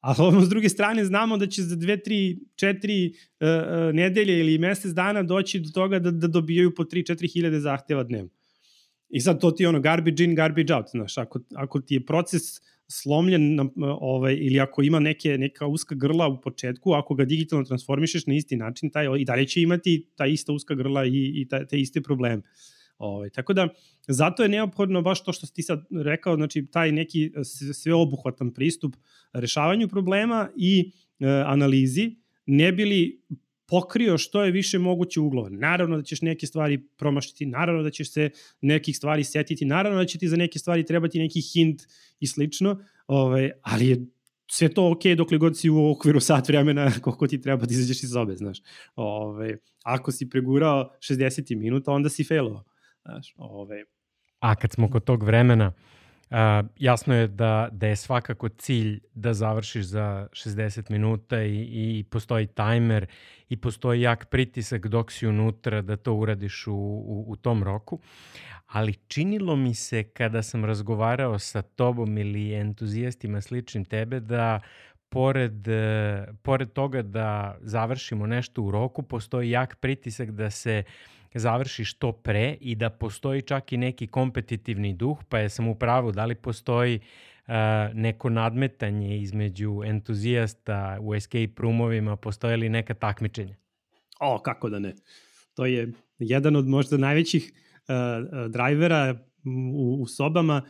A 0.00 0.14
ono 0.18 0.40
s 0.44 0.48
druge 0.48 0.68
strane 0.68 1.04
znamo 1.04 1.36
da 1.36 1.46
će 1.46 1.62
za 1.62 1.76
dve, 1.76 1.96
tri, 2.02 2.38
četiri 2.56 3.12
uh, 3.12 3.94
nedelje 3.94 4.40
ili 4.40 4.58
mesec 4.58 4.92
dana 4.92 5.22
doći 5.22 5.60
do 5.60 5.70
toga 5.70 5.98
da, 5.98 6.10
da 6.10 6.26
dobijaju 6.26 6.74
po 6.74 6.84
3-4 6.84 7.32
hiljade 7.32 7.60
zahteva 7.60 8.02
dnevno. 8.02 8.30
I 9.08 9.20
sad 9.20 9.40
to 9.40 9.50
ti 9.50 9.62
je 9.62 9.68
ono 9.68 9.80
garbage 9.80 10.24
in, 10.24 10.34
garbage 10.34 10.74
out, 10.74 10.86
znaš, 10.90 11.18
ako, 11.18 11.40
ako 11.54 11.80
ti 11.80 11.94
je 11.94 12.06
proces 12.06 12.42
slomljen 12.88 13.54
na, 13.54 13.68
ovaj, 14.00 14.34
ili 14.34 14.60
ako 14.60 14.82
ima 14.82 15.00
neke, 15.00 15.38
neka 15.38 15.66
uska 15.66 15.94
grla 15.94 16.28
u 16.28 16.40
početku, 16.40 16.92
ako 16.92 17.14
ga 17.14 17.24
digitalno 17.24 17.64
transformišeš 17.64 18.26
na 18.26 18.34
isti 18.34 18.56
način, 18.56 18.90
taj, 18.90 19.06
i 19.18 19.24
dalje 19.24 19.46
će 19.46 19.62
imati 19.62 20.08
ta 20.16 20.26
ista 20.26 20.52
uska 20.52 20.74
grla 20.74 21.04
i, 21.04 21.32
i 21.34 21.48
ta, 21.48 21.66
te 21.66 21.80
iste 21.80 22.00
probleme. 22.00 22.42
Uh, 22.42 22.75
Ovaj, 22.98 23.30
tako 23.30 23.52
da, 23.52 23.68
zato 24.08 24.42
je 24.42 24.48
neophodno 24.48 25.02
baš 25.02 25.24
to 25.24 25.32
što 25.32 25.46
ti 25.46 25.62
sad 25.62 25.84
rekao, 26.04 26.36
znači 26.36 26.66
taj 26.66 26.92
neki 26.92 27.32
sveobuhvatan 27.74 28.54
pristup 28.54 28.96
rešavanju 29.32 29.88
problema 29.88 30.48
i 30.56 30.92
e, 31.20 31.26
analizi, 31.46 32.16
ne 32.46 32.72
bili 32.72 33.20
pokrio 33.66 34.18
što 34.18 34.44
je 34.44 34.50
više 34.50 34.78
moguće 34.78 35.20
uglova. 35.20 35.48
Naravno 35.48 35.96
da 35.96 36.02
ćeš 36.02 36.22
neke 36.22 36.46
stvari 36.46 36.78
promašiti, 36.96 37.46
naravno 37.46 37.82
da 37.82 37.90
ćeš 37.90 38.12
se 38.12 38.30
nekih 38.60 38.96
stvari 38.96 39.24
setiti, 39.24 39.64
naravno 39.64 39.98
da 39.98 40.06
će 40.06 40.18
ti 40.18 40.28
za 40.28 40.36
neke 40.36 40.58
stvari 40.58 40.84
trebati 40.86 41.18
neki 41.18 41.40
hint 41.40 41.82
i 42.20 42.26
slično, 42.26 42.80
ovaj, 43.06 43.50
ali 43.62 43.88
je 43.88 44.06
sve 44.50 44.68
to 44.68 44.90
ok 44.90 45.04
dokle 45.16 45.38
god 45.38 45.58
si 45.58 45.70
u 45.70 45.90
okviru 45.90 46.20
sat 46.20 46.48
vremena 46.48 46.92
koliko 47.02 47.26
ti 47.26 47.40
treba 47.40 47.66
da 47.66 47.72
izađeš 47.72 48.02
iz 48.02 48.10
sobe, 48.10 48.36
znaš. 48.36 48.58
Ove, 48.96 49.18
ovaj, 49.18 49.56
ako 49.82 50.12
si 50.12 50.30
pregurao 50.30 50.92
60 50.98 51.56
minuta, 51.56 51.92
onda 51.92 52.08
si 52.08 52.24
failovao. 52.24 52.64
Znaš, 53.06 53.34
ove... 53.36 53.84
A 54.40 54.54
kad 54.54 54.72
smo 54.72 54.90
kod 54.90 55.04
tog 55.04 55.22
vremena, 55.22 55.72
Uh, 56.30 56.36
jasno 56.76 57.14
je 57.14 57.28
da, 57.28 57.68
da 57.72 57.86
je 57.86 57.96
svakako 57.96 58.48
cilj 58.48 59.00
da 59.14 59.34
završiš 59.34 59.84
za 59.84 60.28
60 60.32 60.90
minuta 60.90 61.42
i, 61.42 61.62
i 61.98 62.04
postoji 62.10 62.46
tajmer 62.46 63.06
i 63.48 63.56
postoji 63.56 64.00
jak 64.00 64.26
pritisak 64.30 64.86
dok 64.86 65.12
si 65.12 65.26
unutra 65.26 65.82
da 65.82 65.96
to 65.96 66.14
uradiš 66.14 66.66
u, 66.66 66.74
u, 66.74 67.24
u 67.28 67.36
tom 67.36 67.62
roku. 67.62 68.00
Ali 68.66 68.94
činilo 69.08 69.56
mi 69.56 69.74
se 69.74 70.02
kada 70.02 70.42
sam 70.42 70.64
razgovarao 70.64 71.38
sa 71.38 71.62
tobom 71.62 72.18
ili 72.18 72.54
entuzijastima 72.54 73.40
sličnim 73.40 73.84
tebe 73.84 74.20
da 74.20 74.60
pored, 75.08 75.68
uh, 75.68 76.34
pored 76.42 76.72
toga 76.72 77.02
da 77.02 77.58
završimo 77.60 78.26
nešto 78.26 78.62
u 78.62 78.70
roku, 78.70 79.02
postoji 79.02 79.50
jak 79.50 79.76
pritisak 79.76 80.30
da 80.30 80.50
se 80.50 80.82
uh, 80.86 81.15
završi 81.38 81.84
što 81.84 82.12
pre 82.12 82.56
i 82.60 82.74
da 82.74 82.90
postoji 82.90 83.42
čak 83.42 83.72
i 83.72 83.76
neki 83.76 84.06
kompetitivni 84.06 84.94
duh, 84.94 85.18
pa 85.28 85.38
je 85.38 85.48
sam 85.48 85.68
u 85.68 85.74
pravu, 85.74 86.12
da 86.12 86.24
li 86.24 86.34
postoji 86.34 87.00
neko 87.94 88.30
nadmetanje 88.30 89.18
između 89.18 89.82
entuzijasta 89.84 90.98
u 91.00 91.14
escape 91.14 91.52
roomovima, 91.56 92.16
postoje 92.16 92.56
li 92.56 92.68
neka 92.68 92.94
takmičenja? 92.94 93.56
O, 94.20 94.38
kako 94.38 94.70
da 94.70 94.78
ne. 94.78 94.94
To 95.54 95.66
je 95.66 95.92
jedan 96.18 96.56
od 96.56 96.68
možda 96.68 96.96
najvećih 96.96 97.52
uh, 97.52 98.50
drajvera 98.50 99.16
u, 99.74 100.02
u 100.02 100.06
sobama, 100.06 100.62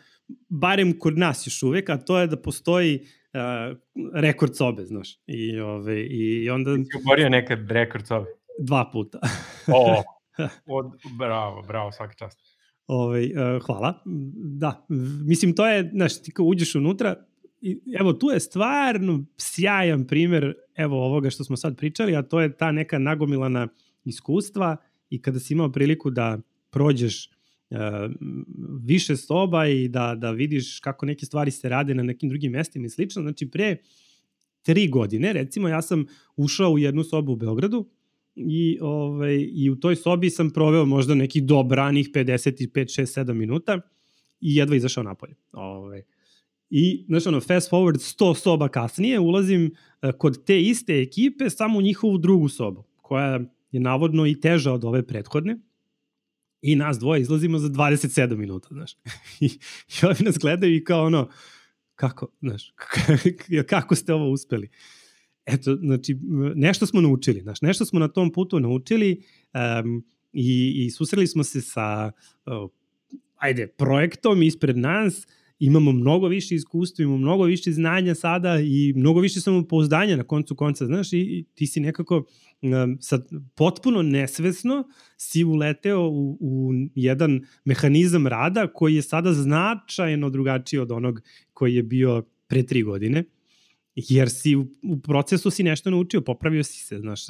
barem 0.49 0.99
kod 0.99 1.19
nas 1.19 1.47
još 1.47 1.63
uvek, 1.63 1.91
a 1.91 1.97
to 1.97 2.19
je 2.19 2.27
da 2.27 2.37
postoji 2.43 3.01
uh, 3.01 3.79
rekord 4.15 4.57
sobe, 4.57 4.85
znaš. 4.85 5.19
I, 5.27 5.61
ove, 5.61 6.07
i 6.07 6.51
onda... 6.51 6.75
Ti 6.77 6.99
oborio 7.05 7.29
nekad 7.29 7.71
rekord 7.71 8.07
sobe? 8.07 8.27
Dva 8.61 8.91
puta. 8.93 9.19
o, 9.67 10.03
od, 10.77 10.87
bravo, 11.19 11.63
bravo, 11.63 11.93
svaka 11.93 12.15
čast. 12.15 12.39
Ove, 12.87 13.21
uh, 13.21 13.63
hvala. 13.63 14.03
Da, 14.61 14.87
mislim, 15.27 15.55
to 15.55 15.67
je, 15.67 15.91
znaš, 15.95 16.23
ti 16.23 16.31
kao 16.31 16.47
uđeš 16.47 16.75
unutra, 16.75 17.27
i, 17.61 17.81
evo, 18.01 18.13
tu 18.13 18.31
je 18.31 18.41
stvarno 18.41 19.25
sjajan 19.37 20.07
primer, 20.07 20.55
evo, 20.75 21.05
ovoga 21.05 21.31
što 21.31 21.45
smo 21.45 21.57
sad 21.57 21.77
pričali, 21.77 22.17
a 22.17 22.23
to 22.23 22.41
je 22.41 22.57
ta 22.57 22.73
neka 22.73 22.99
nagomilana 22.99 23.69
iskustva 24.05 24.77
i 25.11 25.23
kada 25.23 25.41
si 25.41 25.55
imao 25.55 25.73
priliku 25.73 26.11
da 26.11 26.39
prođeš 26.71 27.31
uh, 27.71 27.79
više 28.83 29.17
soba 29.17 29.67
i 29.67 29.89
da, 29.89 30.15
da 30.15 30.31
vidiš 30.31 30.81
kako 30.81 31.07
neke 31.07 31.27
stvari 31.27 31.51
se 31.51 31.69
rade 31.69 31.95
na 31.95 32.03
nekim 32.03 32.29
drugim 32.29 32.53
mestima 32.53 32.87
i 32.87 32.91
slično. 32.91 33.23
Znači, 33.23 33.51
pre 33.51 33.77
tri 34.63 34.89
godine, 34.89 35.33
recimo, 35.33 35.69
ja 35.69 35.83
sam 35.83 36.07
ušao 36.37 36.71
u 36.71 36.79
jednu 36.79 37.05
sobu 37.05 37.33
u 37.33 37.37
Beogradu 37.37 37.91
i, 38.37 38.79
ovaj, 38.81 39.49
i 39.53 39.71
u 39.71 39.77
toj 39.77 39.97
sobi 39.97 40.31
sam 40.31 40.51
proveo 40.51 40.85
možda 40.85 41.15
nekih 41.15 41.45
dobranih 41.45 42.11
55, 42.15 42.69
6, 42.75 43.25
7 43.25 43.33
minuta 43.33 43.81
i 44.41 44.57
jedva 44.57 44.77
izašao 44.77 45.05
napolje. 45.05 45.35
Ovaj. 45.53 46.03
I, 46.71 47.05
znaš, 47.09 47.27
ono, 47.27 47.41
fast 47.41 47.71
forward 47.71 48.19
100 48.21 48.35
soba 48.35 48.69
kasnije, 48.69 49.21
ulazim 49.21 49.71
uh, 50.03 50.11
kod 50.19 50.45
te 50.45 50.63
iste 50.63 51.01
ekipe 51.01 51.51
samo 51.51 51.79
u 51.79 51.83
njihovu 51.83 52.19
drugu 52.19 52.49
sobu, 52.49 52.85
koja 52.97 53.41
je 53.73 53.81
navodno 53.81 54.27
i 54.27 54.41
teža 54.41 54.73
od 54.73 54.85
ove 54.85 55.07
prethodne 55.07 55.59
i 56.63 56.77
nas 56.77 56.99
dvoje 56.99 57.21
izlazimo 57.21 57.59
za 57.59 57.69
27 57.69 58.37
minuta, 58.37 58.69
znaš. 58.71 58.93
I, 59.41 59.47
i 59.89 60.07
ovi 60.07 60.25
nas 60.25 60.39
gledaju 60.39 60.77
i 60.77 60.85
kao 60.85 61.05
ono, 61.05 61.29
kako, 61.95 62.29
znaš, 62.41 62.73
kako 63.69 63.95
ste 63.95 64.15
ovo 64.15 64.31
uspeli? 64.31 64.69
Eto, 65.47 65.77
znači, 65.77 66.19
nešto 66.55 66.87
smo 66.87 67.01
naučili, 67.01 67.41
znaš, 67.41 67.63
nešto 67.63 67.85
smo 67.85 67.99
na 67.99 68.09
tom 68.09 68.33
putu 68.33 68.61
naučili 68.61 69.23
um, 69.83 70.05
i, 70.33 70.73
i 70.77 70.91
susreli 70.91 71.27
smo 71.27 71.45
se 71.45 71.61
sa, 71.61 72.13
uh, 72.47 72.71
ajde, 73.37 73.67
projektom 73.67 74.43
ispred 74.43 74.77
nas, 74.77 75.27
imamo 75.59 75.93
mnogo 75.93 76.29
više 76.29 76.55
iskustva, 76.55 77.03
imamo 77.03 77.19
mnogo 77.19 77.45
više 77.45 77.73
znanja 77.73 78.15
sada 78.15 78.61
i 78.61 78.93
mnogo 78.97 79.21
više 79.21 79.41
samopouzdanja 79.41 80.17
na 80.17 80.25
koncu 80.25 80.55
konca, 80.55 80.87
znaš, 80.87 81.13
i, 81.13 81.19
i 81.19 81.45
ti 81.55 81.67
si 81.67 81.81
nekako 81.81 82.25
um, 82.63 82.99
sad 83.01 83.29
potpuno 83.55 84.03
nesvesno 84.03 84.85
si 85.17 85.45
uleteo 85.45 86.09
u, 86.09 86.39
u 86.41 86.73
jedan 86.95 87.41
mehanizam 87.65 88.27
rada 88.27 88.67
koji 88.67 88.95
je 88.95 89.03
sada 89.03 89.33
značajno 89.33 90.31
drugačiji 90.31 90.81
od 90.81 90.93
onog 90.93 91.21
koji 91.53 91.75
je 91.75 91.83
bio 91.83 92.25
pre 92.47 92.63
tri 92.63 92.83
godine 92.83 93.25
jer 93.97 94.31
si 94.31 94.57
u, 94.57 94.67
u 94.83 95.01
procesu 95.01 95.51
si 95.51 95.63
nešto 95.63 95.91
naučio, 95.91 96.21
popravio 96.21 96.65
si 96.65 96.81
se, 96.81 96.99
znaš, 96.99 97.21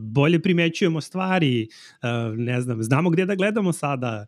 bolje 0.00 0.42
primećujemo 0.42 1.00
stvari, 1.00 1.68
ne 2.36 2.60
znam, 2.60 2.82
znamo 2.82 3.10
gde 3.10 3.26
da 3.26 3.34
gledamo 3.34 3.72
sada, 3.72 4.26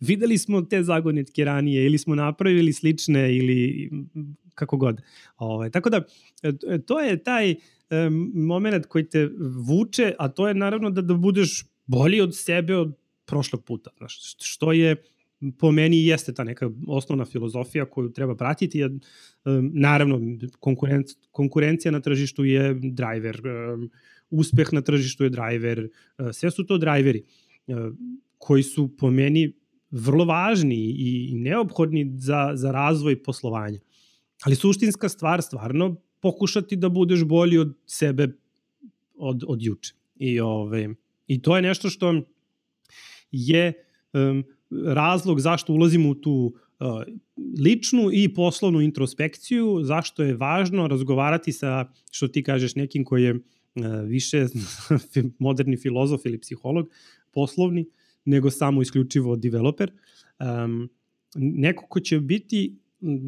videli 0.00 0.38
smo 0.38 0.62
te 0.62 0.82
zagonetke 0.82 1.44
ranije 1.44 1.86
ili 1.86 1.98
smo 1.98 2.14
napravili 2.14 2.72
slične 2.72 3.36
ili 3.36 3.90
kako 4.54 4.76
god. 4.76 5.02
Ovaj, 5.36 5.70
tako 5.70 5.90
da, 5.90 6.02
e, 6.42 6.78
to 6.86 7.00
je 7.00 7.22
taj 7.22 7.54
moment 8.34 8.86
koji 8.86 9.08
te 9.08 9.30
vuče, 9.68 10.14
a 10.18 10.28
to 10.28 10.48
je 10.48 10.54
naravno 10.54 10.90
da, 10.90 11.02
da 11.02 11.14
budeš 11.14 11.64
bolji 11.86 12.20
od 12.20 12.36
sebe 12.36 12.76
od 12.76 12.96
prošlog 13.26 13.64
puta, 13.64 13.90
znaš, 13.98 14.36
što 14.38 14.72
je 14.72 14.96
po 15.58 15.72
meni 15.72 16.04
jeste 16.06 16.34
ta 16.34 16.44
neka 16.44 16.70
osnovna 16.88 17.24
filozofija 17.24 17.84
koju 17.84 18.12
treba 18.12 18.36
pratiti. 18.36 18.78
Jer, 18.78 18.92
naravno, 19.72 20.20
konkurenc, 20.60 21.14
konkurencija 21.30 21.92
na 21.92 22.00
tržištu 22.00 22.44
je 22.44 22.74
driver, 22.74 23.40
uspeh 24.30 24.72
na 24.72 24.82
tržištu 24.82 25.24
je 25.24 25.30
driver, 25.30 25.88
uh, 26.18 26.28
sve 26.32 26.50
su 26.50 26.66
to 26.66 26.78
driveri 26.78 27.22
uh, 27.66 27.76
koji 28.38 28.62
su 28.62 28.88
po 28.96 29.10
meni 29.10 29.52
vrlo 29.90 30.24
važni 30.24 30.94
i, 30.98 31.34
neophodni 31.34 32.12
za, 32.18 32.50
za 32.54 32.70
razvoj 32.72 33.22
poslovanja. 33.22 33.80
Ali 34.42 34.56
suštinska 34.56 35.08
stvar 35.08 35.42
stvarno 35.42 35.96
pokušati 36.20 36.76
da 36.76 36.88
budeš 36.88 37.24
bolji 37.24 37.58
od 37.58 37.74
sebe 37.86 38.28
od, 39.14 39.44
od 39.46 39.62
juče. 39.62 39.94
I, 40.16 40.40
ove, 40.40 40.88
I 41.26 41.42
to 41.42 41.56
je 41.56 41.62
nešto 41.62 41.90
što 41.90 42.22
je 43.30 43.72
um, 44.12 44.44
razlog 44.86 45.40
zašto 45.40 45.72
ulazimo 45.72 46.10
u 46.10 46.14
tu 46.14 46.54
uh, 46.80 46.86
ličnu 47.64 48.10
i 48.12 48.34
poslovnu 48.34 48.80
introspekciju, 48.80 49.80
zašto 49.82 50.22
je 50.22 50.36
važno 50.36 50.86
razgovarati 50.86 51.52
sa, 51.52 51.92
što 52.10 52.28
ti 52.28 52.42
kažeš, 52.42 52.74
nekim 52.74 53.04
koji 53.04 53.22
je 53.22 53.34
uh, 53.34 53.40
više 54.06 54.46
moderni 55.38 55.76
filozof 55.76 56.20
ili 56.24 56.40
psiholog, 56.40 56.88
poslovni, 57.32 57.86
nego 58.24 58.50
samo 58.50 58.82
isključivo 58.82 59.36
developer. 59.36 59.92
Neko 61.34 61.86
ko 61.86 62.00
će 62.00 62.20
biti 62.20 62.78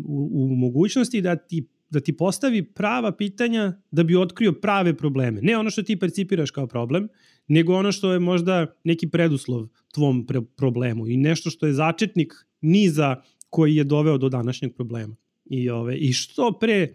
u, 0.05 0.31
u 0.33 0.57
mogućnosti 0.57 1.21
da 1.21 1.37
ti 1.37 1.67
da 1.93 2.01
ti 2.01 2.17
postavi 2.17 2.63
prava 2.63 3.13
pitanja 3.17 3.73
da 3.91 4.03
bi 4.03 4.17
otkrio 4.17 4.53
prave 4.53 4.97
probleme. 4.97 5.41
Ne 5.43 5.59
ono 5.59 5.71
što 5.71 5.83
ti 5.83 5.99
percipiraš 5.99 6.51
kao 6.51 6.67
problem, 6.67 7.09
nego 7.49 7.75
ono 7.75 7.93
što 7.93 8.13
je 8.13 8.19
možda 8.19 8.67
neki 8.85 9.11
preduslov 9.11 9.69
tvom 9.95 10.27
pre 10.27 10.43
problemu 10.57 11.09
i 11.09 11.17
nešto 11.17 11.51
što 11.51 11.67
je 11.67 11.73
začetnik 11.73 12.33
niza 12.61 13.17
koji 13.51 13.77
je 13.77 13.85
doveo 13.85 14.19
do 14.19 14.29
današnjeg 14.29 14.75
problema. 14.75 15.17
I, 15.45 15.71
ove, 15.71 15.97
I 15.97 16.13
što 16.13 16.59
pre 16.61 16.95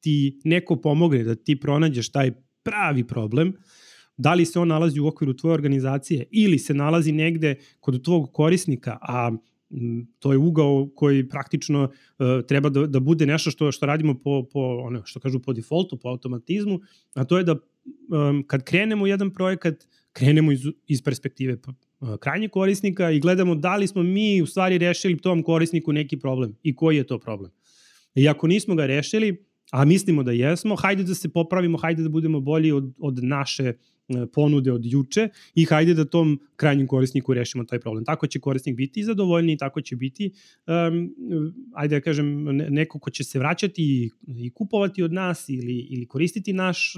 ti 0.00 0.40
neko 0.44 0.76
pomogne 0.76 1.24
da 1.24 1.34
ti 1.34 1.60
pronađeš 1.60 2.08
taj 2.08 2.32
pravi 2.62 3.06
problem, 3.06 3.52
da 4.16 4.34
li 4.34 4.46
se 4.46 4.58
on 4.58 4.68
nalazi 4.68 5.00
u 5.00 5.06
okviru 5.06 5.34
tvoje 5.34 5.54
organizacije 5.54 6.26
ili 6.30 6.58
se 6.58 6.74
nalazi 6.74 7.12
negde 7.12 7.54
kod 7.80 8.04
tvog 8.04 8.32
korisnika, 8.32 8.98
a 9.02 9.32
to 10.18 10.32
je 10.32 10.38
ugao 10.38 10.88
koji 10.94 11.28
praktično 11.28 11.82
uh, 11.82 12.26
treba 12.48 12.68
da, 12.68 12.86
da 12.86 13.00
bude 13.00 13.26
nešto 13.26 13.50
što 13.50 13.72
što 13.72 13.86
radimo 13.86 14.14
po, 14.14 14.46
po 14.52 14.60
ono 14.60 15.02
što 15.04 15.20
kažu 15.20 15.40
po 15.40 15.52
defaultu, 15.52 15.96
po 15.96 16.08
automatizmu, 16.08 16.80
a 17.14 17.24
to 17.24 17.38
je 17.38 17.44
da 17.44 17.52
um, 17.52 18.44
kad 18.46 18.64
krenemo 18.64 19.06
jedan 19.06 19.30
projekat, 19.30 19.74
krenemo 20.12 20.52
iz, 20.52 20.60
iz 20.86 21.02
perspektive 21.02 21.56
uh, 21.66 22.16
krajnjeg 22.20 22.50
korisnika 22.50 23.10
i 23.10 23.20
gledamo 23.20 23.54
da 23.54 23.76
li 23.76 23.86
smo 23.86 24.02
mi 24.02 24.42
u 24.42 24.46
stvari 24.46 24.78
rešili 24.78 25.18
tom 25.18 25.42
korisniku 25.42 25.92
neki 25.92 26.18
problem 26.18 26.56
i 26.62 26.74
koji 26.76 26.96
je 26.96 27.06
to 27.06 27.18
problem. 27.18 27.50
I 28.14 28.28
ako 28.28 28.46
nismo 28.46 28.74
ga 28.74 28.86
rešili, 28.86 29.44
a 29.70 29.84
mislimo 29.84 30.22
da 30.22 30.32
jesmo, 30.32 30.76
hajde 30.76 31.02
da 31.02 31.14
se 31.14 31.28
popravimo, 31.28 31.78
hajde 31.78 32.02
da 32.02 32.08
budemo 32.08 32.40
bolji 32.40 32.72
od, 32.72 32.92
od 32.98 33.24
naše 33.24 33.68
uh, 33.68 33.93
ponude 34.32 34.72
od 34.72 34.84
juče 34.84 35.28
i 35.54 35.64
hajde 35.64 35.94
da 35.94 36.04
tom 36.04 36.40
krajnjem 36.56 36.86
korisniku 36.86 37.34
rešimo 37.34 37.64
taj 37.64 37.78
problem. 37.80 38.04
Tako 38.04 38.26
će 38.26 38.40
korisnik 38.40 38.76
biti 38.76 39.04
zadovoljni, 39.04 39.56
tako 39.56 39.80
će 39.80 39.96
biti, 39.96 40.32
um, 40.66 41.14
ajde 41.74 41.96
da 41.96 42.00
kažem, 42.00 42.44
neko 42.70 42.98
ko 42.98 43.10
će 43.10 43.24
se 43.24 43.38
vraćati 43.38 43.82
i, 43.82 44.10
i 44.26 44.50
kupovati 44.50 45.02
od 45.02 45.12
nas 45.12 45.48
ili, 45.48 45.78
ili 45.90 46.06
koristiti 46.06 46.52
naš, 46.52 46.94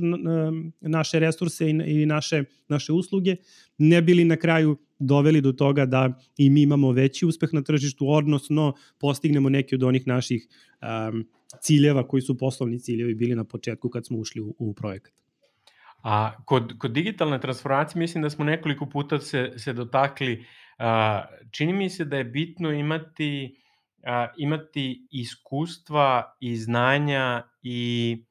naše 0.80 1.18
resurse 1.18 1.70
ili 1.70 2.07
naše, 2.07 2.44
naše 2.68 2.92
usluge, 2.92 3.36
ne 3.78 4.02
bili 4.02 4.24
na 4.24 4.36
kraju 4.36 4.76
doveli 4.98 5.40
do 5.40 5.52
toga 5.52 5.86
da 5.86 6.20
i 6.36 6.50
mi 6.50 6.62
imamo 6.62 6.92
veći 6.92 7.26
uspeh 7.26 7.48
na 7.52 7.62
tržištu, 7.62 8.09
odnosno 8.09 8.74
postignemo 8.98 9.48
neki 9.48 9.74
od 9.74 9.82
onih 9.82 10.07
naših 10.07 10.48
um, 10.82 11.26
ciljeva 11.61 12.09
koji 12.09 12.20
su 12.20 12.38
poslovni 12.38 12.80
ciljevi 12.80 13.14
bili 13.14 13.34
na 13.34 13.44
početku 13.44 13.88
kad 13.88 14.07
smo 14.07 14.18
ušli 14.18 14.40
u, 14.40 14.54
u 14.59 14.74
projekat. 14.74 15.26
A 16.07 16.32
kod, 16.44 16.78
kod 16.78 16.90
digitalne 16.90 17.40
transformacije 17.40 17.98
mislim 17.98 18.22
da 18.22 18.30
smo 18.30 18.44
nekoliko 18.44 18.86
puta 18.86 19.18
se, 19.20 19.52
se 19.57 19.72
dotakli, 19.72 20.44
a, 20.78 21.24
čini 21.50 21.72
mi 21.72 21.90
se 21.90 22.04
da 22.04 22.16
je 22.16 22.24
bitno 22.24 22.70
imati, 22.70 23.57
a, 24.04 24.28
imati 24.38 25.09
iskustva 25.11 26.36
i 26.40 26.57
znanja 26.57 27.42
i 27.62 28.22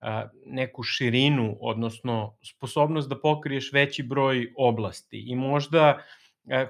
a, 0.00 0.28
neku 0.46 0.82
širinu, 0.82 1.56
odnosno 1.60 2.36
sposobnost 2.42 3.08
da 3.08 3.20
pokriješ 3.20 3.72
veći 3.72 4.02
broj 4.02 4.52
oblasti. 4.56 5.24
I 5.26 5.36
možda 5.36 5.98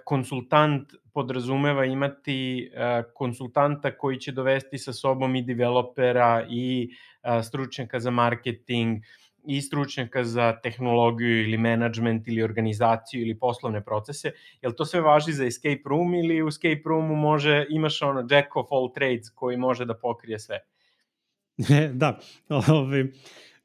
konsultant 0.04 0.92
podrazumeva 1.14 1.84
imati 1.84 2.70
konsultanta 3.14 3.92
koji 3.98 4.18
će 4.18 4.32
dovesti 4.32 4.78
sa 4.78 4.92
sobom 4.92 5.36
i 5.36 5.42
developera 5.42 6.46
i 6.50 6.90
stručnjaka 7.42 8.00
za 8.00 8.10
marketing, 8.10 8.98
i 9.48 9.62
stručnjaka 9.62 10.24
za 10.24 10.60
tehnologiju 10.62 11.42
ili 11.42 11.58
management 11.58 12.28
ili 12.28 12.42
organizaciju 12.42 13.22
ili 13.22 13.38
poslovne 13.38 13.84
procese, 13.84 14.32
jel 14.62 14.72
to 14.72 14.84
sve 14.84 15.00
važi 15.00 15.32
za 15.32 15.46
escape 15.46 15.88
room 15.88 16.14
ili 16.14 16.42
u 16.42 16.48
escape 16.48 16.82
roomu 16.84 17.16
može, 17.16 17.66
imaš 17.70 18.02
ono 18.02 18.26
jack 18.30 18.56
of 18.56 18.66
all 18.72 18.92
trades 18.94 19.30
koji 19.34 19.56
može 19.56 19.84
da 19.84 19.94
pokrije 19.94 20.38
sve? 20.38 20.58
da, 21.92 22.18
ove, 22.48 22.72
ovaj, 22.72 23.04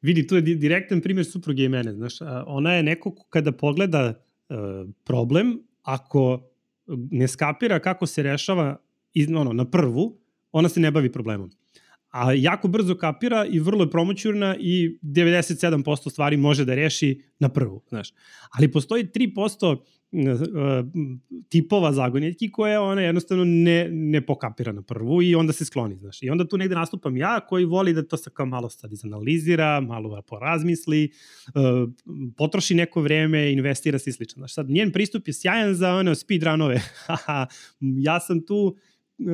vidi, 0.01 0.27
tu 0.27 0.35
je 0.35 0.41
direktan 0.41 1.01
primjer 1.01 1.25
supruge 1.25 1.63
i 1.63 1.69
mene, 1.69 1.93
znaš, 1.93 2.13
ona 2.45 2.73
je 2.73 2.83
neko 2.83 3.15
kada 3.29 3.51
pogleda 3.51 4.13
uh, 4.13 4.57
problem, 5.03 5.59
ako 5.81 6.49
ne 7.11 7.27
skapira 7.27 7.79
kako 7.79 8.05
se 8.05 8.23
rešava 8.23 8.77
iz, 9.13 9.27
ono, 9.35 9.53
na 9.53 9.65
prvu, 9.65 10.17
ona 10.51 10.69
se 10.69 10.79
ne 10.79 10.91
bavi 10.91 11.11
problemom 11.11 11.51
a 12.13 12.33
jako 12.33 12.67
brzo 12.67 12.95
kapira 12.95 13.45
i 13.45 13.59
vrlo 13.59 13.83
je 13.83 13.89
promoćurna 13.89 14.55
i 14.59 14.99
97% 15.01 16.09
stvari 16.09 16.37
može 16.37 16.65
da 16.65 16.75
reši 16.75 17.21
na 17.39 17.49
prvu, 17.49 17.81
znaš. 17.89 18.13
Ali 18.51 18.71
postoji 18.71 19.03
3% 19.05 19.71
uh, 19.71 19.79
tipova 21.49 21.93
zagonjetki 21.93 22.51
koje 22.51 22.79
ona 22.79 23.01
jednostavno 23.01 23.43
ne, 23.45 23.89
ne 23.91 24.25
pokapira 24.25 24.71
na 24.71 24.81
prvu 24.81 25.21
i 25.21 25.35
onda 25.35 25.53
se 25.53 25.65
skloni, 25.65 25.97
znaš. 25.97 26.23
I 26.23 26.29
onda 26.29 26.47
tu 26.47 26.57
negde 26.57 26.75
nastupam 26.75 27.17
ja 27.17 27.39
koji 27.39 27.65
voli 27.65 27.93
da 27.93 28.07
to 28.07 28.17
sa 28.17 28.29
kao 28.29 28.45
malo 28.45 28.69
sad 28.69 28.93
izanalizira, 28.93 29.81
malo 29.81 30.21
porazmisli, 30.21 31.11
uh, 31.47 31.89
potroši 32.37 32.75
neko 32.75 33.01
vreme, 33.01 33.53
investira 33.53 33.99
se 33.99 34.09
i 34.09 34.13
slično. 34.13 34.39
Znaš, 34.39 34.53
sad 34.53 34.69
njen 34.69 34.91
pristup 34.91 35.27
je 35.27 35.33
sjajan 35.33 35.73
za 35.75 35.93
one 35.93 36.15
speedrunove. 36.15 36.81
ja 38.07 38.19
sam 38.19 38.45
tu 38.45 38.75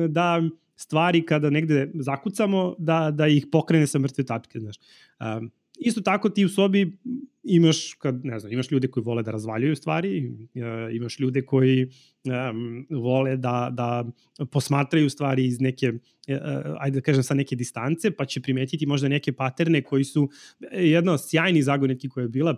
da 0.08 0.42
stvari 0.80 1.22
kada 1.26 1.50
negde 1.50 1.90
zakucamo 1.94 2.74
da, 2.78 3.10
da 3.10 3.28
ih 3.28 3.46
pokrene 3.52 3.86
sa 3.86 3.98
mrtve 3.98 4.24
tačke, 4.24 4.60
znaš. 4.60 4.76
Um, 5.20 5.50
isto 5.80 6.00
tako 6.00 6.28
ti 6.28 6.44
u 6.44 6.48
sobi 6.48 6.98
imaš, 7.42 7.94
kad, 7.94 8.24
ne 8.24 8.38
znam, 8.38 8.52
imaš 8.52 8.70
ljude 8.70 8.88
koji 8.88 9.04
vole 9.04 9.22
da 9.22 9.30
razvaljuju 9.30 9.76
stvari, 9.76 10.28
uh, 10.28 10.94
imaš 10.94 11.18
ljude 11.18 11.42
koji 11.42 11.86
um, 12.24 12.86
vole 12.90 13.36
da, 13.36 13.68
da 13.72 14.04
posmatraju 14.52 15.10
stvari 15.10 15.46
iz 15.46 15.60
neke, 15.60 15.92
uh, 15.92 16.76
ajde 16.78 17.00
da 17.00 17.04
kažem, 17.04 17.22
sa 17.22 17.34
neke 17.34 17.56
distance, 17.56 18.10
pa 18.10 18.24
će 18.24 18.40
primetiti 18.40 18.86
možda 18.86 19.08
neke 19.08 19.32
paterne 19.32 19.82
koji 19.82 20.04
su 20.04 20.28
jedna 20.72 21.12
od 21.12 21.28
sjajnih 21.28 21.64
zagonetki 21.64 22.08
koja 22.08 22.22
je 22.22 22.28
bila 22.28 22.56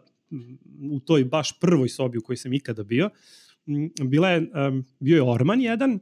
u 0.91 1.01
toj 1.01 1.25
baš 1.25 1.61
prvoj 1.61 1.89
sobi 1.89 2.19
u 2.19 2.23
kojoj 2.23 2.37
sam 2.37 2.53
ikada 2.53 2.83
bio, 2.83 3.11
bila 4.05 4.31
je, 4.31 4.41
um, 4.69 4.85
bio 5.01 5.17
je 5.17 5.23
orman 5.23 5.61
jedan, 5.61 5.99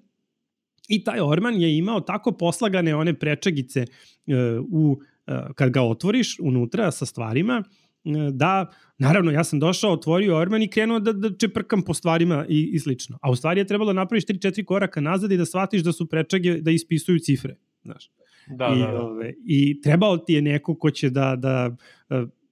I 0.90 1.04
taj 1.04 1.20
orman 1.20 1.60
je 1.60 1.76
imao 1.78 2.00
tako 2.00 2.32
poslagane 2.32 2.94
one 2.94 3.14
prečagice 3.14 3.84
uh, 3.84 4.34
u, 4.70 4.90
uh, 4.90 5.34
kad 5.54 5.70
ga 5.70 5.82
otvoriš 5.82 6.36
unutra 6.40 6.90
sa 6.90 7.06
stvarima, 7.06 7.62
uh, 8.04 8.14
da, 8.32 8.66
naravno, 8.98 9.30
ja 9.30 9.44
sam 9.44 9.60
došao, 9.60 9.92
otvorio 9.92 10.36
orman 10.36 10.62
i 10.62 10.68
krenuo 10.68 11.00
da, 11.00 11.12
da 11.12 11.30
čeprkam 11.36 11.82
po 11.82 11.94
stvarima 11.94 12.46
i, 12.48 12.70
i 12.72 12.78
slično. 12.78 13.18
A 13.22 13.30
u 13.30 13.36
stvari 13.36 13.60
je 13.60 13.66
trebalo 13.66 13.92
napraviš 13.92 14.26
3-4 14.26 14.64
koraka 14.64 15.00
nazad 15.00 15.32
i 15.32 15.36
da 15.36 15.44
shvatiš 15.44 15.82
da 15.82 15.92
su 15.92 16.06
prečage 16.08 16.60
da 16.60 16.70
ispisuju 16.70 17.18
cifre. 17.18 17.56
Znaš. 17.82 18.10
Da, 18.48 18.74
I, 18.76 18.80
da, 18.80 18.86
da. 18.86 19.02
Ove, 19.02 19.34
I 19.46 19.80
trebao 19.80 20.18
ti 20.18 20.32
je 20.32 20.42
neko 20.42 20.74
ko 20.74 20.90
će 20.90 21.10
da, 21.10 21.36
da 21.36 21.76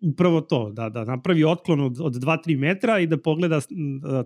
upravo 0.00 0.40
to, 0.40 0.70
da, 0.72 0.88
da 0.88 1.04
napravi 1.04 1.44
otklon 1.44 1.80
od, 1.80 2.00
od 2.00 2.14
2-3 2.14 2.58
metra 2.58 2.98
i 2.98 3.06
da 3.06 3.16
pogleda 3.16 3.60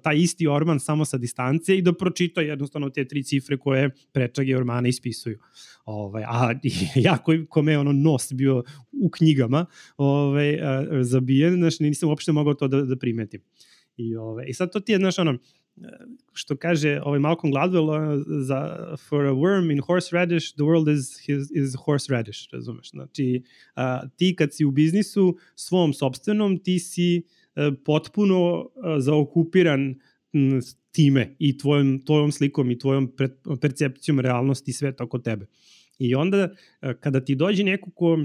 taj 0.03 0.17
isti 0.17 0.47
orman 0.47 0.81
samo 0.81 1.05
sa 1.05 1.19
distance 1.19 1.77
i 1.77 1.83
da 1.83 1.93
pročita 1.93 2.41
jednostavno 2.41 2.91
te 2.91 3.09
tri 3.09 3.23
cifre 3.23 3.57
koje 3.57 3.91
prečage 4.13 4.57
ormana 4.57 4.89
ispisuju. 4.89 5.39
Ovaj, 5.85 6.25
a 6.27 6.55
ja 7.07 7.19
koji, 7.19 7.47
kome 7.47 7.73
je 7.73 7.79
ono 7.79 7.93
nos 7.93 8.33
bio 8.33 8.63
u 8.93 9.11
knjigama 9.11 9.67
ovaj, 9.97 10.59
zabijen, 11.03 11.57
znači 11.57 11.83
nisam 11.83 12.09
uopšte 12.09 12.33
mogao 12.33 12.55
to 12.55 12.69
da, 12.69 12.83
da 12.83 12.97
primetim. 12.97 13.41
I, 13.97 14.17
ovaj, 14.17 14.45
I 14.49 14.55
sad 14.55 14.73
to 14.73 14.81
ti 14.81 14.93
je, 14.93 14.99
znaš, 14.99 15.19
ono, 15.19 15.39
što 16.33 16.57
kaže 16.57 17.01
ovaj 17.05 17.19
Malcolm 17.19 17.53
Gladwell 17.53 17.89
za 18.27 18.87
for 19.09 19.27
a 19.27 19.33
worm 19.33 19.73
in 19.73 19.81
horseradish 19.81 20.55
the 20.55 20.63
world 20.63 20.93
is 20.95 21.19
his 21.27 21.51
is 21.51 21.75
horseradish 21.85 22.53
razumeš? 22.53 22.91
Znači 22.91 23.43
a, 23.75 24.09
ti 24.17 24.37
kad 24.37 24.55
si 24.55 24.65
u 24.65 24.71
biznisu 24.71 25.37
svom 25.55 25.93
sopstvenom 25.93 26.59
ti 26.59 26.79
si 26.79 27.23
e, 27.57 27.71
potpuno 27.85 28.69
a, 28.83 29.01
zaokupiran 29.01 29.95
m, 30.33 30.61
time 30.93 31.37
i 31.39 31.59
tvojom 31.59 32.05
tvojom 32.05 32.33
slikom 32.33 32.71
i 32.71 32.79
tvojom 32.79 33.13
pre, 33.17 33.29
percepcijom 33.61 34.21
realnosti 34.21 34.73
sveta 34.73 35.05
oko 35.05 35.19
tebe. 35.19 35.47
I 35.99 36.15
onda 36.15 36.55
a, 36.81 36.95
kada 36.95 37.25
ti 37.25 37.35
dođe 37.35 37.65
neko 37.65 37.91
ko 37.91 38.19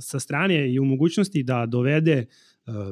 sa 0.00 0.20
strane 0.20 0.72
i 0.72 0.78
u 0.78 0.84
mogućnosti 0.84 1.42
da 1.42 1.66
dovede 1.66 2.26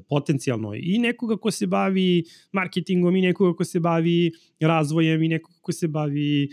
potencijalno 0.08 0.74
i 0.74 0.98
nekoga 0.98 1.36
ko 1.36 1.50
se 1.50 1.66
bavi 1.66 2.24
marketingom 2.52 3.16
i 3.16 3.20
nekoga 3.20 3.56
ko 3.56 3.64
se 3.64 3.80
bavi 3.80 4.32
razvojem 4.60 5.22
i 5.22 5.28
nekoga 5.28 5.58
ko 5.62 5.72
se 5.72 5.88
bavi 5.88 6.44
e, 6.44 6.48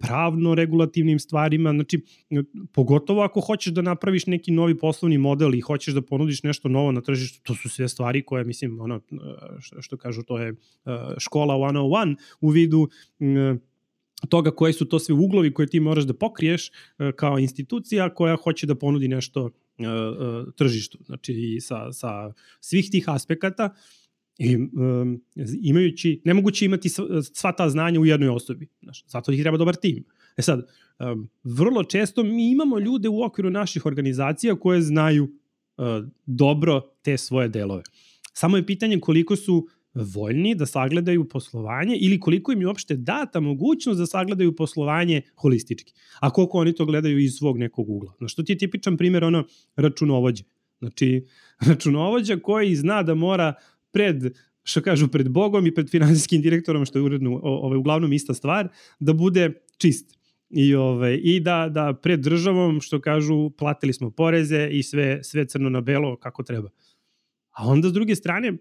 pravno 0.00 0.54
regulativnim 0.54 1.18
stvarima, 1.18 1.70
znači 1.70 2.00
pogotovo 2.72 3.22
ako 3.22 3.40
hoćeš 3.40 3.72
da 3.72 3.82
napraviš 3.82 4.26
neki 4.26 4.52
novi 4.52 4.78
poslovni 4.78 5.18
model 5.18 5.54
i 5.54 5.60
hoćeš 5.60 5.94
da 5.94 6.02
ponudiš 6.02 6.42
nešto 6.42 6.68
novo 6.68 6.92
na 6.92 7.00
tržištu, 7.00 7.42
to 7.42 7.54
su 7.54 7.68
sve 7.68 7.88
stvari 7.88 8.22
koje 8.22 8.44
mislim 8.44 8.80
ono 8.80 9.00
što, 9.80 9.96
kažu 9.96 10.22
to 10.22 10.38
je 10.38 10.54
škola 11.18 11.54
101 11.54 12.16
u 12.40 12.48
vidu 12.48 12.88
toga 14.28 14.50
koji 14.50 14.72
su 14.72 14.84
to 14.84 14.98
sve 14.98 15.14
uglovi 15.14 15.54
koje 15.54 15.66
ti 15.66 15.80
moraš 15.80 16.04
da 16.04 16.14
pokriješ 16.14 16.70
kao 17.16 17.38
institucija 17.38 18.14
koja 18.14 18.36
hoće 18.36 18.66
da 18.66 18.74
ponudi 18.74 19.08
nešto 19.08 19.50
tržištu. 20.56 20.98
Znači 21.06 21.32
i 21.32 21.60
sa, 21.60 21.92
sa 21.92 22.32
svih 22.60 22.90
tih 22.90 23.08
aspekata 23.08 23.74
i 24.38 24.56
um, 24.56 25.22
imajući, 25.62 26.22
nemoguće 26.24 26.64
imati 26.64 26.88
sva 27.34 27.52
ta 27.52 27.68
znanja 27.70 28.00
u 28.00 28.06
jednoj 28.06 28.28
osobi. 28.28 28.68
Znači, 28.82 29.04
zato 29.06 29.32
ih 29.32 29.42
treba 29.42 29.56
dobar 29.56 29.76
tim. 29.76 30.04
E 30.36 30.42
sad, 30.42 30.66
vrlo 31.44 31.84
često 31.84 32.22
mi 32.22 32.50
imamo 32.50 32.78
ljude 32.78 33.08
u 33.08 33.22
okviru 33.22 33.50
naših 33.50 33.86
organizacija 33.86 34.54
koje 34.54 34.82
znaju 34.82 35.24
uh, 35.24 35.84
dobro 36.26 36.80
te 37.02 37.16
svoje 37.16 37.48
delove. 37.48 37.82
Samo 38.32 38.56
je 38.56 38.66
pitanje 38.66 39.00
koliko 39.00 39.36
su 39.36 39.68
voljni 39.94 40.54
da 40.54 40.66
sagledaju 40.66 41.28
poslovanje 41.28 41.96
ili 41.96 42.20
koliko 42.20 42.52
im 42.52 42.60
je 42.60 42.66
uopšte 42.66 42.96
data 42.96 43.40
mogućnost 43.40 43.98
da 43.98 44.06
sagledaju 44.06 44.56
poslovanje 44.56 45.22
holistički. 45.34 45.92
A 46.20 46.30
koliko 46.30 46.58
oni 46.58 46.72
to 46.72 46.86
gledaju 46.86 47.18
iz 47.18 47.34
svog 47.34 47.58
nekog 47.58 47.88
ugla. 47.88 48.12
Na 48.20 48.28
što 48.28 48.42
ti 48.42 48.52
je 48.52 48.58
tipičan 48.58 48.96
primjer 48.96 49.24
ono 49.24 49.44
računovođe. 49.76 50.44
Znači, 50.78 51.26
računovođa 51.68 52.36
koji 52.36 52.76
zna 52.76 53.02
da 53.02 53.14
mora 53.14 53.54
pred 53.92 54.34
što 54.64 54.82
kažu 54.82 55.08
pred 55.08 55.28
Bogom 55.28 55.66
i 55.66 55.74
pred 55.74 55.90
finansijskim 55.90 56.42
direktorom, 56.42 56.84
što 56.84 56.98
je 56.98 57.02
uredno, 57.02 57.40
ovaj, 57.42 57.78
uglavnom 57.78 58.12
ista 58.12 58.34
stvar, 58.34 58.68
da 59.00 59.12
bude 59.12 59.52
čist. 59.76 60.18
I, 60.50 60.74
ovaj, 60.74 61.20
i 61.22 61.40
da, 61.40 61.68
da 61.70 61.94
pred 62.02 62.20
državom, 62.20 62.80
što 62.80 63.00
kažu, 63.00 63.50
platili 63.50 63.92
smo 63.92 64.10
poreze 64.10 64.68
i 64.70 64.82
sve, 64.82 65.24
sve 65.24 65.46
crno 65.46 65.70
na 65.70 65.80
belo 65.80 66.16
kako 66.16 66.42
treba. 66.42 66.70
A 67.50 67.66
onda 67.66 67.88
s 67.88 67.92
druge 67.92 68.14
strane, 68.14 68.52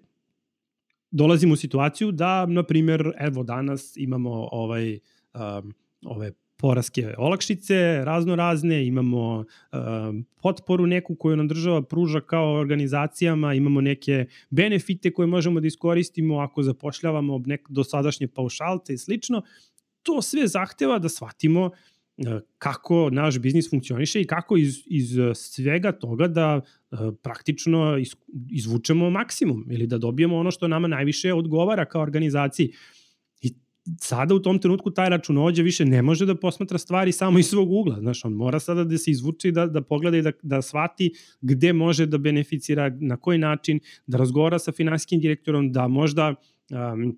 dolazimo 1.11 1.53
u 1.53 1.57
situaciju 1.57 2.11
da, 2.11 2.45
na 2.45 2.63
primjer, 2.63 3.11
evo 3.19 3.43
danas 3.43 3.93
imamo 3.97 4.49
ovaj, 4.51 4.99
um, 5.33 5.73
ove 6.05 6.31
poraske 6.57 7.13
olakšice, 7.17 8.01
razno 8.05 8.35
razne, 8.35 8.87
imamo 8.87 9.37
um, 9.37 10.25
potporu 10.41 10.87
neku 10.87 11.15
koju 11.15 11.37
nam 11.37 11.47
država 11.47 11.81
pruža 11.81 12.21
kao 12.21 12.53
organizacijama, 12.53 13.53
imamo 13.53 13.81
neke 13.81 14.25
benefite 14.49 15.13
koje 15.13 15.27
možemo 15.27 15.59
da 15.59 15.67
iskoristimo 15.67 16.39
ako 16.39 16.63
zapošljavamo 16.63 17.41
nek 17.45 17.69
dosadašnje 17.69 18.27
paušalce 18.27 18.93
i 18.93 18.97
slično. 18.97 19.41
To 20.03 20.21
sve 20.21 20.47
zahteva 20.47 20.99
da 20.99 21.09
shvatimo 21.09 21.71
E, 22.27 22.39
kako 22.57 23.09
naš 23.11 23.39
biznis 23.39 23.69
funkcioniše 23.69 24.21
i 24.21 24.27
kako 24.27 24.57
iz, 24.57 24.83
iz 24.85 25.17
svega 25.35 25.91
toga 25.91 26.27
da 26.27 26.61
praktično 27.23 27.97
iz, 27.97 28.15
izvučemo 28.51 29.09
maksimum 29.09 29.65
ili 29.71 29.87
da 29.87 29.97
dobijemo 29.97 30.37
ono 30.37 30.51
što 30.51 30.67
nama 30.67 30.87
najviše 30.87 31.33
odgovara 31.33 31.85
kao 31.85 32.01
organizaciji. 32.01 32.71
I 33.41 33.53
sada 33.99 34.35
u 34.35 34.39
tom 34.39 34.59
trenutku 34.59 34.91
taj 34.91 35.09
računovođa 35.09 35.63
više 35.63 35.85
ne 35.85 36.01
može 36.01 36.25
da 36.25 36.35
posmatra 36.35 36.77
stvari 36.77 37.11
samo 37.11 37.39
iz 37.39 37.47
svog 37.47 37.71
ugla. 37.71 37.99
Znaš, 37.99 38.25
on 38.25 38.33
mora 38.33 38.59
sada 38.59 38.83
da 38.83 38.97
se 38.97 39.11
izvuče 39.11 39.51
da, 39.51 39.65
da 39.67 39.81
pogleda 39.81 40.17
i 40.17 40.21
da, 40.21 40.31
da 40.41 40.61
shvati 40.61 41.13
gde 41.41 41.73
može 41.73 42.05
da 42.05 42.17
beneficira, 42.17 42.97
na 42.99 43.17
koji 43.17 43.37
način, 43.37 43.79
da 44.07 44.17
razgovara 44.17 44.59
sa 44.59 44.71
finansijskim 44.71 45.19
direktorom, 45.19 45.71
da 45.71 45.87
možda 45.87 46.35
um, 46.71 47.17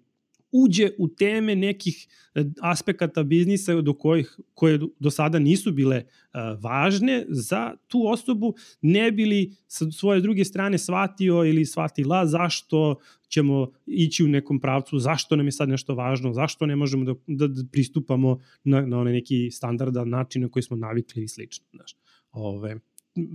uđe 0.54 0.90
u 0.98 1.08
teme 1.08 1.56
nekih 1.56 2.08
e, 2.36 2.44
aspekata 2.62 3.24
biznisa 3.24 3.82
do 3.82 3.94
kojih, 3.94 4.40
koje 4.54 4.80
do 5.00 5.12
sada 5.12 5.40
nisu 5.40 5.72
bile 5.72 6.04
uh, 6.04 6.64
važne 6.64 7.26
za 7.30 7.74
tu 7.88 8.08
osobu, 8.08 8.54
ne 8.82 9.12
bili 9.12 9.56
sa 9.68 9.92
svoje 9.92 10.22
druge 10.22 10.46
strane 10.46 10.78
shvatio 10.78 11.46
ili 11.46 11.66
shvatila 11.66 12.26
zašto 12.26 12.96
ćemo 13.28 13.72
ići 13.86 14.24
u 14.24 14.28
nekom 14.28 14.60
pravcu, 14.60 15.00
zašto 15.00 15.36
nam 15.36 15.46
je 15.46 15.52
sad 15.52 15.70
nešto 15.70 15.96
važno, 15.96 16.34
zašto 16.34 16.66
ne 16.66 16.76
možemo 16.76 17.06
da, 17.06 17.14
da, 17.28 17.48
da 17.48 17.62
pristupamo 17.72 18.40
na, 18.64 18.86
na 18.86 19.00
onaj 19.00 19.14
neki 19.14 19.52
standardan 19.52 20.10
način 20.10 20.42
na 20.42 20.50
koji 20.50 20.64
smo 20.64 20.78
navikli 20.78 21.24
i 21.24 21.28
slično. 21.28 21.66
Znaš. 21.74 21.96
Ove, 22.32 22.80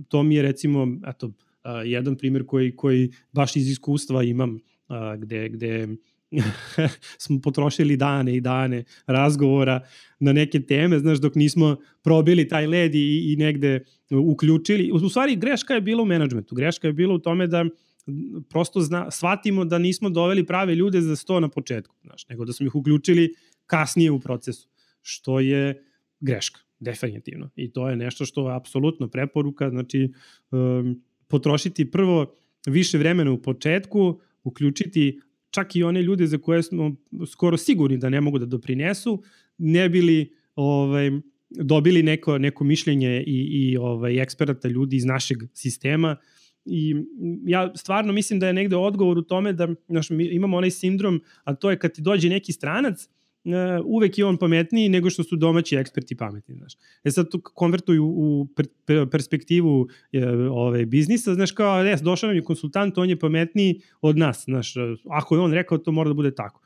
to 0.07 0.23
mi 0.23 0.35
je 0.35 0.41
recimo, 0.41 0.87
eto, 1.07 1.31
jedan 1.85 2.15
primjer 2.15 2.45
koji, 2.45 2.75
koji 2.75 3.11
baš 3.31 3.55
iz 3.55 3.69
iskustva 3.69 4.23
imam, 4.23 4.59
gde, 5.17 5.49
gde 5.49 5.87
smo 7.23 7.41
potrošili 7.41 7.97
dane 7.97 8.35
i 8.35 8.41
dane 8.41 8.83
razgovora 9.07 9.85
na 10.19 10.33
neke 10.33 10.59
teme, 10.59 10.99
znaš, 10.99 11.17
dok 11.17 11.35
nismo 11.35 11.77
probili 12.01 12.47
taj 12.47 12.67
led 12.67 12.95
i, 12.95 13.33
i 13.33 13.35
negde 13.35 13.85
uključili. 14.11 14.91
U 14.91 15.09
stvari, 15.09 15.35
greška 15.35 15.73
je 15.73 15.81
bila 15.81 16.03
u 16.03 16.05
menadžmentu. 16.05 16.55
Greška 16.55 16.87
je 16.87 16.93
bila 16.93 17.13
u 17.13 17.19
tome 17.19 17.47
da 17.47 17.65
prosto 18.49 18.81
zna, 18.81 19.11
shvatimo 19.11 19.65
da 19.65 19.77
nismo 19.77 20.09
doveli 20.09 20.45
prave 20.45 20.75
ljude 20.75 21.01
za 21.01 21.15
sto 21.15 21.39
na 21.39 21.49
početku, 21.49 21.95
znaš, 22.03 22.27
nego 22.29 22.45
da 22.45 22.53
smo 22.53 22.65
ih 22.65 22.75
uključili 22.75 23.33
kasnije 23.65 24.11
u 24.11 24.19
procesu, 24.19 24.69
što 25.01 25.39
je 25.39 25.83
greška, 26.19 26.59
definitivno. 26.79 27.49
I 27.55 27.71
to 27.71 27.89
je 27.89 27.95
nešto 27.95 28.25
što 28.25 28.49
je 28.49 28.55
apsolutno 28.55 29.07
preporuka, 29.07 29.69
znači 29.69 30.13
um, 30.51 31.03
potrošiti 31.27 31.91
prvo 31.91 32.35
više 32.65 32.97
vremena 32.97 33.31
u 33.31 33.41
početku, 33.41 34.19
uključiti 34.43 35.19
čak 35.51 35.75
i 35.75 35.83
one 35.83 36.01
ljude 36.01 36.27
za 36.27 36.37
koje 36.37 36.63
smo 36.63 36.95
skoro 37.31 37.57
sigurni 37.57 37.97
da 37.97 38.09
ne 38.09 38.21
mogu 38.21 38.39
da 38.39 38.45
doprinesu, 38.45 39.23
ne 39.57 39.89
bili 39.89 40.33
ovaj, 40.55 41.11
dobili 41.49 42.03
neko, 42.03 42.37
neko 42.37 42.63
mišljenje 42.63 43.23
i, 43.27 43.47
i 43.51 43.77
ovaj, 43.77 44.21
eksperata 44.21 44.67
ljudi 44.67 44.95
iz 44.95 45.05
našeg 45.05 45.37
sistema, 45.53 46.17
I 46.65 46.95
ja 47.45 47.71
stvarno 47.75 48.13
mislim 48.13 48.39
da 48.39 48.47
je 48.47 48.53
negde 48.53 48.75
odgovor 48.75 49.17
u 49.17 49.21
tome 49.21 49.53
da 49.53 49.67
znaš, 49.87 50.09
imamo 50.09 50.57
onaj 50.57 50.71
sindrom, 50.71 51.21
a 51.43 51.55
to 51.55 51.69
je 51.69 51.79
kad 51.79 51.93
ti 51.93 52.01
dođe 52.01 52.29
neki 52.29 52.53
stranac, 52.53 53.09
uvek 53.85 54.17
je 54.17 54.25
on 54.25 54.37
pametniji 54.37 54.89
nego 54.89 55.09
što 55.09 55.23
su 55.23 55.35
domaći 55.35 55.75
eksperti 55.75 56.15
pametni, 56.15 56.55
znaš. 56.55 56.73
E 57.03 57.11
sad 57.11 57.31
tu 57.31 57.41
konvertuju 57.41 58.05
u 58.05 58.47
per, 58.55 58.67
per, 58.85 59.09
perspektivu 59.09 59.87
je, 60.11 60.49
ove, 60.49 60.85
biznisa, 60.85 61.33
znaš 61.33 61.51
kao, 61.51 61.83
jes, 61.83 62.01
došao 62.01 62.27
nam 62.27 62.35
je 62.35 62.43
konsultant, 62.43 62.97
on 62.97 63.09
je 63.09 63.19
pametniji 63.19 63.81
od 64.01 64.17
nas, 64.17 64.43
znaš, 64.43 64.73
ako 65.09 65.35
je 65.35 65.41
on 65.41 65.53
rekao, 65.53 65.77
to 65.77 65.91
mora 65.91 66.07
da 66.07 66.13
bude 66.13 66.35
tako. 66.35 66.61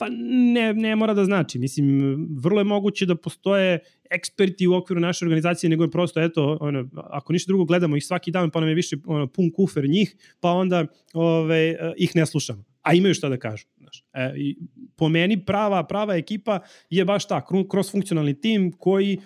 Pa 0.00 0.06
ne, 0.54 0.74
ne 0.74 0.96
mora 0.96 1.14
da 1.14 1.24
znači. 1.24 1.58
Mislim, 1.58 2.16
vrlo 2.42 2.60
je 2.60 2.64
moguće 2.64 3.06
da 3.06 3.14
postoje 3.14 3.78
eksperti 4.10 4.66
u 4.66 4.74
okviru 4.74 5.00
naše 5.00 5.24
organizacije, 5.24 5.70
nego 5.70 5.84
je 5.84 5.90
prosto, 5.90 6.20
eto, 6.20 6.58
ono, 6.60 6.88
ako 6.94 7.32
ništa 7.32 7.50
drugo 7.50 7.64
gledamo 7.64 7.96
ih 7.96 8.04
svaki 8.04 8.30
dan, 8.30 8.50
pa 8.50 8.60
nam 8.60 8.68
je 8.68 8.74
više 8.74 8.96
ono, 9.06 9.26
pun 9.26 9.50
kufer 9.56 9.88
njih, 9.88 10.16
pa 10.40 10.50
onda 10.50 10.86
ove, 11.14 11.76
ih 11.96 12.16
ne 12.16 12.26
slušamo. 12.26 12.64
A 12.82 12.94
imaju 12.94 13.14
šta 13.14 13.28
da 13.28 13.38
kažu. 13.38 13.66
Znaš. 13.90 14.04
E, 14.12 14.34
i 14.36 14.56
po 14.96 15.08
meni 15.08 15.44
prava, 15.44 15.84
prava 15.84 16.16
ekipa 16.16 16.60
je 16.90 17.04
baš 17.04 17.28
ta, 17.28 17.40
cross-funkcionalni 17.50 18.40
tim 18.40 18.72
koji 18.72 19.18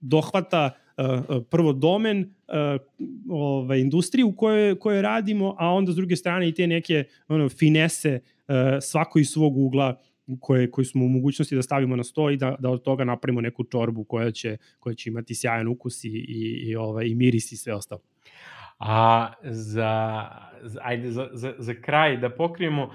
dohvata 0.00 0.70
uh, 0.96 1.42
prvo 1.50 1.72
domen 1.72 2.20
uh, 2.20 2.80
ovaj, 3.30 3.80
industriju 3.80 4.28
u 4.28 4.32
kojoj, 4.32 4.78
kojoj 4.78 5.02
radimo, 5.02 5.56
a 5.58 5.68
onda 5.68 5.92
s 5.92 5.96
druge 5.96 6.16
strane 6.16 6.48
i 6.48 6.54
te 6.54 6.66
neke 6.66 7.04
ono, 7.28 7.48
finese 7.48 8.20
E, 8.52 8.80
svako 8.80 9.18
iz 9.18 9.28
svog 9.28 9.56
ugla 9.56 10.00
koje, 10.40 10.70
koji 10.70 10.84
smo 10.84 11.04
u 11.04 11.08
mogućnosti 11.08 11.56
da 11.56 11.62
stavimo 11.62 11.96
na 11.96 12.04
sto 12.04 12.30
i 12.30 12.36
da, 12.36 12.56
da 12.58 12.70
od 12.70 12.82
toga 12.82 13.04
napravimo 13.04 13.40
neku 13.40 13.64
čorbu 13.64 14.04
koja 14.04 14.30
će, 14.30 14.56
koja 14.78 14.94
će 14.94 15.10
imati 15.10 15.34
sjajan 15.34 15.68
ukus 15.68 16.04
i, 16.04 16.08
i, 16.08 16.68
i, 16.68 16.76
ovaj, 16.76 17.06
i 17.06 17.14
miris 17.14 17.52
i 17.52 17.56
sve 17.56 17.74
ostalo. 17.74 18.00
A 18.78 19.32
za, 19.42 20.28
za, 20.62 20.80
ajde, 20.82 21.10
za, 21.10 21.28
za, 21.32 21.54
za 21.58 21.74
kraj 21.74 22.16
da 22.16 22.30
pokrijemo, 22.30 22.90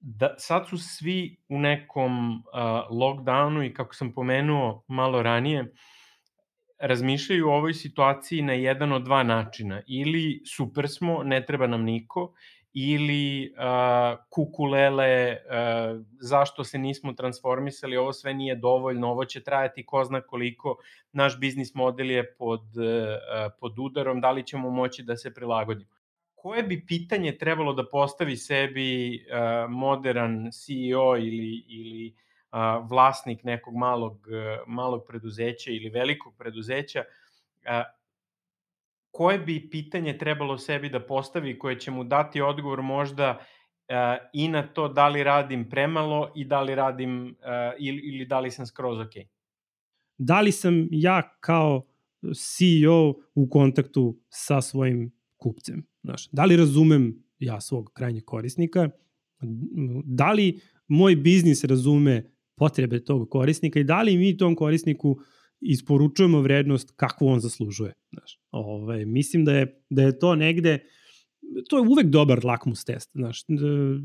da 0.00 0.34
sad 0.38 0.68
su 0.68 0.78
svi 0.78 1.36
u 1.48 1.58
nekom 1.58 2.34
uh, 2.34 2.42
lockdownu 2.90 3.66
i 3.66 3.74
kako 3.74 3.94
sam 3.94 4.12
pomenuo 4.12 4.84
malo 4.88 5.22
ranije, 5.22 5.72
razmišljaju 6.78 7.48
o 7.48 7.56
ovoj 7.56 7.74
situaciji 7.74 8.42
na 8.42 8.52
jedan 8.52 8.92
od 8.92 9.02
dva 9.02 9.22
načina. 9.22 9.82
Ili 9.86 10.42
super 10.56 10.88
smo, 10.88 11.22
ne 11.22 11.46
treba 11.46 11.66
nam 11.66 11.82
niko, 11.82 12.32
ili 12.72 13.52
uh, 13.56 14.18
kukulele, 14.30 15.36
uh, 15.36 16.04
zašto 16.20 16.64
se 16.64 16.78
nismo 16.78 17.12
transformisali, 17.12 17.96
ovo 17.96 18.12
sve 18.12 18.34
nije 18.34 18.56
dovoljno, 18.56 19.10
ovo 19.10 19.24
će 19.24 19.42
trajati 19.42 19.86
ko 19.86 20.04
zna 20.04 20.20
koliko, 20.20 20.76
naš 21.12 21.38
biznis 21.38 21.74
model 21.74 22.10
je 22.10 22.34
pod, 22.34 22.60
uh, 22.60 23.52
pod 23.60 23.78
udarom, 23.78 24.20
da 24.20 24.30
li 24.30 24.46
ćemo 24.46 24.70
moći 24.70 25.02
da 25.02 25.16
se 25.16 25.34
prilagodimo. 25.34 25.99
Koje 26.42 26.62
bi 26.62 26.86
pitanje 26.86 27.38
trebalo 27.38 27.72
da 27.72 27.84
postavi 27.88 28.36
sebi 28.36 29.14
uh, 29.14 29.70
modern 29.70 30.50
CEO 30.50 31.16
ili, 31.16 31.64
ili 31.68 32.14
uh, 32.52 32.90
vlasnik 32.90 33.44
nekog 33.44 33.74
malog, 33.74 34.12
uh, 34.12 34.68
malog 34.68 35.04
preduzeća 35.08 35.70
ili 35.70 35.90
velikog 35.90 36.34
preduzeća, 36.38 37.04
uh, 37.04 37.82
koje 39.10 39.38
bi 39.38 39.68
pitanje 39.70 40.18
trebalo 40.18 40.58
sebi 40.58 40.88
da 40.88 41.06
postavi 41.06 41.58
koje 41.58 41.80
će 41.80 41.90
mu 41.90 42.04
dati 42.04 42.40
odgovor 42.40 42.82
možda 42.82 43.38
uh, 43.38 43.94
i 44.32 44.48
na 44.48 44.66
to 44.66 44.88
da 44.88 45.08
li 45.08 45.24
radim 45.24 45.68
premalo 45.70 46.32
i 46.34 46.44
da 46.44 46.62
li 46.62 46.74
radim 46.74 47.26
uh, 47.26 47.34
ili, 47.78 48.00
ili 48.02 48.24
da 48.24 48.40
li 48.40 48.50
sam 48.50 48.66
skroz 48.66 48.98
ok? 48.98 49.12
Da 50.18 50.40
li 50.40 50.52
sam 50.52 50.88
ja 50.90 51.36
kao 51.40 51.86
CEO 52.34 53.14
u 53.34 53.48
kontaktu 53.50 54.18
sa 54.28 54.60
svojim 54.60 55.12
kupcem? 55.36 55.89
Znaš, 56.02 56.28
da 56.32 56.44
li 56.44 56.56
razumem 56.56 57.22
ja 57.38 57.60
svog 57.60 57.90
krajnjeg 57.94 58.24
korisnika? 58.24 58.90
Da 60.04 60.32
li 60.32 60.60
moj 60.88 61.16
biznis 61.16 61.64
razume 61.64 62.30
potrebe 62.56 63.04
tog 63.04 63.30
korisnika 63.30 63.80
i 63.80 63.84
da 63.84 64.02
li 64.02 64.16
mi 64.16 64.36
tom 64.36 64.54
korisniku 64.54 65.18
isporučujemo 65.60 66.40
vrednost 66.40 66.92
kakvu 66.96 67.28
on 67.28 67.40
zaslužuje. 67.40 67.92
Znaš, 68.12 68.38
ovaj, 68.50 69.04
mislim 69.04 69.44
da 69.44 69.52
je, 69.52 69.82
da 69.90 70.02
je 70.02 70.18
to 70.18 70.34
negde, 70.34 70.78
to 71.68 71.76
je 71.76 71.88
uvek 71.88 72.06
dobar 72.06 72.44
lakmus 72.44 72.84
test. 72.84 73.10
Znaš, 73.12 73.44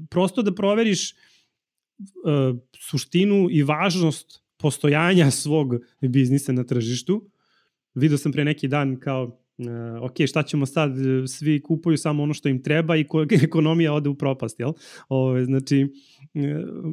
prosto 0.10 0.42
da 0.42 0.56
proveriš 0.56 1.14
uh, 1.14 2.58
suštinu 2.80 3.48
i 3.52 3.64
važnost 3.64 4.44
postojanja 4.58 5.32
svog 5.32 5.76
biznisa 6.02 6.52
na 6.52 6.64
tržištu. 6.64 7.30
Video 7.96 8.18
sam 8.18 8.32
pre 8.32 8.44
neki 8.44 8.68
dan 8.68 9.00
kao 9.00 9.45
ok, 10.02 10.14
šta 10.28 10.44
ćemo 10.44 10.66
sad, 10.66 10.92
svi 11.28 11.62
kupuju 11.62 11.98
samo 11.98 12.24
ono 12.24 12.34
što 12.34 12.50
im 12.50 12.64
treba 12.64 12.98
i 12.98 13.06
ekonomija 13.44 13.94
ode 13.94 14.10
u 14.10 14.16
propast, 14.16 14.60
jel? 14.60 14.72
Ovaj, 15.10 15.46
znači, 15.46 15.84
uh, 15.84 16.42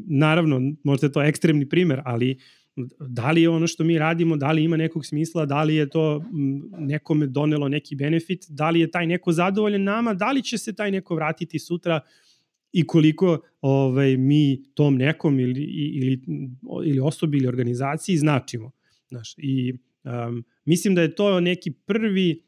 naravno, 0.07 0.75
možda 0.85 1.07
je 1.07 1.13
to 1.13 1.23
ekstremni 1.23 1.69
primer, 1.69 2.03
ali 2.05 2.39
da 3.01 3.31
li 3.31 3.43
je 3.43 3.49
ono 3.49 3.67
što 3.67 3.85
mi 3.85 3.99
radimo, 3.99 4.37
da 4.37 4.53
li 4.53 4.65
ima 4.65 4.77
nekog 4.77 5.07
smisla, 5.07 5.47
da 5.47 5.63
li 5.63 5.75
je 5.75 5.89
to 5.89 6.25
nekome 6.79 7.27
donelo 7.27 7.69
neki 7.69 7.97
benefit, 7.97 8.45
da 8.49 8.71
li 8.71 8.81
je 8.81 8.91
taj 8.91 9.07
neko 9.07 9.33
zadovoljen 9.33 9.85
nama, 9.85 10.15
da 10.15 10.33
li 10.33 10.43
će 10.43 10.59
se 10.59 10.75
taj 10.75 10.91
neko 10.91 11.15
vratiti 11.15 11.59
sutra 11.59 12.01
i 12.73 12.87
koliko 12.87 13.41
ovaj, 13.61 14.17
mi 14.17 14.63
tom 14.75 14.97
nekom 14.97 15.41
ili, 15.41 15.63
ili, 15.65 16.21
ili 16.85 17.01
osobi 17.01 17.39
ili 17.39 17.49
organizaciji 17.49 18.17
značimo. 18.17 18.71
Znaš, 19.09 19.35
I 19.39 19.75
um, 20.05 20.45
mislim 20.65 20.95
da 20.95 21.03
je 21.03 21.15
to 21.15 21.41
neki 21.41 21.71
prvi 21.71 22.43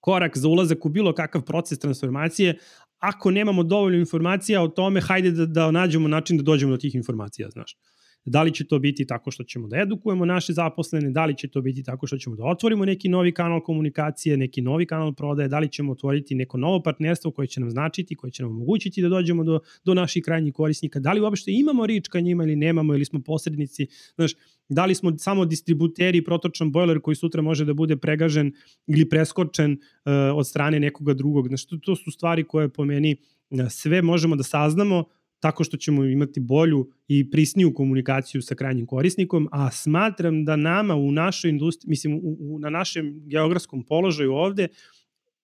korak 0.00 0.36
za 0.36 0.48
ulazak 0.48 0.86
u 0.86 0.88
bilo 0.88 1.12
kakav 1.12 1.42
proces 1.42 1.78
transformacije, 1.78 2.58
ako 2.98 3.30
nemamo 3.30 3.62
dovoljno 3.62 3.98
informacija 3.98 4.62
o 4.62 4.68
tome, 4.68 5.00
hajde 5.00 5.30
da, 5.30 5.46
da 5.46 5.70
nađemo 5.70 6.08
način 6.08 6.36
da 6.36 6.42
dođemo 6.42 6.72
do 6.72 6.78
tih 6.78 6.94
informacija, 6.94 7.50
znaš. 7.50 7.76
Da 8.24 8.42
li 8.42 8.54
će 8.54 8.66
to 8.66 8.78
biti 8.78 9.06
tako 9.06 9.30
što 9.30 9.44
ćemo 9.44 9.68
da 9.68 9.76
edukujemo 9.76 10.24
naše 10.24 10.52
zaposlene, 10.52 11.10
da 11.10 11.24
li 11.24 11.36
će 11.36 11.48
to 11.48 11.60
biti 11.60 11.82
tako 11.82 12.06
što 12.06 12.18
ćemo 12.18 12.36
da 12.36 12.44
otvorimo 12.44 12.84
neki 12.84 13.08
novi 13.08 13.32
kanal 13.34 13.60
komunikacije, 13.60 14.36
neki 14.36 14.62
novi 14.62 14.86
kanal 14.86 15.14
prodaje, 15.14 15.48
da 15.48 15.58
li 15.58 15.68
ćemo 15.68 15.92
otvoriti 15.92 16.34
neko 16.34 16.58
novo 16.58 16.82
partnerstvo 16.82 17.30
koje 17.30 17.48
će 17.48 17.60
nam 17.60 17.70
značiti, 17.70 18.16
koje 18.16 18.30
će 18.30 18.42
nam 18.42 18.52
omogućiti 18.52 19.02
da 19.02 19.08
dođemo 19.08 19.44
do, 19.44 19.60
do 19.84 19.94
naših 19.94 20.24
krajnjih 20.24 20.54
korisnika, 20.54 21.00
da 21.00 21.12
li 21.12 21.20
uopšte 21.20 21.52
imamo 21.52 21.86
rič 21.86 22.08
ka 22.08 22.20
njima 22.20 22.44
ili 22.44 22.56
nemamo, 22.56 22.94
ili 22.94 23.04
smo 23.04 23.20
posrednici, 23.20 23.86
znaš, 24.14 24.32
da 24.68 24.86
li 24.86 24.94
smo 24.94 25.18
samo 25.18 25.44
distributeri 25.44 26.24
protočan 26.24 26.72
bojler 26.72 27.00
koji 27.00 27.14
sutra 27.14 27.42
može 27.42 27.64
da 27.64 27.74
bude 27.74 27.96
pregažen 27.96 28.52
ili 28.86 29.08
preskočen 29.08 29.72
uh, 29.72 30.12
od 30.34 30.46
strane 30.46 30.80
nekoga 30.80 31.14
drugog. 31.14 31.48
Znaš, 31.48 31.66
to, 31.66 31.76
to 31.76 31.96
su 31.96 32.10
stvari 32.10 32.44
koje 32.44 32.68
po 32.68 32.84
meni 32.84 33.16
uh, 33.50 33.60
sve 33.70 34.02
možemo 34.02 34.36
da 34.36 34.42
saznamo 34.42 35.04
tako 35.40 35.64
što 35.64 35.76
ćemo 35.76 36.04
imati 36.04 36.40
bolju 36.40 36.90
i 37.08 37.30
prisniju 37.30 37.74
komunikaciju 37.74 38.42
sa 38.42 38.54
krajnjim 38.54 38.86
korisnikom, 38.86 39.48
a 39.52 39.70
smatram 39.70 40.44
da 40.44 40.56
nama 40.56 40.94
u 40.94 41.12
našoj 41.12 41.50
industriji, 41.50 41.88
mislim 41.88 42.14
u, 42.14 42.36
u, 42.40 42.58
na 42.58 42.70
našem 42.70 43.22
geografskom 43.26 43.84
položaju 43.84 44.32
ovde, 44.32 44.68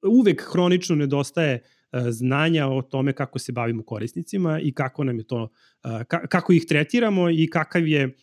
uvek 0.03 0.43
hronično 0.53 0.97
nedostaje 0.97 1.61
uh, 1.63 2.01
znanja 2.11 2.69
o 2.69 2.83
tome 2.83 3.13
kako 3.13 3.39
se 3.39 3.53
bavimo 3.53 3.83
korisnicima 3.83 4.61
i 4.61 4.73
kako 4.73 5.05
nam 5.05 5.19
je 5.19 5.25
to, 5.25 5.49
ka, 5.83 6.27
kako 6.27 6.53
ih 6.53 6.65
tretiramo 6.69 7.31
i 7.31 7.49
kakav 7.53 7.87
je 7.89 8.17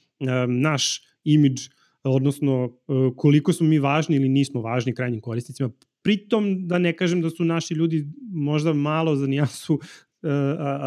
naš 0.48 1.02
imidž, 1.24 1.62
odnosno 2.04 2.78
koliko 3.16 3.54
smo 3.54 3.68
mi 3.68 3.80
važni 3.80 4.16
ili 4.16 4.30
nismo 4.30 4.62
važni 4.62 4.96
krajnjim 4.96 5.22
korisnicima. 5.22 5.70
Pritom 6.04 6.68
da 6.68 6.78
ne 6.78 6.96
kažem 6.98 7.22
da 7.22 7.30
su 7.30 7.46
naši 7.46 7.74
ljudi 7.74 8.06
možda 8.32 8.74
malo 8.74 9.16
za 9.16 9.28
nijansu 9.28 9.74
uh, 9.74 10.30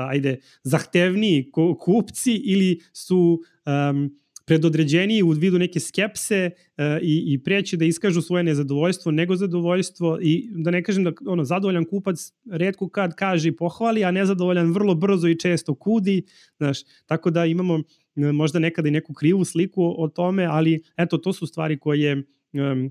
ajde, 0.09 0.39
zahtevniji 0.62 1.51
kupci 1.78 2.35
ili 2.35 2.80
su 2.93 3.43
um, 3.91 4.16
predodređeniji 4.47 5.22
u 5.22 5.30
vidu 5.30 5.59
neke 5.59 5.80
skepse 5.80 6.51
uh, 6.51 6.85
i, 7.03 7.35
i 7.35 7.43
preći 7.45 7.76
da 7.76 7.85
iskažu 7.85 8.22
svoje 8.22 8.45
nezadovoljstvo 8.45 9.12
nego 9.12 9.37
zadovoljstvo 9.37 10.18
i 10.22 10.49
da 10.55 10.70
ne 10.70 10.82
kažem 10.82 11.05
da 11.05 11.12
ono, 11.26 11.45
zadovoljan 11.45 11.85
kupac 11.85 12.32
redko 12.51 12.89
kad 12.89 13.14
kaže 13.14 13.49
i 13.49 13.57
pohvali, 13.57 14.05
a 14.05 14.11
nezadovoljan 14.11 14.72
vrlo 14.72 14.95
brzo 14.95 15.28
i 15.28 15.39
često 15.39 15.74
kudi, 15.74 16.22
znaš, 16.57 16.78
tako 17.07 17.30
da 17.30 17.47
imamo 17.47 17.82
možda 18.17 18.59
nekada 18.59 18.89
i 18.89 18.91
neku 18.91 19.15
krivu 19.15 19.45
sliku 19.45 19.95
o 19.99 20.09
tome, 20.09 20.45
ali 20.45 20.83
eto, 20.97 21.19
to 21.19 21.33
su 21.33 21.47
stvari 21.47 21.79
koje 21.79 22.23
um, 22.53 22.91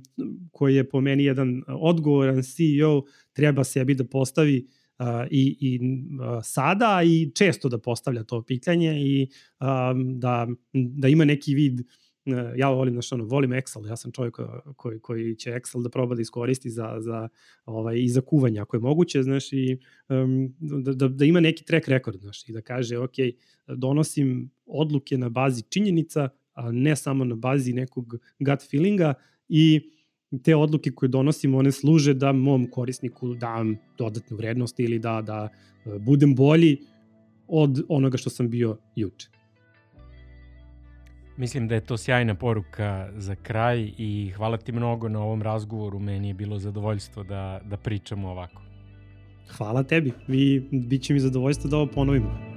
koje 0.52 0.90
po 0.90 1.02
meni 1.02 1.24
jedan 1.24 1.64
odgovoran 1.68 2.44
CEO 2.44 3.04
treba 3.34 3.64
sebi 3.64 3.96
da 3.96 4.04
postavi 4.04 4.68
uh, 5.00 5.06
i, 5.32 5.58
i 5.60 5.80
sada 6.44 7.02
i 7.06 7.32
često 7.36 7.70
da 7.70 7.78
postavlja 7.78 8.24
to 8.24 8.42
pitanje 8.42 9.02
i 9.02 9.28
da, 10.16 10.48
da 10.74 11.08
ima 11.08 11.26
neki 11.26 11.56
vid 11.56 11.82
ja 12.56 12.70
volim, 12.70 12.94
znaš, 12.94 13.12
ono, 13.12 13.24
volim 13.24 13.52
Excel, 13.52 13.88
ja 13.88 13.96
sam 13.96 14.12
čovjek 14.12 14.38
koji, 14.76 15.00
koji 15.00 15.36
će 15.36 15.52
Excel 15.52 15.84
da 15.84 15.90
proba 15.90 16.16
da 16.16 16.22
iskoristi 16.22 16.70
za, 16.70 16.96
za, 17.00 17.30
ovaj, 17.66 18.00
i 18.00 18.10
za 18.10 18.22
kuvanje, 18.22 18.60
ako 18.60 18.76
je 18.76 18.82
moguće, 18.82 19.24
znaš, 19.24 19.54
i 19.54 19.78
um, 20.10 20.56
da, 20.60 20.94
da, 20.94 21.08
da 21.08 21.26
ima 21.26 21.40
neki 21.40 21.66
track 21.66 21.88
record, 21.88 22.20
znaš, 22.20 22.50
i 22.50 22.54
da 22.54 22.62
kaže, 22.62 22.98
ok, 22.98 23.14
donosim 23.68 24.52
odluke 24.66 25.18
na 25.18 25.30
bazi 25.30 25.64
činjenica, 25.70 26.30
a 26.54 26.72
ne 26.72 26.96
samo 26.96 27.26
na 27.26 27.36
bazi 27.36 27.74
nekog 27.74 28.16
gut 28.40 28.70
feelinga 28.72 29.14
i 29.50 29.82
te 30.44 30.56
odluke 30.56 30.92
koje 30.92 31.10
donosim, 31.10 31.56
one 31.56 31.72
služe 31.72 32.14
da 32.14 32.32
mom 32.32 32.68
korisniku 32.72 33.34
dam 33.34 33.78
dodatnu 33.98 34.38
vrednost 34.38 34.80
ili 34.80 35.00
da, 35.00 35.22
da 35.22 35.50
e, 35.86 36.00
budem 36.00 36.36
bolji 36.36 36.78
od 37.48 37.84
onoga 37.90 38.18
što 38.18 38.30
sam 38.30 38.50
bio 38.50 38.78
juče. 38.96 39.43
Mislim 41.38 41.68
da 41.68 41.76
je 41.76 41.82
to 41.82 41.98
sjajna 41.98 42.36
poruka 42.36 43.10
za 43.16 43.36
kraj 43.36 43.92
i 43.98 44.34
hvala 44.38 44.58
ti 44.58 44.72
mnogo 44.72 45.10
na 45.10 45.20
ovom 45.20 45.42
razgovoru. 45.42 46.00
Meni 46.00 46.28
je 46.28 46.34
bilo 46.34 46.60
zadovoljstvo 46.60 47.24
da, 47.24 47.62
da 47.66 47.78
pričamo 47.78 48.30
ovako. 48.30 48.62
Hvala 49.58 49.84
tebi. 49.84 50.12
Vi, 50.28 50.68
bit 50.72 51.02
će 51.02 51.14
mi 51.14 51.20
zadovoljstvo 51.20 51.70
da 51.70 51.78
ovo 51.78 51.88
ponovimo. 51.88 52.53